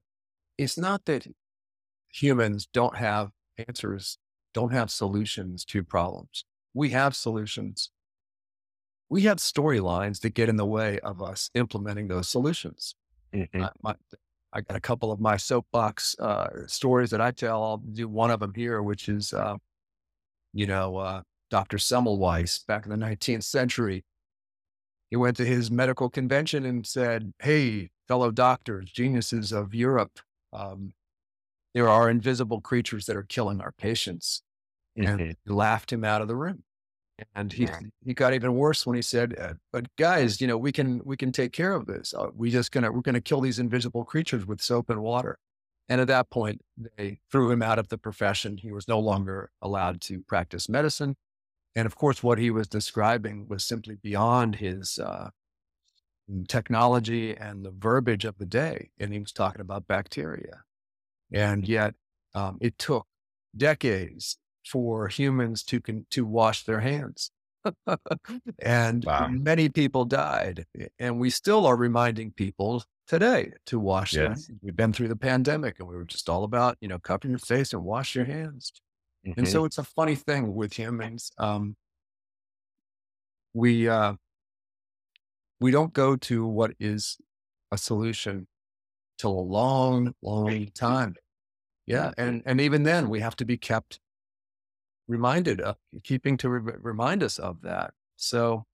it's 0.58 0.78
not 0.78 1.06
that 1.06 1.28
humans 2.16 2.68
don't 2.72 2.96
have 2.98 3.32
answers, 3.68 4.18
don't 4.54 4.72
have 4.72 4.90
solutions 4.90 5.66
to 5.66 5.84
problems. 5.84 6.46
We 6.74 6.92
have 6.92 7.16
solutions. 7.16 7.92
We 9.10 9.24
have 9.24 9.38
storylines 9.38 10.22
that 10.22 10.34
get 10.34 10.50
in 10.50 10.56
the 10.56 10.66
way 10.66 11.00
of 11.00 11.22
us 11.22 11.50
implementing 11.54 12.08
those 12.08 12.30
solutions. 12.30 12.96
I, 13.34 13.70
my, 13.84 13.96
I 14.54 14.62
got 14.62 14.78
a 14.78 14.82
couple 14.82 15.12
of 15.12 15.20
my 15.20 15.38
soapbox 15.38 16.18
uh, 16.20 16.68
stories 16.68 17.10
that 17.12 17.22
I 17.22 17.32
tell. 17.32 17.62
I'll 17.64 17.78
do 17.78 18.08
one 18.08 18.32
of 18.32 18.40
them 18.40 18.54
here, 18.56 18.82
which 18.82 19.10
is, 19.10 19.34
uh, 19.34 19.56
you 20.54 20.68
know, 20.68 20.98
uh, 20.98 21.22
Dr. 21.52 21.78
Semmelweis 21.78 22.66
back 22.66 22.86
in 22.86 22.92
the 22.92 23.06
19th 23.06 23.44
century. 23.44 24.06
He 25.10 25.18
went 25.18 25.38
to 25.38 25.46
his 25.46 25.70
medical 25.70 26.10
convention 26.10 26.66
and 26.66 26.86
said, 26.86 27.34
Hey, 27.40 27.92
fellow 28.08 28.32
doctors, 28.32 28.92
geniuses 28.92 29.52
of 29.52 29.76
Europe, 29.76 30.20
um, 30.52 30.94
there 31.76 31.90
are 31.90 32.10
invisible 32.10 32.62
creatures 32.62 33.08
that 33.08 33.18
are 33.18 33.24
killing 33.24 33.62
our 33.62 33.74
patients. 33.74 34.44
And 34.98 35.22
Mhm. 35.22 35.36
he 35.46 35.54
laughed 35.54 35.94
him 35.94 36.06
out 36.06 36.22
of 36.24 36.30
the 36.30 36.38
room. 36.38 36.66
And 37.36 37.54
he, 37.54 37.64
Yeah. 37.64 37.80
he 38.06 38.14
got 38.14 38.34
even 38.34 38.56
worse 38.56 38.86
when 38.86 38.96
he 38.96 39.02
said, 39.02 39.38
uh, 39.40 39.56
"But 39.72 39.96
guys, 39.98 40.42
you 40.42 40.48
know, 40.48 40.58
we 40.58 40.72
can 40.74 41.02
we 41.06 41.18
can 41.18 41.32
take 41.32 41.54
care 41.54 41.74
of 41.74 41.86
this. 41.88 42.14
Uh, 42.14 42.30
we 42.36 42.52
just 42.52 42.72
gonna 42.74 42.92
we're 42.92 43.02
gonna 43.02 43.22
kill 43.22 43.42
these 43.42 43.60
invisible 43.60 44.06
creatures 44.06 44.46
with 44.46 44.62
soap 44.62 44.90
and 44.90 45.02
water." 45.02 45.40
And 45.90 46.02
at 46.02 46.08
that 46.08 46.30
point, 46.30 46.62
they 46.78 47.22
threw 47.32 47.52
him 47.52 47.62
out 47.64 47.80
of 47.80 47.90
the 47.90 47.98
profession. 47.98 48.58
He 48.58 48.72
was 48.72 48.88
no 48.88 49.00
longer 49.00 49.52
allowed 49.62 50.02
to 50.04 50.24
practice 50.24 50.68
medicine. 50.70 51.18
And 51.76 51.86
of 51.88 51.96
course, 51.96 52.24
what 52.24 52.40
he 52.40 52.52
was 52.52 52.68
describing 52.70 53.48
was 53.48 53.66
simply 53.66 53.96
beyond 53.96 54.58
his 54.58 55.00
uh, 55.00 55.32
technology 56.48 57.36
and 57.36 57.66
the 57.66 57.72
verbiage 57.72 58.26
of 58.26 58.38
the 58.38 58.46
day. 58.46 58.92
And 59.00 59.14
he 59.14 59.20
was 59.20 59.32
talking 59.32 59.62
about 59.62 59.88
bacteria. 59.88 60.65
And 61.32 61.68
yet, 61.68 61.96
um, 62.34 62.58
it 62.62 62.78
took 62.78 63.08
decades 63.56 64.38
for 64.68 65.08
humans 65.08 65.64
to 65.64 65.82
con- 65.82 66.06
to 66.12 66.26
wash 66.26 66.64
their 66.64 66.80
hands. 66.82 67.32
and 68.60 69.06
Wow. 69.06 69.28
many 69.30 69.70
people 69.70 70.06
died. 70.06 70.66
And 71.00 71.20
we 71.20 71.30
still 71.30 71.66
are 71.66 71.76
reminding 71.76 72.32
people 72.34 72.84
today 73.08 73.54
to 73.68 73.80
wash 73.80 74.14
their 74.14 74.30
Yes. 74.30 74.48
hands. 74.48 74.52
We've 74.62 74.76
been 74.76 74.94
through 74.94 75.10
the 75.10 75.16
pandemic 75.16 75.80
and 75.80 75.88
we 75.88 75.96
were 75.96 76.06
just 76.06 76.30
all 76.30 76.44
about, 76.44 76.78
you 76.82 76.88
know, 76.88 77.00
cover 77.00 77.28
your 77.28 77.40
face 77.40 77.74
and 77.74 77.84
wash 77.84 78.16
your 78.16 78.26
hands. 78.26 78.72
And 79.38 79.48
Mhm. 79.48 79.52
so 79.52 79.66
it's 79.66 79.78
a 79.78 79.84
funny 79.84 80.16
thing 80.16 80.54
with 80.56 80.74
humans. 80.74 81.32
Um, 81.38 81.78
we 83.54 83.88
uh, 83.88 84.16
we 85.60 85.72
don't 85.72 85.94
go 85.94 86.16
to 86.16 86.46
what 86.46 86.74
is 86.80 87.18
a 87.72 87.78
solution 87.78 88.48
till 89.18 89.32
a 89.32 89.42
long, 89.42 90.14
long 90.22 90.68
time. 90.74 91.16
Yeah, 91.86 92.12
and 92.18 92.42
and 92.46 92.60
even 92.60 92.84
then, 92.84 93.10
we 93.10 93.20
have 93.20 93.36
to 93.38 93.46
be 93.46 93.58
kept 93.58 94.00
reminded 95.08 95.62
of, 95.62 95.78
keeping 96.04 96.38
to 96.38 96.50
re- 96.50 96.74
remind 96.82 97.22
us 97.24 97.38
of 97.38 97.62
that. 97.62 97.94
So 98.16 98.66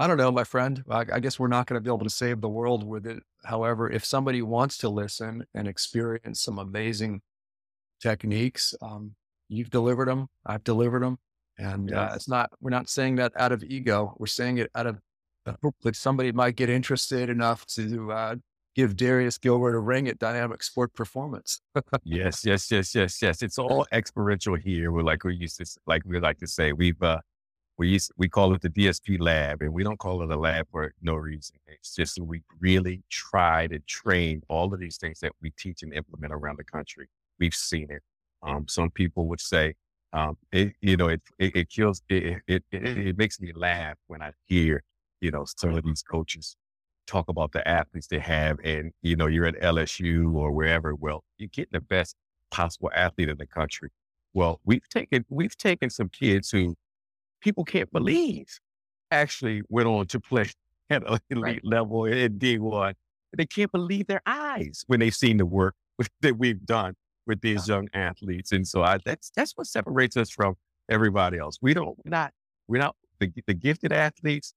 I 0.00 0.06
don't 0.06 0.16
know, 0.16 0.32
my 0.32 0.44
friend. 0.44 0.82
I, 0.88 1.04
I 1.12 1.20
guess 1.20 1.38
we're 1.38 1.48
not 1.48 1.66
going 1.66 1.76
to 1.76 1.80
be 1.80 1.90
able 1.94 2.04
to 2.04 2.10
save 2.10 2.40
the 2.40 2.48
world 2.48 2.86
with 2.86 3.06
it. 3.06 3.22
However, 3.44 3.90
if 3.90 4.04
somebody 4.04 4.40
wants 4.40 4.78
to 4.78 4.88
listen 4.88 5.44
and 5.54 5.68
experience 5.68 6.40
some 6.40 6.58
amazing 6.58 7.20
techniques, 8.00 8.74
um, 8.80 9.14
you've 9.50 9.68
delivered 9.68 10.08
them. 10.08 10.28
I've 10.46 10.64
delivered 10.64 11.02
them. 11.02 11.18
And 11.58 11.92
uh, 11.92 12.12
it's 12.14 12.28
not, 12.28 12.50
we're 12.62 12.70
not 12.70 12.88
saying 12.88 13.16
that 13.16 13.32
out 13.36 13.52
of 13.52 13.62
ego. 13.62 14.14
We're 14.18 14.26
saying 14.26 14.56
it 14.56 14.70
out 14.74 14.86
of 14.86 14.98
hope 15.62 15.76
that 15.82 15.96
somebody 15.96 16.32
might 16.32 16.56
get 16.56 16.70
interested 16.70 17.28
enough 17.28 17.66
to 17.66 18.10
uh, 18.10 18.36
give 18.74 18.96
Darius 18.96 19.38
Gilbert 19.38 19.74
a 19.74 19.80
ring 19.80 20.08
at 20.08 20.18
Dynamic 20.18 20.62
Sport 20.62 20.92
Performance. 20.94 21.60
yes, 22.04 22.44
yes, 22.44 22.70
yes, 22.70 22.94
yes, 22.94 23.20
yes. 23.20 23.42
It's 23.42 23.58
all 23.58 23.86
experiential 23.92 24.54
here. 24.54 24.92
We're 24.92 25.02
like 25.02 25.24
we 25.24 25.34
used 25.34 25.58
to, 25.58 25.66
like 25.86 26.02
we 26.04 26.18
like 26.20 26.38
to 26.38 26.46
say, 26.46 26.72
we've 26.72 27.00
uh, 27.02 27.18
we 27.80 27.88
used, 27.88 28.12
we 28.18 28.28
call 28.28 28.52
it 28.52 28.60
the 28.60 28.68
DSP 28.68 29.18
lab, 29.18 29.62
and 29.62 29.72
we 29.72 29.82
don't 29.82 29.98
call 29.98 30.22
it 30.22 30.30
a 30.30 30.36
lab 30.36 30.66
for 30.70 30.92
no 31.00 31.14
reason. 31.14 31.56
It's 31.66 31.94
just 31.94 32.20
we 32.20 32.42
really 32.60 33.02
try 33.08 33.68
to 33.68 33.78
train 33.80 34.42
all 34.48 34.74
of 34.74 34.80
these 34.80 34.98
things 34.98 35.20
that 35.20 35.32
we 35.40 35.50
teach 35.52 35.82
and 35.82 35.94
implement 35.94 36.32
around 36.32 36.58
the 36.58 36.64
country. 36.64 37.08
We've 37.38 37.54
seen 37.54 37.90
it. 37.90 38.02
Um, 38.42 38.66
some 38.68 38.90
people 38.90 39.26
would 39.28 39.40
say, 39.40 39.74
um, 40.12 40.36
it, 40.52 40.74
you 40.82 40.98
know, 40.98 41.08
it, 41.08 41.22
it, 41.38 41.56
it 41.56 41.70
kills, 41.70 42.02
it, 42.10 42.42
it, 42.46 42.64
it, 42.70 42.98
it 42.98 43.18
makes 43.18 43.40
me 43.40 43.52
laugh 43.54 43.96
when 44.08 44.20
I 44.20 44.32
hear, 44.46 44.82
you 45.22 45.30
know, 45.30 45.46
some 45.46 45.74
of 45.74 45.82
these 45.82 46.02
coaches 46.02 46.56
talk 47.10 47.28
about 47.28 47.52
the 47.52 47.66
athletes 47.66 48.06
they 48.06 48.18
have 48.20 48.58
and, 48.62 48.92
you 49.02 49.16
know, 49.16 49.26
you're 49.26 49.46
at 49.46 49.60
LSU 49.60 50.32
or 50.34 50.52
wherever. 50.52 50.94
Well, 50.94 51.24
you 51.38 51.48
get 51.48 51.72
the 51.72 51.80
best 51.80 52.14
possible 52.50 52.90
athlete 52.94 53.28
in 53.28 53.36
the 53.36 53.46
country. 53.46 53.90
Well, 54.32 54.60
we've 54.64 54.88
taken, 54.88 55.24
we've 55.28 55.56
taken 55.56 55.90
some 55.90 56.08
kids 56.08 56.50
who 56.50 56.76
people 57.40 57.64
can't 57.64 57.90
believe 57.90 58.60
actually 59.10 59.62
went 59.68 59.88
on 59.88 60.06
to 60.06 60.20
play 60.20 60.50
at 60.90 61.02
an 61.06 61.18
elite 61.30 61.42
right. 61.42 61.64
level 61.64 62.04
in 62.04 62.38
D1. 62.38 62.94
They 63.36 63.46
can't 63.46 63.72
believe 63.72 64.06
their 64.06 64.22
eyes 64.26 64.84
when 64.86 65.00
they've 65.00 65.14
seen 65.14 65.36
the 65.36 65.46
work 65.46 65.74
that 66.20 66.38
we've 66.38 66.64
done 66.64 66.94
with 67.26 67.40
these 67.40 67.68
young 67.68 67.88
athletes. 67.92 68.52
And 68.52 68.66
so 68.66 68.82
I, 68.82 68.98
that's, 69.04 69.30
that's 69.34 69.52
what 69.56 69.66
separates 69.66 70.16
us 70.16 70.30
from 70.30 70.54
everybody 70.88 71.38
else. 71.38 71.58
We 71.60 71.74
don't, 71.74 71.96
we're 72.04 72.10
not, 72.10 72.32
we're 72.68 72.80
not 72.80 72.96
the, 73.18 73.32
the 73.46 73.54
gifted 73.54 73.92
athletes 73.92 74.54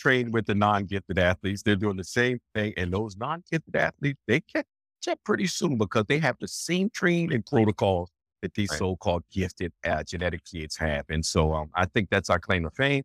train 0.00 0.32
with 0.32 0.46
the 0.46 0.54
non-gifted 0.54 1.18
athletes. 1.18 1.62
They're 1.62 1.76
doing 1.76 1.96
the 1.96 2.04
same 2.04 2.38
thing. 2.54 2.74
And 2.76 2.92
those 2.92 3.16
non-gifted 3.16 3.76
athletes, 3.76 4.20
they 4.26 4.40
catch 4.40 4.66
up 5.08 5.18
pretty 5.24 5.46
soon 5.46 5.76
because 5.76 6.04
they 6.08 6.18
have 6.18 6.36
the 6.40 6.48
same 6.48 6.90
training 6.90 7.32
and 7.32 7.44
protocols 7.44 8.10
that 8.42 8.54
these 8.54 8.70
right. 8.70 8.78
so-called 8.78 9.22
gifted 9.32 9.72
uh, 9.84 10.02
genetic 10.02 10.44
kids 10.44 10.76
have. 10.76 11.04
And 11.08 11.24
so 11.24 11.52
um, 11.52 11.70
I 11.74 11.86
think 11.86 12.08
that's 12.10 12.30
our 12.30 12.38
claim 12.38 12.64
to 12.64 12.70
fame. 12.70 13.04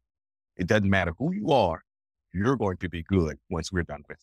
It 0.57 0.67
doesn't 0.67 0.89
matter 0.89 1.13
who 1.19 1.33
you 1.33 1.49
are, 1.51 1.81
you're 2.33 2.55
going 2.55 2.77
to 2.77 2.89
be 2.89 3.03
good 3.03 3.37
once 3.49 3.71
we're 3.71 3.83
done 3.83 4.03
with 4.07 4.19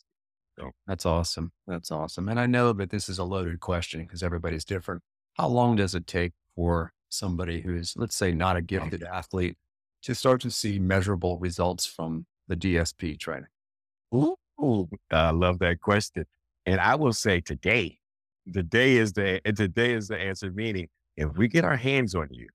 so 0.58 0.70
that's 0.86 1.06
awesome. 1.06 1.52
That's 1.66 1.90
awesome. 1.90 2.28
And 2.28 2.38
I 2.38 2.46
know 2.46 2.72
that 2.74 2.90
this 2.90 3.08
is 3.08 3.18
a 3.18 3.24
loaded 3.24 3.60
question 3.60 4.02
because 4.02 4.22
everybody's 4.22 4.64
different. 4.64 5.02
How 5.34 5.48
long 5.48 5.76
does 5.76 5.94
it 5.94 6.06
take 6.06 6.32
for 6.54 6.92
somebody 7.08 7.60
who's, 7.60 7.94
let's 7.96 8.14
say, 8.14 8.32
not 8.32 8.56
a 8.56 8.62
gifted 8.62 9.02
athlete 9.02 9.56
to 10.02 10.14
start 10.14 10.40
to 10.42 10.50
see 10.50 10.78
measurable 10.78 11.38
results 11.38 11.86
from 11.86 12.26
the 12.52 12.74
DSP 12.74 13.18
training? 13.18 13.46
Ooh, 14.14 14.88
I 15.10 15.30
love 15.30 15.58
that 15.60 15.80
question. 15.80 16.24
And 16.66 16.80
I 16.80 16.94
will 16.94 17.12
say 17.12 17.40
today, 17.40 17.98
the 18.46 18.62
day 18.62 18.96
is 18.96 19.12
the 19.12 19.40
today 19.44 19.94
is 19.94 20.08
the 20.08 20.18
answer. 20.18 20.50
Meaning, 20.50 20.88
if 21.16 21.36
we 21.36 21.48
get 21.48 21.64
our 21.64 21.76
hands 21.76 22.14
on 22.14 22.28
you, 22.30 22.48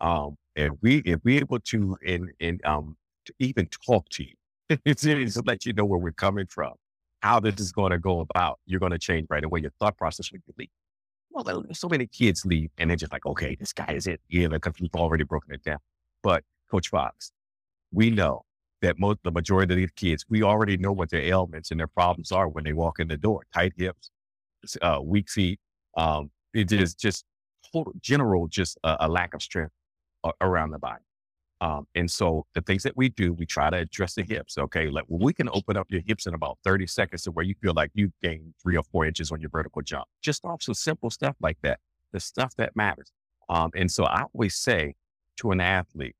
um, 0.00 0.36
if 0.56 0.72
we 0.82 0.98
if 0.98 1.20
we 1.24 1.38
able 1.38 1.60
to 1.60 1.96
in 2.02 2.30
in 2.40 2.60
um 2.64 2.96
to 3.26 3.34
even 3.38 3.66
talk 3.86 4.08
to 4.10 4.24
you, 4.24 4.78
it's 4.84 5.02
to 5.34 5.42
let 5.44 5.66
you 5.66 5.72
know 5.72 5.84
where 5.84 5.98
we're 5.98 6.12
coming 6.12 6.46
from 6.46 6.72
how 7.22 7.40
this 7.40 7.60
is 7.60 7.72
going 7.72 7.90
to 7.90 7.98
go 7.98 8.20
about, 8.20 8.58
you're 8.66 8.80
going 8.80 8.92
to 8.92 8.98
change 8.98 9.26
right 9.30 9.44
away. 9.44 9.60
Your 9.60 9.72
thought 9.78 9.96
process 9.96 10.30
will 10.32 10.40
leave. 10.58 10.68
Well, 11.30 11.64
so 11.72 11.88
many 11.88 12.06
kids 12.06 12.44
leave 12.44 12.70
and 12.78 12.90
they're 12.90 12.96
just 12.96 13.12
like, 13.12 13.24
okay, 13.26 13.54
this 13.54 13.72
guy 13.72 13.92
is 13.94 14.06
it. 14.06 14.20
Yeah, 14.28 14.48
because 14.48 14.74
we've 14.80 14.94
already 14.94 15.24
broken 15.24 15.54
it 15.54 15.62
down. 15.62 15.78
But 16.22 16.42
Coach 16.70 16.88
Fox, 16.88 17.30
we 17.92 18.10
know 18.10 18.42
that 18.82 18.98
most, 18.98 19.18
the 19.24 19.30
majority 19.30 19.74
of 19.74 19.78
these 19.78 19.90
kids, 19.96 20.24
we 20.28 20.42
already 20.42 20.76
know 20.76 20.92
what 20.92 21.10
their 21.10 21.22
ailments 21.22 21.70
and 21.70 21.80
their 21.80 21.86
problems 21.86 22.32
are 22.32 22.48
when 22.48 22.64
they 22.64 22.72
walk 22.72 22.98
in 22.98 23.08
the 23.08 23.16
door. 23.16 23.42
Tight 23.52 23.72
hips, 23.76 24.10
uh, 24.82 25.00
weak 25.02 25.28
feet, 25.28 25.60
um, 25.96 26.30
it 26.54 26.72
is 26.72 26.94
just 26.94 27.24
total, 27.72 27.92
general, 28.00 28.48
just 28.48 28.78
a, 28.84 28.96
a 29.00 29.08
lack 29.08 29.34
of 29.34 29.42
strength 29.42 29.72
around 30.40 30.70
the 30.70 30.78
body. 30.78 31.02
Um, 31.62 31.86
and 31.94 32.10
so 32.10 32.46
the 32.54 32.62
things 32.62 32.82
that 32.84 32.96
we 32.96 33.10
do, 33.10 33.34
we 33.34 33.44
try 33.44 33.68
to 33.68 33.76
address 33.76 34.14
the 34.14 34.22
hips. 34.22 34.56
Okay. 34.56 34.88
Like 34.88 35.04
well, 35.08 35.20
we 35.22 35.34
can 35.34 35.48
open 35.52 35.76
up 35.76 35.88
your 35.90 36.00
hips 36.06 36.26
in 36.26 36.32
about 36.32 36.58
30 36.64 36.86
seconds 36.86 37.22
to 37.24 37.30
where 37.32 37.44
you 37.44 37.54
feel 37.60 37.74
like 37.74 37.90
you 37.94 38.12
gained 38.22 38.54
three 38.62 38.76
or 38.76 38.82
four 38.84 39.04
inches 39.04 39.30
on 39.30 39.40
your 39.40 39.50
vertical 39.50 39.82
jump. 39.82 40.06
Just 40.22 40.44
off 40.44 40.62
some 40.62 40.74
simple 40.74 41.10
stuff 41.10 41.36
like 41.40 41.58
that, 41.62 41.80
the 42.12 42.20
stuff 42.20 42.54
that 42.56 42.74
matters. 42.74 43.12
Um, 43.50 43.70
and 43.74 43.90
so 43.90 44.04
I 44.04 44.24
always 44.32 44.56
say 44.56 44.94
to 45.38 45.50
an 45.50 45.60
athlete, 45.60 46.16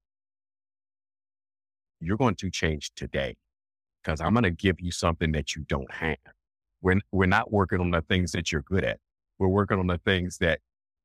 you're 2.00 2.16
going 2.16 2.34
to 2.36 2.50
change 2.50 2.92
today 2.94 3.36
because 4.02 4.20
I'm 4.20 4.32
going 4.32 4.44
to 4.44 4.50
give 4.50 4.80
you 4.80 4.90
something 4.90 5.32
that 5.32 5.54
you 5.54 5.64
don't 5.68 5.92
have. 5.92 6.16
We're, 6.82 7.00
we're 7.12 7.26
not 7.26 7.52
working 7.52 7.80
on 7.80 7.90
the 7.90 8.00
things 8.02 8.32
that 8.32 8.50
you're 8.50 8.62
good 8.62 8.84
at. 8.84 8.98
We're 9.38 9.48
working 9.48 9.78
on 9.78 9.86
the 9.86 9.98
things 9.98 10.38
that, 10.38 10.60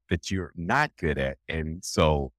that 0.09 0.31
you're 0.31 0.51
not 0.55 0.91
good 0.97 1.17
at. 1.17 1.37
And 1.49 1.83
so 1.83 2.31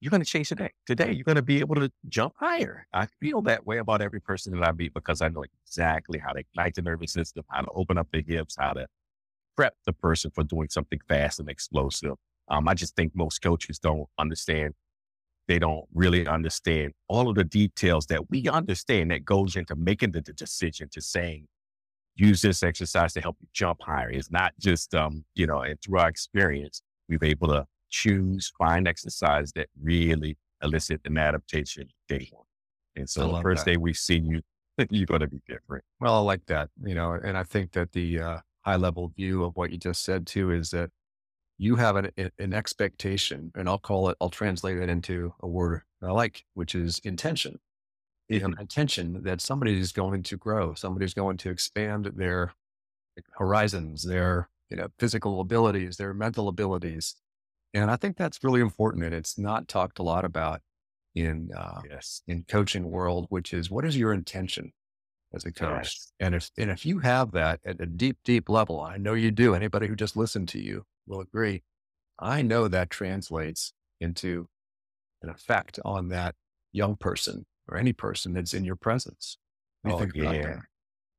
you're 0.00 0.10
going 0.10 0.22
to 0.22 0.28
change 0.28 0.48
today. 0.48 0.70
Today, 0.86 1.12
you're 1.12 1.24
going 1.24 1.36
to 1.36 1.42
be 1.42 1.60
able 1.60 1.74
to 1.74 1.92
jump 2.08 2.34
higher. 2.38 2.86
I 2.92 3.06
feel 3.20 3.42
that 3.42 3.66
way 3.66 3.78
about 3.78 4.00
every 4.00 4.20
person 4.20 4.58
that 4.58 4.66
I 4.66 4.72
meet 4.72 4.94
because 4.94 5.20
I 5.20 5.28
know 5.28 5.44
exactly 5.66 6.18
how 6.18 6.32
to 6.32 6.40
ignite 6.40 6.74
the 6.74 6.82
nervous 6.82 7.12
system, 7.12 7.44
how 7.48 7.62
to 7.62 7.70
open 7.74 7.98
up 7.98 8.08
the 8.10 8.22
hips, 8.22 8.56
how 8.58 8.72
to 8.72 8.86
prep 9.56 9.74
the 9.84 9.92
person 9.92 10.30
for 10.30 10.42
doing 10.42 10.68
something 10.70 11.00
fast 11.06 11.38
and 11.38 11.50
explosive. 11.50 12.14
Um, 12.48 12.66
I 12.66 12.74
just 12.74 12.96
think 12.96 13.14
most 13.14 13.42
coaches 13.42 13.78
don't 13.78 14.06
understand. 14.18 14.74
They 15.50 15.58
don't 15.58 15.84
really 15.92 16.28
understand 16.28 16.92
all 17.08 17.28
of 17.28 17.34
the 17.34 17.42
details 17.42 18.06
that 18.06 18.30
we 18.30 18.48
understand 18.48 19.10
that 19.10 19.24
goes 19.24 19.56
into 19.56 19.74
making 19.74 20.12
the, 20.12 20.20
the 20.20 20.32
decision 20.32 20.88
to 20.92 21.00
saying, 21.00 21.48
use 22.14 22.40
this 22.40 22.62
exercise 22.62 23.14
to 23.14 23.20
help 23.20 23.36
you 23.40 23.48
jump 23.52 23.82
higher. 23.82 24.08
It's 24.08 24.30
not 24.30 24.52
just, 24.60 24.94
um, 24.94 25.24
you 25.34 25.48
know, 25.48 25.62
and 25.62 25.76
through 25.82 25.98
our 25.98 26.08
experience, 26.08 26.82
we've 27.08 27.24
able 27.24 27.48
to 27.48 27.66
choose, 27.88 28.52
find 28.56 28.86
exercise 28.86 29.50
that 29.56 29.66
really 29.82 30.38
elicit 30.62 31.00
an 31.04 31.18
adaptation 31.18 31.88
day 32.06 32.28
one. 32.30 32.44
And 32.94 33.10
so 33.10 33.32
the 33.32 33.42
first 33.42 33.64
that. 33.64 33.72
day 33.72 33.76
we 33.76 33.92
see 33.92 34.20
you, 34.20 34.42
you're 34.88 35.06
going 35.06 35.18
to 35.18 35.26
be 35.26 35.42
different. 35.48 35.82
Well, 35.98 36.14
I 36.14 36.20
like 36.20 36.46
that, 36.46 36.68
you 36.84 36.94
know, 36.94 37.14
and 37.14 37.36
I 37.36 37.42
think 37.42 37.72
that 37.72 37.90
the 37.90 38.20
uh, 38.20 38.38
high 38.60 38.76
level 38.76 39.12
view 39.16 39.42
of 39.42 39.56
what 39.56 39.72
you 39.72 39.78
just 39.78 40.04
said 40.04 40.28
too 40.28 40.52
is 40.52 40.70
that 40.70 40.90
you 41.60 41.76
have 41.76 41.96
an, 41.96 42.10
an 42.38 42.54
expectation, 42.54 43.52
and 43.54 43.68
I'll 43.68 43.78
call 43.78 44.08
it, 44.08 44.16
I'll 44.18 44.30
translate 44.30 44.78
it 44.78 44.88
into 44.88 45.34
a 45.40 45.46
word 45.46 45.82
I 46.02 46.10
like, 46.10 46.46
which 46.54 46.74
is 46.74 46.98
intention. 47.00 47.60
Mm-hmm. 48.32 48.58
Intention 48.58 49.22
that 49.24 49.42
somebody 49.42 49.78
is 49.78 49.92
going 49.92 50.22
to 50.22 50.38
grow, 50.38 50.72
somebody's 50.72 51.12
going 51.12 51.36
to 51.38 51.50
expand 51.50 52.12
their 52.16 52.54
horizons, 53.32 54.04
their 54.04 54.48
you 54.70 54.78
know 54.78 54.88
physical 54.98 55.40
abilities, 55.40 55.98
their 55.98 56.14
mental 56.14 56.48
abilities, 56.48 57.16
and 57.74 57.90
I 57.90 57.96
think 57.96 58.16
that's 58.16 58.42
really 58.42 58.62
important. 58.62 59.04
And 59.04 59.14
it's 59.14 59.36
not 59.36 59.68
talked 59.68 59.98
a 59.98 60.02
lot 60.02 60.24
about 60.24 60.62
in, 61.14 61.50
uh, 61.54 61.82
yes. 61.90 62.22
in 62.26 62.44
coaching 62.48 62.90
world, 62.90 63.26
which 63.28 63.52
is 63.52 63.70
what 63.70 63.84
is 63.84 63.98
your 63.98 64.14
intention 64.14 64.72
as 65.34 65.44
a 65.44 65.52
coach? 65.52 65.82
Yes. 65.82 66.12
And 66.20 66.34
if, 66.36 66.50
and 66.56 66.70
if 66.70 66.86
you 66.86 67.00
have 67.00 67.32
that 67.32 67.60
at 67.66 67.80
a 67.80 67.86
deep, 67.86 68.18
deep 68.24 68.48
level, 68.48 68.80
I 68.80 68.96
know 68.96 69.14
you 69.14 69.30
do. 69.30 69.54
Anybody 69.54 69.88
who 69.88 69.96
just 69.96 70.16
listened 70.16 70.48
to 70.50 70.60
you 70.60 70.84
will 71.06 71.20
agree. 71.20 71.62
I 72.18 72.42
know 72.42 72.68
that 72.68 72.90
translates 72.90 73.72
into 74.00 74.48
an 75.22 75.30
effect 75.30 75.78
on 75.84 76.08
that 76.08 76.34
young 76.72 76.96
person 76.96 77.46
or 77.68 77.76
any 77.76 77.92
person 77.92 78.34
that's 78.34 78.54
in 78.54 78.64
your 78.64 78.76
presence. 78.76 79.38
You 79.84 79.92
oh, 79.92 80.06
yeah. 80.14 80.60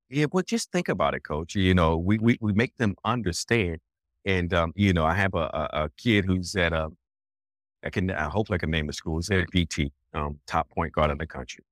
Yeah. 0.09 0.25
Well, 0.31 0.43
just 0.45 0.71
think 0.71 0.89
about 0.89 1.13
it, 1.13 1.23
coach. 1.23 1.55
You 1.55 1.73
know, 1.73 1.97
we, 1.97 2.17
we, 2.17 2.37
we 2.41 2.53
make 2.53 2.75
them 2.77 2.95
understand 3.05 3.79
and, 4.25 4.53
um, 4.53 4.71
you 4.75 4.93
know, 4.93 5.05
I 5.05 5.15
have 5.15 5.33
a, 5.33 5.49
a, 5.53 5.69
a 5.83 5.89
kid 5.97 6.25
who's 6.25 6.55
at 6.55 6.73
a, 6.73 6.85
um, 6.85 6.97
I 7.83 7.89
can, 7.89 8.11
I 8.11 8.29
hope 8.29 8.51
I 8.51 8.57
can 8.57 8.69
name 8.69 8.85
the 8.85 8.93
school. 8.93 9.17
He's 9.17 9.31
at 9.31 9.47
PT, 9.47 9.91
um, 10.13 10.39
top 10.45 10.69
point 10.69 10.93
guard 10.93 11.09
in 11.09 11.17
the 11.17 11.25
country. 11.25 11.63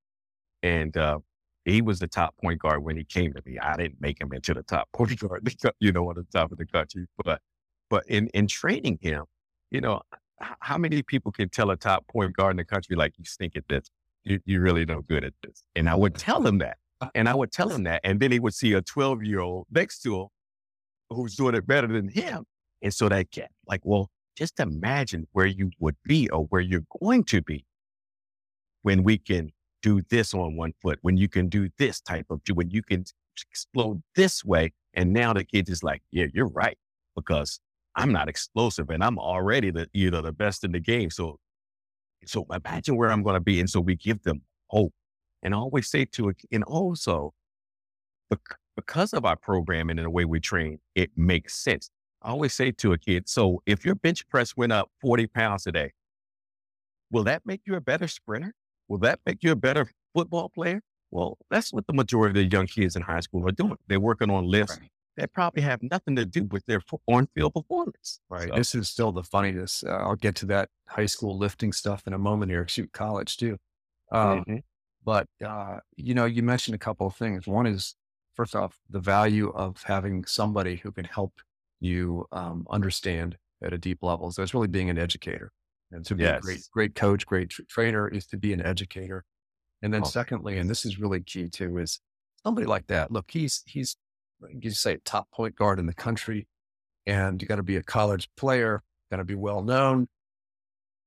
And, 0.62 0.96
uh, 0.96 1.20
he 1.64 1.82
was 1.82 2.00
the 2.00 2.08
top 2.08 2.34
point 2.42 2.58
guard 2.58 2.82
when 2.82 2.96
he 2.96 3.04
came 3.04 3.32
to 3.34 3.42
me. 3.44 3.58
I 3.58 3.76
didn't 3.76 4.00
make 4.00 4.20
him 4.20 4.32
into 4.32 4.54
the 4.54 4.62
top 4.62 4.88
point 4.94 5.18
guard, 5.20 5.48
you 5.80 5.92
know, 5.92 6.08
on 6.08 6.16
the 6.16 6.26
top 6.32 6.50
of 6.50 6.58
the 6.58 6.66
country. 6.66 7.06
But, 7.22 7.40
but 7.90 8.04
in, 8.06 8.28
in 8.28 8.46
training 8.46 8.98
him, 9.02 9.24
you 9.70 9.80
know, 9.80 10.00
how 10.60 10.78
many 10.78 11.02
people 11.02 11.32
can 11.32 11.50
tell 11.50 11.70
a 11.70 11.76
top 11.76 12.06
point 12.08 12.34
guard 12.34 12.52
in 12.52 12.56
the 12.56 12.64
country, 12.64 12.96
like, 12.96 13.12
you 13.18 13.24
stink 13.24 13.56
at 13.56 13.64
this? 13.68 13.90
You, 14.24 14.40
you're 14.46 14.62
really 14.62 14.86
no 14.86 15.02
good 15.02 15.24
at 15.24 15.34
this. 15.42 15.62
And 15.76 15.88
I 15.88 15.94
would 15.94 16.14
tell 16.14 16.46
him 16.46 16.58
that. 16.58 16.78
Uh. 17.00 17.08
And 17.14 17.28
I 17.28 17.34
would 17.34 17.52
tell 17.52 17.68
him 17.68 17.84
that. 17.84 18.00
And 18.04 18.20
then 18.20 18.32
he 18.32 18.38
would 18.38 18.54
see 18.54 18.72
a 18.72 18.80
12 18.80 19.24
year 19.24 19.40
old 19.40 19.66
next 19.70 20.00
to 20.02 20.22
him 20.22 20.26
who's 21.10 21.34
doing 21.34 21.54
it 21.54 21.66
better 21.66 21.88
than 21.88 22.08
him. 22.08 22.44
And 22.82 22.94
so 22.94 23.08
that 23.08 23.30
cat, 23.30 23.50
like, 23.66 23.80
well, 23.84 24.08
just 24.36 24.60
imagine 24.60 25.26
where 25.32 25.46
you 25.46 25.70
would 25.80 25.96
be 26.04 26.30
or 26.30 26.44
where 26.44 26.60
you're 26.60 26.84
going 27.02 27.24
to 27.24 27.42
be 27.42 27.66
when 28.82 29.02
we 29.02 29.18
can 29.18 29.50
do 29.82 30.00
this 30.08 30.32
on 30.32 30.56
one 30.56 30.72
foot, 30.80 30.98
when 31.02 31.16
you 31.16 31.28
can 31.28 31.48
do 31.48 31.68
this 31.78 32.00
type 32.00 32.26
of, 32.30 32.40
when 32.52 32.70
you 32.70 32.82
can 32.82 33.04
explode 33.50 34.02
this 34.14 34.44
way. 34.44 34.72
And 34.94 35.12
now 35.12 35.32
the 35.32 35.44
kid 35.44 35.68
is 35.68 35.82
like, 35.82 36.02
yeah, 36.10 36.26
you're 36.32 36.48
right, 36.48 36.78
because 37.14 37.60
I'm 37.96 38.12
not 38.12 38.28
explosive 38.28 38.90
and 38.90 39.02
I'm 39.02 39.18
already 39.18 39.70
the, 39.70 39.88
you 39.92 40.10
know, 40.10 40.22
the 40.22 40.32
best 40.32 40.64
in 40.64 40.72
the 40.72 40.80
game. 40.80 41.10
So, 41.10 41.38
so 42.24 42.46
imagine 42.52 42.96
where 42.96 43.10
I'm 43.10 43.22
going 43.22 43.34
to 43.34 43.40
be. 43.40 43.60
And 43.60 43.68
so 43.68 43.80
we 43.80 43.96
give 43.96 44.22
them 44.22 44.42
hope 44.68 44.92
and 45.42 45.54
I 45.54 45.58
always 45.58 45.88
say 45.88 46.04
to 46.04 46.28
it, 46.30 46.36
and 46.52 46.64
also 46.64 47.32
because 48.76 49.12
of 49.12 49.24
our 49.24 49.36
programming 49.36 49.98
and 49.98 50.06
the 50.06 50.10
way 50.10 50.24
we 50.24 50.40
train, 50.40 50.78
it 50.94 51.10
makes 51.16 51.58
sense. 51.58 51.90
I 52.22 52.30
always 52.30 52.52
say 52.52 52.70
to 52.72 52.92
a 52.92 52.98
kid, 52.98 53.28
so 53.28 53.62
if 53.66 53.84
your 53.84 53.94
bench 53.94 54.28
press 54.28 54.56
went 54.56 54.72
up 54.72 54.90
40 55.00 55.26
pounds 55.28 55.66
a 55.66 55.72
day, 55.72 55.92
will 57.10 57.24
that 57.24 57.42
make 57.46 57.62
you 57.64 57.74
a 57.74 57.80
better 57.80 58.06
sprinter? 58.06 58.54
Will 58.88 58.98
that 58.98 59.20
make 59.24 59.42
you 59.42 59.52
a 59.52 59.56
better 59.56 59.90
football 60.14 60.50
player? 60.50 60.82
Well, 61.10 61.38
that's 61.50 61.72
what 61.72 61.86
the 61.86 61.92
majority 61.92 62.40
of 62.40 62.50
the 62.50 62.56
young 62.56 62.66
kids 62.66 62.94
in 62.94 63.02
high 63.02 63.20
school 63.20 63.48
are 63.48 63.52
doing. 63.52 63.76
They're 63.88 63.98
working 63.98 64.30
on 64.30 64.46
lifts 64.46 64.78
right. 64.78 64.90
That 65.16 65.32
probably 65.32 65.62
have 65.62 65.82
nothing 65.82 66.16
to 66.16 66.24
do 66.24 66.44
with 66.44 66.64
their 66.66 66.80
on 67.06 67.26
field 67.34 67.54
performance. 67.54 68.20
Right. 68.28 68.48
So. 68.48 68.54
This 68.54 68.74
is 68.74 68.88
still 68.88 69.12
the 69.12 69.22
funniness. 69.22 69.84
Uh, 69.86 69.90
I'll 69.90 70.16
get 70.16 70.34
to 70.36 70.46
that 70.46 70.68
high 70.88 71.06
school 71.06 71.36
lifting 71.36 71.72
stuff 71.72 72.06
in 72.06 72.12
a 72.12 72.18
moment 72.18 72.50
here. 72.50 72.66
Shoot, 72.68 72.92
college 72.92 73.36
too. 73.36 73.58
Um, 74.12 74.40
mm-hmm. 74.40 74.56
But, 75.04 75.28
uh, 75.44 75.78
you 75.96 76.14
know, 76.14 76.26
you 76.26 76.42
mentioned 76.42 76.74
a 76.74 76.78
couple 76.78 77.06
of 77.06 77.16
things. 77.16 77.46
One 77.46 77.66
is, 77.66 77.96
first 78.34 78.54
off, 78.54 78.78
the 78.88 79.00
value 79.00 79.50
of 79.50 79.82
having 79.82 80.24
somebody 80.24 80.76
who 80.76 80.92
can 80.92 81.04
help 81.04 81.32
you 81.80 82.26
um, 82.32 82.66
understand 82.70 83.36
at 83.62 83.72
a 83.72 83.78
deep 83.78 83.98
level. 84.02 84.30
So 84.30 84.42
it's 84.42 84.54
really 84.54 84.68
being 84.68 84.90
an 84.90 84.98
educator. 84.98 85.52
And 85.90 86.04
to 86.06 86.14
be 86.14 86.22
yes. 86.22 86.38
a 86.38 86.42
great, 86.42 86.60
great 86.72 86.94
coach, 86.94 87.26
great 87.26 87.50
trainer 87.68 88.08
is 88.08 88.26
to 88.26 88.36
be 88.36 88.52
an 88.52 88.62
educator. 88.62 89.24
And 89.82 89.92
then 89.92 90.02
oh. 90.02 90.06
secondly, 90.06 90.58
and 90.58 90.68
this 90.68 90.84
is 90.84 91.00
really 91.00 91.20
key 91.20 91.48
too, 91.48 91.78
is 91.78 92.00
somebody 92.44 92.66
like 92.66 92.86
that. 92.86 93.10
Look, 93.10 93.30
he's, 93.30 93.62
he's, 93.66 93.96
you 94.60 94.70
say 94.70 94.98
top 95.04 95.30
point 95.30 95.56
guard 95.56 95.78
in 95.78 95.86
the 95.86 95.94
country 95.94 96.46
and 97.06 97.40
you 97.40 97.48
got 97.48 97.56
to 97.56 97.62
be 97.62 97.76
a 97.76 97.82
college 97.82 98.28
player, 98.36 98.82
got 99.10 99.18
to 99.18 99.24
be 99.24 99.34
well 99.34 99.62
known. 99.62 100.08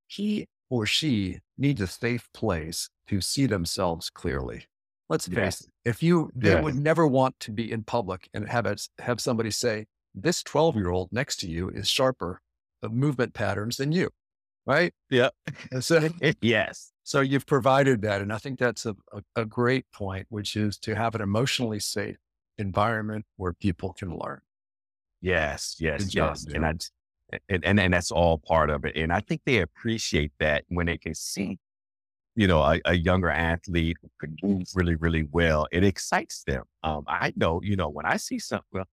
He 0.07 0.47
or 0.69 0.85
she 0.85 1.39
needs 1.57 1.81
a 1.81 1.87
safe 1.87 2.27
place 2.33 2.89
to 3.07 3.21
see 3.21 3.45
themselves 3.45 4.09
clearly. 4.09 4.65
Let's 5.09 5.27
face 5.27 5.37
yes. 5.37 5.61
it. 5.61 5.67
If 5.85 6.01
you, 6.01 6.31
they 6.35 6.51
yes. 6.51 6.63
would 6.63 6.75
never 6.75 7.05
want 7.05 7.39
to 7.41 7.51
be 7.51 7.71
in 7.71 7.83
public 7.83 8.29
and 8.33 8.47
have 8.49 8.65
it, 8.65 8.87
have 8.99 9.19
somebody 9.19 9.51
say, 9.51 9.85
this 10.15 10.43
12 10.43 10.75
year 10.75 10.89
old 10.89 11.09
next 11.11 11.37
to 11.37 11.49
you 11.49 11.69
is 11.69 11.89
sharper 11.89 12.41
of 12.81 12.93
movement 12.93 13.33
patterns 13.33 13.77
than 13.77 13.91
you 13.91 14.09
right? 14.65 14.93
Yeah. 15.09 15.29
so, 15.79 16.09
yes. 16.41 16.91
So 17.03 17.21
you've 17.21 17.45
provided 17.45 18.01
that. 18.03 18.21
And 18.21 18.31
I 18.31 18.37
think 18.37 18.59
that's 18.59 18.85
a, 18.85 18.95
a, 19.11 19.41
a, 19.41 19.45
great 19.45 19.85
point, 19.91 20.25
which 20.29 20.55
is 20.55 20.77
to 20.79 20.95
have 20.95 21.15
an 21.15 21.21
emotionally 21.21 21.79
safe 21.79 22.17
environment 22.57 23.25
where 23.37 23.53
people 23.53 23.93
can 23.93 24.17
learn. 24.17 24.41
Yes, 25.21 25.77
yes, 25.79 26.13
yes. 26.13 26.45
And, 26.53 26.65
I, 26.65 26.73
and, 27.49 27.63
and, 27.63 27.79
and 27.79 27.93
that's 27.93 28.11
all 28.11 28.37
part 28.37 28.69
of 28.69 28.85
it. 28.85 28.95
And 28.95 29.11
I 29.11 29.21
think 29.21 29.41
they 29.45 29.59
appreciate 29.59 30.31
that 30.39 30.65
when 30.67 30.85
they 30.87 30.97
can 30.97 31.15
see, 31.15 31.59
you 32.35 32.47
know, 32.47 32.61
a, 32.61 32.79
a 32.85 32.93
younger 32.93 33.29
athlete 33.29 33.97
who 34.01 34.09
can 34.19 34.35
move 34.43 34.67
really, 34.75 34.95
really 34.95 35.27
well. 35.31 35.67
It 35.71 35.83
excites 35.83 36.43
them. 36.43 36.63
Um, 36.83 37.05
I 37.07 37.31
know, 37.35 37.61
you 37.63 37.75
know, 37.75 37.89
when 37.89 38.05
I 38.05 38.17
see 38.17 38.39
something, 38.39 38.65
well, 38.71 38.85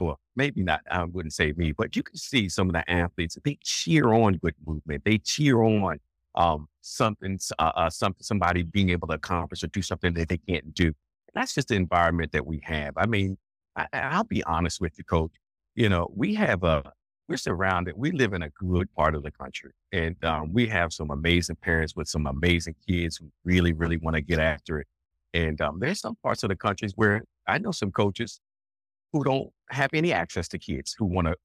well, 0.00 0.20
maybe 0.36 0.62
not, 0.62 0.80
I 0.90 1.04
wouldn't 1.04 1.32
say 1.32 1.52
me, 1.56 1.72
but 1.72 1.96
you 1.96 2.02
can 2.02 2.16
see 2.16 2.48
some 2.48 2.68
of 2.68 2.72
the 2.72 2.88
athletes, 2.88 3.36
they 3.44 3.58
cheer 3.62 4.12
on 4.12 4.36
good 4.36 4.54
movement. 4.64 5.04
They 5.04 5.18
cheer 5.18 5.62
on 5.62 5.98
um, 6.34 6.68
something, 6.80 7.38
uh, 7.58 7.72
uh, 7.74 7.90
something, 7.90 8.22
somebody 8.22 8.62
being 8.62 8.90
able 8.90 9.08
to 9.08 9.14
accomplish 9.14 9.64
or 9.64 9.66
do 9.66 9.82
something 9.82 10.14
that 10.14 10.28
they 10.28 10.38
can't 10.38 10.72
do. 10.72 10.92
That's 11.34 11.54
just 11.54 11.68
the 11.68 11.74
environment 11.74 12.32
that 12.32 12.46
we 12.46 12.60
have. 12.64 12.94
I 12.96 13.06
mean, 13.06 13.36
I, 13.76 14.16
will 14.16 14.24
be 14.24 14.42
honest 14.44 14.80
with 14.80 14.98
you, 14.98 15.04
coach. 15.04 15.32
You 15.74 15.88
know, 15.88 16.10
we 16.14 16.34
have 16.34 16.64
a, 16.64 16.92
we're 17.28 17.36
surrounded, 17.36 17.94
we 17.96 18.10
live 18.10 18.32
in 18.32 18.42
a 18.42 18.50
good 18.50 18.92
part 18.94 19.14
of 19.14 19.22
the 19.22 19.30
country 19.30 19.72
and 19.92 20.22
um, 20.24 20.52
we 20.52 20.66
have 20.68 20.92
some 20.92 21.10
amazing 21.10 21.56
parents 21.56 21.94
with 21.94 22.08
some 22.08 22.26
amazing 22.26 22.74
kids 22.86 23.18
who 23.18 23.30
really, 23.44 23.72
really 23.72 23.98
want 23.98 24.16
to 24.16 24.22
get 24.22 24.38
after 24.38 24.80
it. 24.80 24.86
And 25.34 25.60
um, 25.60 25.78
there's 25.78 26.00
some 26.00 26.16
parts 26.22 26.42
of 26.42 26.48
the 26.48 26.56
countries 26.56 26.92
where 26.96 27.22
I 27.46 27.58
know 27.58 27.70
some 27.70 27.92
coaches 27.92 28.40
who 29.12 29.24
don't 29.24 29.50
have 29.70 29.90
any 29.92 30.12
access 30.12 30.48
to 30.48 30.58
kids 30.58 30.94
who 30.98 31.04
want 31.04 31.28
to 31.28 31.36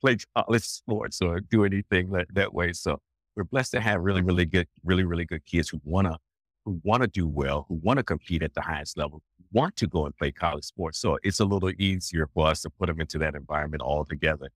play 0.00 0.18
college 0.36 0.62
sports 0.62 1.20
or 1.20 1.40
do 1.40 1.64
anything 1.64 2.10
that, 2.10 2.26
that 2.34 2.52
way. 2.54 2.72
So 2.72 2.98
we're 3.36 3.44
blessed 3.44 3.72
to 3.72 3.80
have 3.80 4.00
really, 4.00 4.22
really 4.22 4.46
good, 4.46 4.68
really, 4.84 5.04
really 5.04 5.24
good 5.24 5.44
kids 5.46 5.68
who 5.68 5.80
want 5.84 6.06
to, 6.06 6.18
who 6.64 6.80
want 6.84 7.02
to 7.02 7.08
do 7.08 7.26
well, 7.26 7.66
who 7.68 7.80
want 7.82 7.98
to 7.98 8.02
compete 8.02 8.42
at 8.42 8.54
the 8.54 8.60
highest 8.60 8.98
level, 8.98 9.22
want 9.52 9.76
to 9.76 9.86
go 9.86 10.06
and 10.06 10.16
play 10.16 10.30
college 10.30 10.64
sports. 10.64 10.98
So 10.98 11.18
it's 11.22 11.40
a 11.40 11.44
little 11.44 11.70
easier 11.78 12.28
for 12.32 12.46
us 12.46 12.62
to 12.62 12.70
put 12.70 12.86
them 12.86 13.00
into 13.00 13.18
that 13.18 13.34
environment 13.34 13.82
all 13.82 14.04
together 14.04 14.50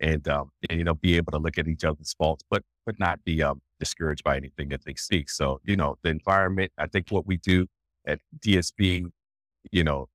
and, 0.00 0.26
um, 0.28 0.50
and, 0.68 0.78
you 0.78 0.84
know, 0.84 0.94
be 0.94 1.16
able 1.16 1.32
to 1.32 1.38
look 1.38 1.58
at 1.58 1.68
each 1.68 1.84
other's 1.84 2.14
faults, 2.14 2.44
but, 2.50 2.62
but 2.84 2.98
not 2.98 3.24
be, 3.24 3.42
um, 3.42 3.60
discouraged 3.80 4.24
by 4.24 4.36
anything 4.36 4.68
that 4.70 4.84
they 4.84 4.94
see. 4.94 5.24
So, 5.28 5.60
you 5.64 5.76
know, 5.76 5.96
the 6.02 6.10
environment, 6.10 6.72
I 6.78 6.86
think 6.86 7.08
what 7.10 7.26
we 7.26 7.38
do 7.38 7.66
at 8.06 8.20
DSP, 8.40 9.06
you 9.72 9.84
know, 9.84 10.08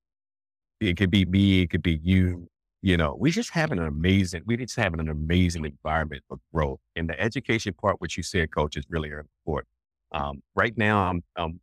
it 0.79 0.97
could 0.97 1.11
be 1.11 1.25
me, 1.25 1.61
it 1.61 1.69
could 1.69 1.83
be 1.83 1.99
you. 2.03 2.47
You 2.83 2.97
know, 2.97 3.15
we 3.19 3.29
just 3.29 3.51
having 3.51 3.77
an 3.77 3.85
amazing, 3.85 4.41
we 4.47 4.57
just 4.57 4.75
having 4.75 4.99
an 4.99 5.09
amazing 5.09 5.65
environment 5.65 6.23
for 6.27 6.37
growth. 6.51 6.79
And 6.95 7.07
the 7.07 7.19
education 7.19 7.73
part, 7.73 8.01
which 8.01 8.17
you 8.17 8.23
said, 8.23 8.49
coach, 8.51 8.75
is 8.75 8.85
really 8.89 9.11
important. 9.11 9.67
Um, 10.11 10.41
right 10.55 10.75
now, 10.75 11.03
I'm, 11.03 11.23
I'm 11.35 11.59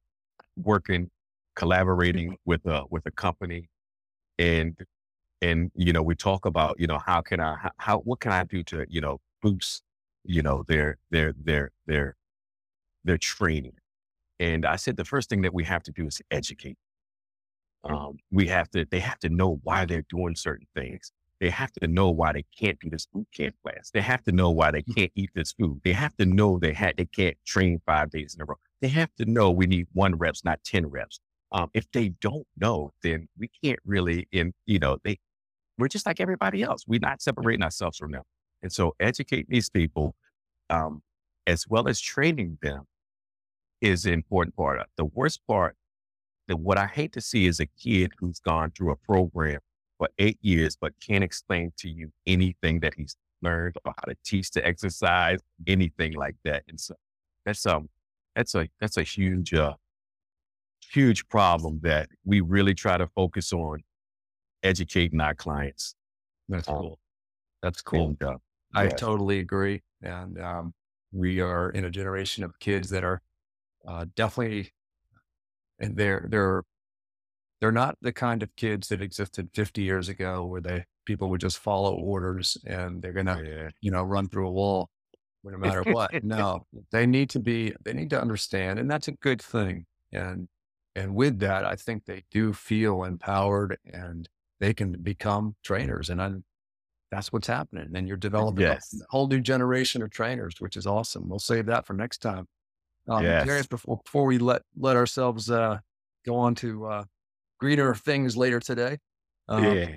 working, 0.57 1.11
collaborating 1.59 2.37
with 2.47 2.65
a 2.67 2.85
with 2.91 3.07
a 3.07 3.11
company, 3.11 3.69
and 4.39 4.77
and 5.43 5.71
you 5.75 5.93
know, 5.93 6.03
we 6.03 6.15
talk 6.15 6.47
about 6.47 6.79
you 6.81 6.87
know 6.87 7.01
how 7.05 7.21
can 7.21 7.41
I 7.41 7.71
how, 7.79 7.99
what 8.01 8.21
can 8.21 8.33
I 8.33 8.45
do 8.45 8.63
to 8.65 8.87
you 8.89 9.01
know 9.01 9.19
boost 9.43 9.83
you 10.25 10.43
know 10.43 10.65
their 10.69 10.99
their 11.11 11.35
their 11.45 11.71
their 11.87 12.17
their 13.05 13.19
training. 13.19 13.75
And 14.41 14.65
I 14.67 14.77
said 14.77 14.97
the 14.97 15.05
first 15.05 15.29
thing 15.29 15.43
that 15.43 15.55
we 15.55 15.65
have 15.65 15.83
to 15.85 15.93
do 15.93 16.07
is 16.07 16.23
educate 16.31 16.79
um, 17.85 18.19
we 18.31 18.47
have 18.49 18.71
to, 18.71 18.85
they 18.91 19.01
have 19.01 19.19
to 19.21 19.29
know 19.29 19.61
why 19.63 19.85
they're 19.87 20.05
doing 20.09 20.35
certain 20.35 20.67
things. 20.75 21.13
They 21.41 21.51
have 21.51 21.71
to 21.81 21.87
know 21.87 22.11
why 22.11 22.33
they 22.33 22.45
can't 22.59 22.79
do 22.81 22.91
this 22.91 23.07
boot 23.07 23.29
camp 23.33 23.55
class. 23.63 23.91
They 23.93 24.01
have 24.01 24.23
to 24.25 24.33
know 24.33 24.51
why 24.51 24.73
they 24.73 24.83
mm. 24.83 24.97
can't 24.97 25.13
eat 25.15 25.31
this 25.35 25.53
food. 25.53 25.81
They 25.85 25.93
have 25.93 26.17
to 26.17 26.27
know 26.27 26.59
they 26.59 26.73
had, 26.73 26.97
they 26.97 27.07
can't 27.07 27.37
train 27.47 27.81
five 27.87 28.11
days 28.11 28.35
in 28.35 28.43
a 28.43 28.45
row. 28.45 28.57
They 28.81 28.89
have 28.89 29.15
to 29.17 29.25
know 29.25 29.51
we 29.51 29.67
need 29.67 29.87
one 29.93 30.17
reps, 30.17 30.45
not 30.45 30.65
10 30.65 30.87
reps. 30.87 31.21
Um, 31.53 31.71
if 31.75 31.91
they 31.93 32.11
don't 32.21 32.47
know, 32.59 32.93
then 33.03 33.29
we 33.39 33.51
can't 33.63 33.79
really, 33.85 34.29
in, 34.33 34.53
you 34.67 34.79
know, 34.79 34.99
they, 35.05 35.19
we're 35.79 35.89
just 35.89 36.07
like 36.07 36.21
everybody 36.21 36.63
else. 36.63 36.85
We're 36.87 37.01
not 37.01 37.23
separating 37.23 37.63
ourselves 37.63 37.99
from 37.99 38.13
them. 38.13 38.25
And 38.63 38.73
so 38.73 38.95
educating 39.01 39.47
these 39.49 39.71
people, 39.71 40.15
um, 40.69 41.03
as 41.47 41.67
well 41.69 41.89
as 41.89 42.01
training 42.01 42.59
them 42.61 42.85
is 43.81 44.03
the 44.03 44.13
important 44.13 44.57
part. 44.57 44.81
Of 44.81 44.87
the 44.97 45.05
worst 45.07 45.41
part 45.47 45.77
that 46.49 46.59
what 46.59 46.79
I 46.79 46.87
hate 46.87 47.13
to 47.13 47.21
see 47.21 47.47
is 47.47 47.61
a 47.61 47.67
kid 47.67 48.13
who's 48.19 48.41
gone 48.41 48.73
through 48.73 48.93
a 48.93 48.97
program 48.97 49.61
for 49.99 50.09
eight 50.19 50.39
years, 50.43 50.77
but 50.81 50.93
can't 51.07 51.25
explain 51.25 51.73
to 51.79 51.89
you 51.89 52.11
anything 52.27 52.81
that 52.81 52.95
he's 52.95 53.17
learned 53.43 53.77
or 53.85 53.93
how 53.97 54.05
to 54.11 54.17
teach 54.25 54.51
the 54.51 54.67
exercise, 54.67 55.39
anything 55.67 56.13
like 56.13 56.37
that. 56.45 56.65
And 56.69 56.81
so 56.81 56.95
that's 57.45 57.65
um 57.67 57.89
that's 58.35 58.55
a 58.55 58.69
that's 58.81 58.97
a 58.97 59.03
huge 59.03 59.55
uh 59.55 59.75
huge 60.93 61.29
problem 61.29 61.81
that 61.83 62.09
we 62.25 62.41
really 62.41 62.75
try 62.75 62.97
to 62.99 63.07
focus 63.09 63.53
on 63.53 63.83
educating 64.63 65.21
our 65.21 65.35
clients. 65.35 65.95
That's 66.49 66.69
um, 66.69 66.77
cool. 66.77 66.99
That's 67.63 67.83
cool. 67.83 68.09
And, 68.09 68.23
uh, 68.23 68.37
I 68.75 68.85
yeah. 68.85 68.91
totally 68.91 69.41
agree. 69.41 69.83
And 70.03 70.41
um, 70.41 70.75
we 71.13 71.41
are 71.41 71.71
in 71.71 71.85
a 71.85 71.91
generation 71.91 72.45
of 72.45 72.59
kids 72.59 72.91
that 72.91 73.05
are 73.05 73.21
uh, 73.87 74.07
definitely 74.17 74.73
and 75.79 75.97
they're 75.97 76.27
they're 76.29 76.63
they're 77.61 77.73
not 77.73 77.97
the 78.01 78.13
kind 78.13 78.43
of 78.43 78.55
kids 78.57 78.89
that 78.89 79.03
existed 79.03 79.49
50 79.55 79.83
years 79.83 80.09
ago 80.09 80.45
where 80.45 80.61
they 80.61 80.85
people 81.05 81.31
would 81.31 81.41
just 81.41 81.59
follow 81.59 81.95
orders 81.95 82.57
and 82.67 83.01
they're 83.03 83.13
gonna 83.13 83.43
yeah. 83.45 83.69
you 83.81 83.91
know 83.91 84.03
run 84.03 84.29
through 84.29 84.49
a 84.49 84.53
wall 84.53 84.89
no 85.45 85.57
matter 85.57 85.83
what 85.85 86.11
no 86.25 86.67
they 86.91 87.07
need 87.07 87.31
to 87.31 87.39
be 87.39 87.73
they 87.85 87.93
need 87.93 88.11
to 88.11 88.21
understand 88.21 88.79
and 88.79 88.91
that's 88.91 89.09
a 89.09 89.13
good 89.13 89.41
thing 89.41 89.87
and 90.13 90.49
and 90.99 91.15
with 91.15 91.39
that 91.39 91.65
i 91.65 91.75
think 91.75 92.05
they 92.05 92.25
do 92.31 92.53
feel 92.53 93.05
empowered 93.05 93.79
and 93.93 94.29
they 94.61 94.75
can 94.75 94.93
become 94.93 95.55
trainers 95.63 96.11
and 96.11 96.21
I'm, 96.21 96.45
that's 97.11 97.33
what's 97.33 97.47
happening 97.47 97.91
and 97.95 98.07
you're 98.07 98.17
developing 98.17 98.67
yes. 98.67 98.95
a 99.01 99.05
whole 99.11 99.29
new 99.29 99.41
generation 99.41 100.03
of 100.03 100.11
trainers 100.11 100.57
which 100.59 100.77
is 100.77 100.87
awesome 100.87 101.29
we'll 101.29 101.39
save 101.39 101.67
that 101.67 101.87
for 101.87 101.95
next 101.95 102.19
time 102.19 102.47
um, 103.09 103.25
yes. 103.25 103.47
Darius, 103.47 103.67
before, 103.67 104.01
before 104.05 104.27
we 104.27 104.39
let, 104.39 104.63
let 104.77 104.97
ourselves 104.97 105.51
uh, 105.51 105.79
go 106.27 106.37
on 106.37 106.55
to 106.57 106.87
uh, 106.87 107.05
greener 107.59 107.95
things 107.95 108.37
later 108.37 108.61
today, 108.61 108.99
um, 109.49 109.65
yeah. 109.65 109.97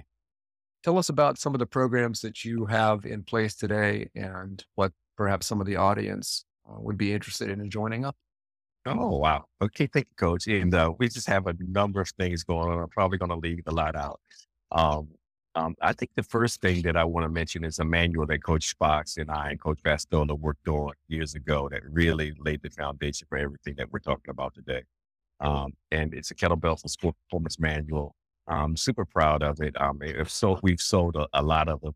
tell 0.84 0.98
us 0.98 1.10
about 1.10 1.38
some 1.38 1.54
of 1.54 1.60
the 1.60 1.66
programs 1.66 2.22
that 2.22 2.46
you 2.46 2.66
have 2.66 3.06
in 3.06 3.24
place 3.24 3.56
today 3.56 4.10
and 4.16 4.64
what 4.76 4.94
perhaps 5.18 5.46
some 5.46 5.60
of 5.60 5.68
the 5.68 5.76
audience 5.76 6.46
uh, 6.70 6.80
would 6.80 6.98
be 6.98 7.14
interested 7.14 7.50
in 7.50 7.70
joining 7.70 8.06
up. 8.06 8.16
Oh, 8.86 9.18
wow. 9.18 9.46
Okay. 9.62 9.88
Thank 9.88 10.08
you, 10.10 10.16
coach. 10.16 10.48
And 10.48 10.74
uh, 10.74 10.92
we 10.98 11.08
just 11.08 11.28
have 11.28 11.46
a 11.48 11.54
number 11.60 12.02
of 12.02 12.10
things 12.20 12.44
going 12.44 12.68
on. 12.70 12.80
I'm 12.80 12.90
probably 12.90 13.18
going 13.20 13.30
to 13.30 13.36
leave 13.36 13.62
a 13.68 13.72
lot 13.72 13.96
out. 13.96 14.20
Um, 14.72 15.10
um, 15.54 15.76
I 15.82 15.94
think 15.94 16.12
the 16.16 16.24
first 16.24 16.62
thing 16.62 16.82
that 16.84 16.96
I 16.96 17.04
want 17.04 17.26
to 17.26 17.30
mention 17.30 17.64
is 17.66 17.78
a 17.80 17.86
manual 17.86 18.26
that 18.28 18.44
Coach 18.44 18.76
Fox 18.80 19.18
and 19.18 19.30
I 19.30 19.50
and 19.52 19.60
Coach 19.62 19.80
Bastola 19.84 20.38
worked 20.40 20.68
on 20.68 20.94
years 21.10 21.36
ago 21.36 21.68
that 21.70 21.82
really 21.92 22.34
laid 22.40 22.62
the 22.64 22.70
foundation 22.70 23.28
for 23.30 23.38
everything 23.38 23.76
that 23.78 23.92
we're 23.92 24.00
talking 24.00 24.30
about 24.32 24.56
today. 24.56 24.84
Um, 25.42 25.74
and 25.92 26.14
it's 26.14 26.32
a 26.32 26.36
kettlebell 26.36 26.80
for 26.82 26.88
sport 26.88 27.16
performance 27.26 27.60
manual. 27.60 28.16
I'm 28.48 28.78
super 28.78 29.06
proud 29.06 29.44
of 29.44 29.62
it. 29.62 29.80
Um, 29.80 30.00
if 30.02 30.30
so, 30.32 30.60
we've 30.64 30.82
sold 30.82 31.16
a, 31.18 31.28
a 31.34 31.44
lot 31.44 31.70
of 31.70 31.82
them. 31.82 31.96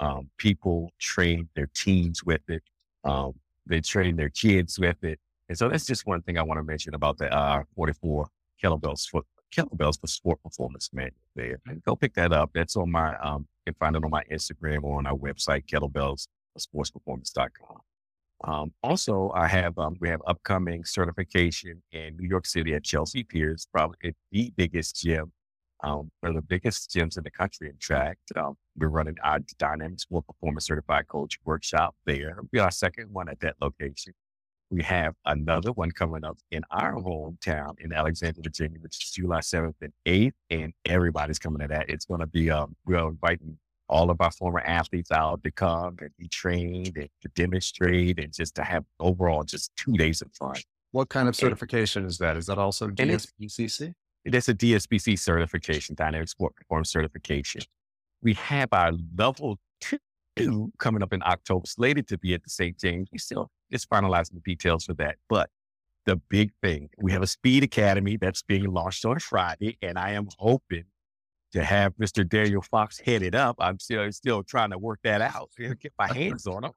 Um, 0.00 0.30
people 0.38 0.90
train 0.98 1.48
their 1.56 1.68
teams 1.74 2.24
with 2.24 2.42
it. 2.48 2.62
Um, 3.04 3.34
they 3.66 3.80
train 3.80 4.16
their 4.16 4.30
kids 4.30 4.78
with 4.78 5.02
it. 5.04 5.20
And 5.48 5.56
so 5.56 5.68
that's 5.68 5.86
just 5.86 6.06
one 6.06 6.22
thing 6.22 6.38
I 6.38 6.42
want 6.42 6.58
to 6.58 6.64
mention 6.64 6.94
about 6.94 7.18
the 7.18 7.32
uh, 7.32 7.62
44 7.74 8.26
kettlebells 8.62 9.08
for 9.08 9.22
kettlebells 9.54 10.00
for 10.00 10.06
sport 10.06 10.42
performance 10.42 10.90
manual 10.92 11.14
there. 11.34 11.60
Go 11.84 11.94
pick 11.94 12.14
that 12.14 12.32
up. 12.32 12.50
That's 12.52 12.76
on 12.76 12.90
my 12.90 13.16
um 13.18 13.46
you 13.64 13.72
can 13.72 13.78
find 13.78 13.96
it 13.96 14.04
on 14.04 14.10
my 14.10 14.22
Instagram 14.30 14.82
or 14.82 14.98
on 14.98 15.06
our 15.06 15.14
website, 15.14 15.66
kettlebells 15.66 16.26
sportsperformance.com. 16.58 17.80
Um, 18.44 18.72
also, 18.82 19.32
I 19.34 19.46
have 19.46 19.78
um, 19.78 19.96
we 20.00 20.08
have 20.08 20.20
upcoming 20.26 20.84
certification 20.84 21.82
in 21.92 22.16
New 22.18 22.28
York 22.28 22.46
City 22.46 22.74
at 22.74 22.84
Chelsea 22.84 23.24
Piers, 23.24 23.66
probably 23.72 24.14
the 24.30 24.52
biggest 24.56 25.00
gym, 25.00 25.32
um, 25.82 26.10
one 26.20 26.30
of 26.30 26.34
the 26.36 26.42
biggest 26.42 26.90
gyms 26.90 27.16
in 27.16 27.24
the 27.24 27.30
country. 27.30 27.68
In 27.68 27.78
fact, 27.80 28.20
um, 28.36 28.56
we're 28.76 28.88
running 28.88 29.16
our 29.24 29.38
Dynamic 29.58 30.00
Sport 30.00 30.26
Performance 30.26 30.66
Certified 30.66 31.08
Coach 31.08 31.38
workshop 31.44 31.94
there. 32.04 32.30
It'll 32.30 32.48
be 32.52 32.58
our 32.58 32.70
second 32.70 33.10
one 33.10 33.28
at 33.28 33.40
that 33.40 33.56
location. 33.60 34.12
We 34.70 34.82
have 34.82 35.14
another 35.24 35.72
one 35.72 35.92
coming 35.92 36.24
up 36.24 36.38
in 36.50 36.62
our 36.70 36.94
hometown 36.94 37.78
in 37.78 37.92
Alexandria, 37.92 38.42
Virginia, 38.42 38.78
which 38.80 39.04
is 39.04 39.10
July 39.12 39.38
7th 39.38 39.74
and 39.80 39.92
8th. 40.04 40.32
And 40.50 40.72
everybody's 40.84 41.38
coming 41.38 41.60
to 41.60 41.68
that. 41.68 41.88
It's 41.88 42.04
going 42.04 42.20
to 42.20 42.26
be, 42.26 42.50
um, 42.50 42.74
we're 42.84 43.06
inviting 43.08 43.58
all 43.88 44.10
of 44.10 44.20
our 44.20 44.32
former 44.32 44.60
athletes 44.60 45.12
out 45.12 45.44
to 45.44 45.52
come 45.52 45.96
and 46.00 46.10
be 46.18 46.26
trained 46.26 46.96
and 46.96 47.08
to 47.22 47.28
demonstrate 47.36 48.18
and 48.18 48.32
just 48.32 48.56
to 48.56 48.64
have 48.64 48.84
overall 48.98 49.44
just 49.44 49.70
two 49.76 49.92
days 49.92 50.20
of 50.20 50.32
fun. 50.32 50.56
What 50.90 51.08
kind 51.08 51.28
of 51.28 51.36
certification 51.36 52.04
is 52.04 52.18
that? 52.18 52.36
Is 52.36 52.46
that 52.46 52.58
also 52.58 52.88
DSPCC? 52.88 53.92
It's 54.24 54.48
a 54.48 54.54
DSPC 54.54 55.18
certification, 55.18 55.94
Dynamic 55.94 56.28
Sport 56.28 56.56
Performance 56.56 56.90
Certification. 56.90 57.62
We 58.22 58.34
have 58.34 58.68
our 58.72 58.92
level 59.16 59.58
two 59.80 60.72
coming 60.78 61.02
up 61.02 61.12
in 61.12 61.22
October, 61.22 61.66
slated 61.66 62.08
to 62.08 62.18
be 62.18 62.34
at 62.34 62.42
the 62.42 62.50
St. 62.50 62.76
James. 62.78 63.08
We 63.12 63.18
still 63.18 63.50
just 63.70 63.88
finalizing 63.90 64.34
the 64.34 64.40
details 64.40 64.84
for 64.84 64.94
that. 64.94 65.16
But 65.28 65.50
the 66.04 66.16
big 66.16 66.52
thing, 66.62 66.88
we 66.98 67.12
have 67.12 67.22
a 67.22 67.26
speed 67.26 67.64
academy 67.64 68.16
that's 68.16 68.42
being 68.42 68.72
launched 68.72 69.04
on 69.04 69.18
Friday, 69.18 69.76
and 69.82 69.98
I 69.98 70.12
am 70.12 70.28
hoping 70.38 70.84
to 71.52 71.64
have 71.64 71.94
Mr. 71.96 72.28
Daniel 72.28 72.62
Fox 72.62 72.98
headed 72.98 73.34
up. 73.34 73.56
I'm 73.58 73.78
still 73.78 74.10
still 74.12 74.42
trying 74.42 74.70
to 74.70 74.78
work 74.78 75.00
that 75.04 75.20
out. 75.20 75.50
Get 75.58 75.92
my 75.98 76.06
hands 76.12 76.46
on 76.46 76.64
him. 76.64 76.72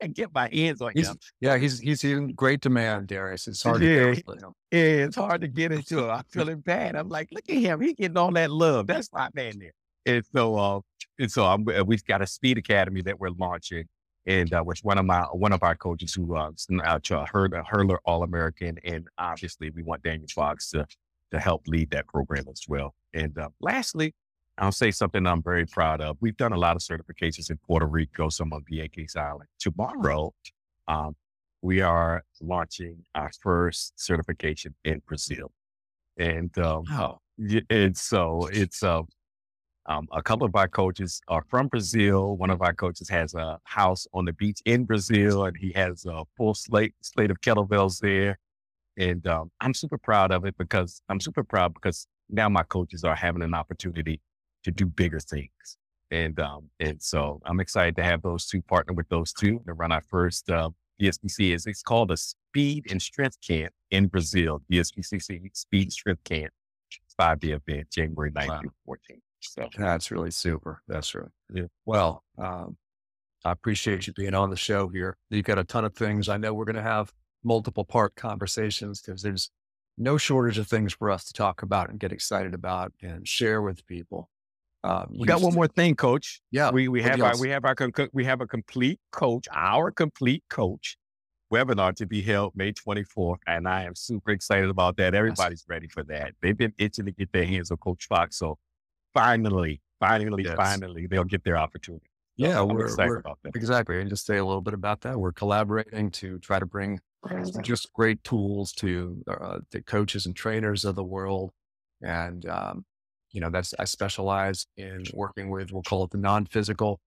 and 0.00 0.14
get 0.14 0.32
my 0.34 0.48
hands 0.52 0.80
on 0.80 0.92
he's, 0.94 1.08
him. 1.08 1.18
Yeah, 1.40 1.58
he's 1.58 1.78
he's 1.80 2.04
in 2.04 2.32
great 2.34 2.60
demand, 2.60 3.08
Darius. 3.08 3.46
It's 3.46 3.62
hard 3.62 3.82
yeah, 3.82 4.14
to 4.14 4.14
get 4.14 4.24
Yeah, 4.70 4.80
it's 5.06 5.16
hard 5.16 5.40
to 5.42 5.48
get 5.48 5.72
into 5.72 6.04
him. 6.04 6.10
I'm 6.10 6.24
feeling 6.30 6.60
bad. 6.60 6.96
I'm 6.96 7.08
like, 7.08 7.28
look 7.32 7.44
at 7.48 7.56
him. 7.56 7.80
He's 7.80 7.94
getting 7.94 8.16
all 8.16 8.32
that 8.32 8.50
love. 8.50 8.86
That's 8.86 9.12
my 9.12 9.28
man 9.34 9.58
there. 9.58 9.72
And 10.06 10.24
so, 10.32 10.56
uh, 10.56 10.80
and 11.18 11.30
so 11.30 11.44
I'm, 11.44 11.66
uh, 11.68 11.84
we've 11.84 12.04
got 12.04 12.22
a 12.22 12.26
speed 12.26 12.58
academy 12.58 13.02
that 13.02 13.20
we're 13.20 13.30
launching 13.30 13.84
and 14.26 14.52
uh, 14.52 14.62
which 14.62 14.80
one 14.82 14.98
of 14.98 15.06
my 15.06 15.22
one 15.32 15.52
of 15.52 15.62
our 15.62 15.74
coaches 15.74 16.14
who 16.14 16.36
uh, 16.36 16.50
uh 16.84 17.26
heard 17.32 17.52
a 17.52 17.62
hurler 17.64 18.00
All 18.04 18.22
American, 18.22 18.78
and 18.84 19.08
obviously 19.18 19.70
we 19.70 19.82
want 19.82 20.02
Daniel 20.02 20.28
Fox 20.28 20.70
to 20.70 20.86
to 21.30 21.38
help 21.38 21.66
lead 21.66 21.90
that 21.90 22.06
program 22.06 22.44
as 22.50 22.62
well. 22.68 22.94
And 23.14 23.36
uh, 23.38 23.48
lastly, 23.60 24.14
I'll 24.58 24.72
say 24.72 24.90
something 24.90 25.26
I'm 25.26 25.42
very 25.42 25.66
proud 25.66 26.00
of. 26.00 26.16
We've 26.20 26.36
done 26.36 26.52
a 26.52 26.56
lot 26.56 26.76
of 26.76 26.82
certifications 26.82 27.50
in 27.50 27.58
Puerto 27.58 27.86
Rico, 27.86 28.28
some 28.28 28.52
of 28.52 28.62
Vieques 28.64 29.16
Island. 29.16 29.48
Tomorrow, 29.58 30.34
um, 30.88 31.14
we 31.62 31.80
are 31.80 32.24
launching 32.40 33.04
our 33.14 33.30
first 33.40 33.98
certification 34.00 34.74
in 34.84 35.02
Brazil, 35.06 35.52
and 36.16 36.56
um, 36.58 36.84
wow. 36.90 37.20
and 37.70 37.96
so 37.96 38.48
it's 38.52 38.82
uh, 38.82 39.02
um, 39.88 40.06
a 40.12 40.22
couple 40.22 40.46
of 40.46 40.54
our 40.54 40.68
coaches 40.68 41.22
are 41.28 41.42
from 41.48 41.68
Brazil. 41.68 42.36
One 42.36 42.50
of 42.50 42.60
our 42.60 42.74
coaches 42.74 43.08
has 43.08 43.32
a 43.32 43.58
house 43.64 44.06
on 44.12 44.26
the 44.26 44.34
beach 44.34 44.60
in 44.66 44.84
Brazil, 44.84 45.46
and 45.46 45.56
he 45.56 45.72
has 45.72 46.04
a 46.04 46.24
full 46.36 46.54
slate 46.54 46.94
slate 47.00 47.30
of 47.30 47.40
kettlebells 47.40 47.98
there. 47.98 48.38
And 48.98 49.26
um, 49.26 49.50
I'm 49.60 49.72
super 49.72 49.96
proud 49.96 50.30
of 50.30 50.44
it 50.44 50.56
because 50.58 51.00
I'm 51.08 51.20
super 51.20 51.42
proud 51.42 51.72
because 51.72 52.06
now 52.28 52.50
my 52.50 52.64
coaches 52.64 53.02
are 53.02 53.14
having 53.14 53.42
an 53.42 53.54
opportunity 53.54 54.20
to 54.64 54.70
do 54.70 54.84
bigger 54.84 55.20
things. 55.20 55.78
And 56.10 56.38
um, 56.38 56.68
and 56.80 57.02
so 57.02 57.40
I'm 57.46 57.58
excited 57.58 57.96
to 57.96 58.04
have 58.04 58.20
those 58.20 58.46
two 58.46 58.60
partner 58.60 58.92
with 58.92 59.08
those 59.08 59.32
two 59.32 59.62
to 59.66 59.72
run 59.72 59.90
our 59.90 60.02
first 60.02 60.50
uh, 60.50 60.68
DSPC. 61.00 61.54
Is 61.54 61.66
it's 61.66 61.82
called 61.82 62.10
a 62.10 62.16
Speed 62.18 62.84
and 62.90 63.00
Strength 63.00 63.38
Camp 63.40 63.72
in 63.90 64.08
Brazil. 64.08 64.60
DSPC 64.70 65.22
Speed 65.54 65.82
and 65.84 65.92
Strength 65.92 66.24
Camp, 66.24 66.52
five 67.16 67.40
day 67.40 67.52
event, 67.52 67.90
January 67.90 68.30
9th 68.32 68.48
wow. 68.48 68.60
through 68.60 68.72
14th. 68.86 69.20
So 69.40 69.68
that's 69.76 70.10
really 70.10 70.30
super. 70.30 70.82
That's 70.88 71.14
right. 71.14 71.28
Yeah. 71.52 71.64
Well, 71.86 72.24
um, 72.38 72.76
I 73.44 73.52
appreciate 73.52 74.06
you 74.06 74.12
being 74.12 74.34
on 74.34 74.50
the 74.50 74.56
show 74.56 74.88
here. 74.88 75.16
You've 75.30 75.44
got 75.44 75.58
a 75.58 75.64
ton 75.64 75.84
of 75.84 75.94
things. 75.94 76.28
I 76.28 76.36
know 76.36 76.52
we're 76.54 76.64
going 76.64 76.76
to 76.76 76.82
have 76.82 77.12
multiple 77.44 77.84
part 77.84 78.14
conversations 78.16 79.00
because 79.00 79.22
there's 79.22 79.50
no 79.96 80.16
shortage 80.16 80.58
of 80.58 80.68
things 80.68 80.92
for 80.92 81.10
us 81.10 81.24
to 81.24 81.32
talk 81.32 81.62
about 81.62 81.90
and 81.90 81.98
get 81.98 82.12
excited 82.12 82.54
about 82.54 82.92
and 83.02 83.26
share 83.26 83.62
with 83.62 83.86
people. 83.86 84.28
Um, 84.84 85.08
we 85.18 85.26
got 85.26 85.40
one 85.40 85.54
more 85.54 85.66
thing, 85.66 85.96
Coach. 85.96 86.40
Yeah, 86.52 86.70
we 86.70 86.86
we 86.86 87.02
have 87.02 87.20
our 87.20 87.36
we 87.36 87.48
have 87.50 87.64
our 87.64 87.74
we 88.12 88.24
have 88.24 88.40
a 88.40 88.46
complete 88.46 89.00
coach, 89.10 89.46
our 89.52 89.90
complete 89.90 90.44
coach 90.48 90.96
webinar 91.52 91.94
to 91.96 92.06
be 92.06 92.22
held 92.22 92.54
May 92.54 92.72
24th, 92.72 93.38
and 93.46 93.66
I 93.66 93.84
am 93.84 93.96
super 93.96 94.30
excited 94.30 94.70
about 94.70 94.96
that. 94.98 95.14
Everybody's 95.14 95.64
ready 95.68 95.88
for 95.88 96.04
that. 96.04 96.34
They've 96.40 96.56
been 96.56 96.74
itching 96.78 97.06
to 97.06 97.12
get 97.12 97.32
their 97.32 97.44
hands 97.44 97.70
on 97.72 97.78
Coach 97.78 98.06
Fox, 98.06 98.36
so 98.36 98.56
finally, 99.14 99.80
finally, 100.00 100.44
yes. 100.44 100.56
finally, 100.56 101.06
they'll 101.06 101.24
get 101.24 101.44
their 101.44 101.56
opportunity. 101.56 102.06
Yeah, 102.36 102.54
so 102.54 102.66
we're, 102.66 102.84
excited 102.84 103.08
we're, 103.08 103.18
about 103.18 103.38
that. 103.42 103.56
Exactly. 103.56 104.00
And 104.00 104.08
just 104.08 104.24
say 104.24 104.36
a 104.36 104.44
little 104.44 104.60
bit 104.60 104.74
about 104.74 105.00
that. 105.02 105.18
We're 105.18 105.32
collaborating 105.32 106.10
to 106.12 106.38
try 106.38 106.60
to 106.60 106.66
bring 106.66 107.00
just 107.62 107.92
great 107.92 108.22
tools 108.22 108.72
to 108.74 109.22
uh, 109.28 109.58
the 109.72 109.82
coaches 109.82 110.24
and 110.26 110.36
trainers 110.36 110.84
of 110.84 110.94
the 110.94 111.04
world. 111.04 111.50
And, 112.00 112.46
um, 112.46 112.84
you 113.32 113.40
know, 113.40 113.50
that's, 113.50 113.74
I 113.78 113.84
specialize 113.84 114.66
in 114.76 115.04
working 115.12 115.50
with, 115.50 115.72
we'll 115.72 115.82
call 115.82 116.04
it 116.04 116.10
the 116.10 116.18
non 116.18 116.46
physical 116.46 117.00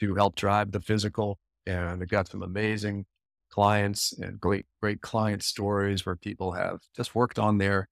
to 0.00 0.14
help 0.14 0.36
drive 0.36 0.72
the 0.72 0.80
physical. 0.80 1.38
And 1.66 2.02
I've 2.02 2.08
got 2.08 2.28
some 2.28 2.42
amazing 2.42 3.04
clients 3.50 4.12
and 4.18 4.40
great, 4.40 4.64
great 4.80 5.02
client 5.02 5.42
stories 5.42 6.06
where 6.06 6.16
people 6.16 6.52
have 6.52 6.80
just 6.96 7.14
worked 7.14 7.38
on 7.38 7.58
their 7.58 7.88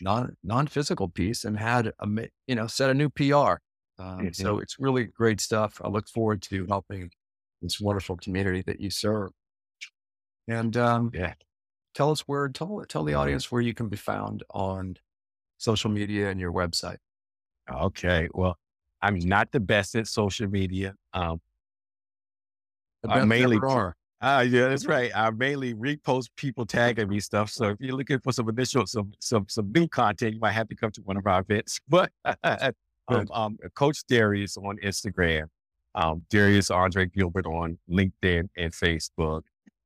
non 0.00 0.36
non 0.42 0.66
physical 0.66 1.08
piece 1.08 1.44
and 1.44 1.58
had 1.58 1.92
a 1.98 2.08
you 2.46 2.54
know 2.54 2.66
set 2.66 2.90
a 2.90 2.94
new 2.94 3.08
PR. 3.08 3.24
Um, 3.98 4.18
mm-hmm. 4.18 4.28
So 4.32 4.58
it's 4.58 4.78
really 4.78 5.04
great 5.04 5.40
stuff. 5.40 5.80
I 5.82 5.88
look 5.88 6.08
forward 6.08 6.42
to 6.42 6.66
helping 6.66 7.10
this 7.62 7.80
wonderful 7.80 8.16
community 8.16 8.62
that 8.66 8.80
you 8.80 8.90
serve. 8.90 9.30
And 10.48 10.76
um, 10.76 11.10
yeah, 11.14 11.34
tell 11.94 12.10
us 12.10 12.20
where 12.20 12.48
tell 12.48 12.84
tell 12.88 13.04
the 13.04 13.14
audience 13.14 13.50
where 13.50 13.62
you 13.62 13.74
can 13.74 13.88
be 13.88 13.96
found 13.96 14.42
on 14.50 14.96
social 15.58 15.90
media 15.90 16.30
and 16.30 16.38
your 16.38 16.52
website. 16.52 16.98
Okay, 17.72 18.28
well, 18.32 18.58
I'm 19.02 19.18
not 19.18 19.50
the 19.50 19.60
best 19.60 19.94
at 19.96 20.06
social 20.06 20.48
media. 20.48 20.94
Um, 21.12 21.40
I 23.08 23.24
mainly 23.24 23.58
are. 23.62 23.96
Ah, 24.20 24.38
uh, 24.38 24.40
yeah, 24.40 24.68
that's 24.68 24.86
right. 24.86 25.10
I 25.14 25.30
mainly 25.30 25.74
repost 25.74 26.30
people 26.36 26.64
tagging 26.64 27.08
me 27.08 27.20
stuff. 27.20 27.50
So 27.50 27.68
if 27.70 27.76
you're 27.80 27.94
looking 27.94 28.18
for 28.20 28.32
some 28.32 28.48
initial, 28.48 28.86
some 28.86 29.12
some 29.20 29.44
some 29.48 29.70
new 29.72 29.86
content, 29.86 30.32
you 30.34 30.40
might 30.40 30.52
have 30.52 30.68
to 30.68 30.74
come 30.74 30.90
to 30.92 31.02
one 31.02 31.18
of 31.18 31.26
our 31.26 31.40
events. 31.40 31.80
But 31.88 32.10
um, 33.08 33.26
um, 33.30 33.58
Coach 33.74 33.98
Darius 34.08 34.56
on 34.56 34.78
Instagram, 34.78 35.48
um, 35.94 36.22
Darius 36.30 36.70
Andre 36.70 37.04
Gilbert 37.06 37.44
on 37.46 37.78
LinkedIn 37.90 38.48
and 38.56 38.72
Facebook, 38.72 39.42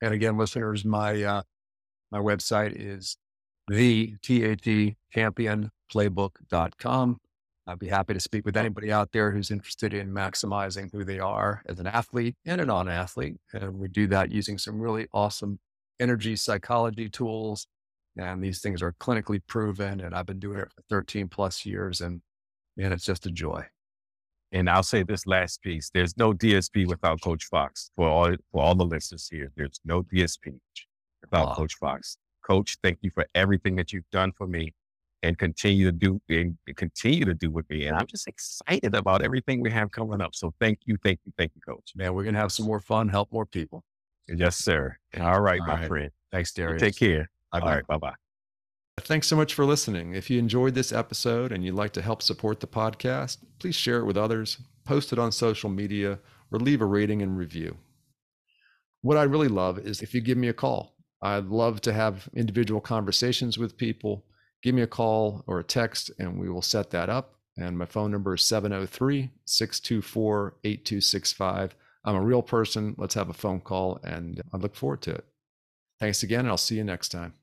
and 0.00 0.14
again, 0.14 0.38
listeners, 0.38 0.84
my 0.84 1.20
uh, 1.22 1.42
my 2.10 2.20
website 2.20 2.72
is 2.76 3.16
the 3.70 4.16
TAT 4.20 4.96
champion 5.12 5.70
playbook.com. 5.92 7.18
I'd 7.68 7.78
be 7.78 7.86
happy 7.86 8.14
to 8.14 8.20
speak 8.20 8.44
with 8.44 8.56
anybody 8.56 8.90
out 8.90 9.12
there 9.12 9.30
who's 9.30 9.52
interested 9.52 9.94
in 9.94 10.10
maximizing 10.10 10.90
who 10.90 11.04
they 11.04 11.20
are 11.20 11.62
as 11.68 11.78
an 11.78 11.86
athlete 11.86 12.34
and 12.44 12.60
a 12.60 12.66
non 12.66 12.88
athlete. 12.88 13.36
And 13.52 13.78
we 13.78 13.86
do 13.86 14.08
that 14.08 14.32
using 14.32 14.58
some 14.58 14.80
really 14.80 15.06
awesome 15.12 15.60
energy 16.00 16.34
psychology 16.34 17.08
tools 17.08 17.68
And 18.16 18.42
these 18.42 18.60
things 18.60 18.82
are 18.82 18.92
clinically 18.98 19.40
proven. 19.46 20.00
And 20.00 20.16
I've 20.16 20.26
been 20.26 20.40
doing 20.40 20.58
it 20.58 20.72
for 20.74 20.82
13 20.90 21.28
plus 21.28 21.64
years. 21.64 22.00
And 22.00 22.22
man, 22.76 22.92
it's 22.92 23.04
just 23.04 23.26
a 23.26 23.30
joy. 23.30 23.66
And 24.50 24.68
I'll 24.68 24.82
say 24.82 25.04
this 25.04 25.26
last 25.28 25.62
piece: 25.62 25.90
there's 25.94 26.16
no 26.16 26.32
DSP 26.32 26.88
without 26.88 27.20
Coach 27.22 27.44
Fox. 27.44 27.92
For 27.94 28.08
all 28.08 28.34
for 28.50 28.62
all 28.64 28.74
the 28.74 28.84
listeners 28.84 29.28
here, 29.30 29.52
there's 29.56 29.80
no 29.84 30.02
DSP 30.02 30.58
without 31.22 31.50
wow. 31.50 31.54
Coach 31.54 31.76
Fox. 31.76 32.16
Coach, 32.50 32.78
thank 32.82 32.98
you 33.02 33.10
for 33.10 33.24
everything 33.36 33.76
that 33.76 33.92
you've 33.92 34.10
done 34.10 34.32
for 34.32 34.48
me, 34.48 34.74
and 35.22 35.38
continue 35.38 35.84
to 35.84 35.92
do 35.92 36.20
and 36.28 36.58
continue 36.74 37.24
to 37.24 37.34
do 37.34 37.48
with 37.48 37.70
me. 37.70 37.86
And 37.86 37.96
I'm 37.96 38.08
just 38.08 38.26
excited 38.26 38.92
about 38.96 39.22
everything 39.22 39.60
we 39.60 39.70
have 39.70 39.92
coming 39.92 40.20
up. 40.20 40.34
So 40.34 40.52
thank 40.58 40.80
you, 40.84 40.96
thank 41.04 41.20
you, 41.24 41.32
thank 41.38 41.52
you, 41.54 41.60
Coach. 41.60 41.92
Man, 41.94 42.12
we're 42.12 42.24
gonna 42.24 42.38
have 42.38 42.50
some 42.50 42.66
more 42.66 42.80
fun, 42.80 43.08
help 43.08 43.30
more 43.30 43.46
people. 43.46 43.84
Yes, 44.26 44.56
sir. 44.56 44.96
All 45.20 45.40
right, 45.40 45.60
all 45.60 45.66
my 45.66 45.74
right. 45.74 45.86
friend. 45.86 46.10
Thanks, 46.32 46.52
Darius. 46.52 46.82
Take 46.82 46.96
care. 46.96 47.30
Bye-bye. 47.52 47.66
All 47.66 47.74
right, 47.74 47.86
bye 47.86 47.98
bye. 47.98 48.14
Thanks 48.98 49.28
so 49.28 49.36
much 49.36 49.54
for 49.54 49.64
listening. 49.64 50.14
If 50.14 50.28
you 50.28 50.40
enjoyed 50.40 50.74
this 50.74 50.92
episode 50.92 51.52
and 51.52 51.64
you'd 51.64 51.74
like 51.74 51.92
to 51.92 52.02
help 52.02 52.20
support 52.20 52.58
the 52.58 52.66
podcast, 52.66 53.38
please 53.60 53.76
share 53.76 53.98
it 53.98 54.04
with 54.04 54.16
others, 54.16 54.58
post 54.84 55.12
it 55.12 55.20
on 55.20 55.30
social 55.30 55.70
media, 55.70 56.18
or 56.50 56.58
leave 56.58 56.80
a 56.80 56.86
rating 56.86 57.22
and 57.22 57.38
review. 57.38 57.76
What 59.02 59.16
I 59.16 59.22
really 59.22 59.48
love 59.48 59.78
is 59.78 60.02
if 60.02 60.14
you 60.14 60.20
give 60.20 60.36
me 60.36 60.48
a 60.48 60.52
call. 60.52 60.96
I'd 61.22 61.46
love 61.46 61.80
to 61.82 61.92
have 61.92 62.28
individual 62.34 62.80
conversations 62.80 63.58
with 63.58 63.76
people. 63.76 64.24
Give 64.62 64.74
me 64.74 64.82
a 64.82 64.86
call 64.86 65.44
or 65.46 65.58
a 65.58 65.64
text, 65.64 66.10
and 66.18 66.38
we 66.38 66.48
will 66.48 66.62
set 66.62 66.90
that 66.90 67.08
up. 67.08 67.34
And 67.56 67.76
my 67.76 67.84
phone 67.84 68.10
number 68.10 68.34
is 68.34 68.44
703 68.44 69.30
624 69.44 70.54
8265. 70.64 71.76
I'm 72.04 72.16
a 72.16 72.22
real 72.22 72.42
person. 72.42 72.94
Let's 72.96 73.14
have 73.14 73.28
a 73.28 73.34
phone 73.34 73.60
call, 73.60 74.00
and 74.02 74.40
I 74.52 74.56
look 74.56 74.74
forward 74.74 75.02
to 75.02 75.12
it. 75.12 75.24
Thanks 75.98 76.22
again, 76.22 76.40
and 76.40 76.48
I'll 76.48 76.56
see 76.56 76.76
you 76.76 76.84
next 76.84 77.10
time. 77.10 77.34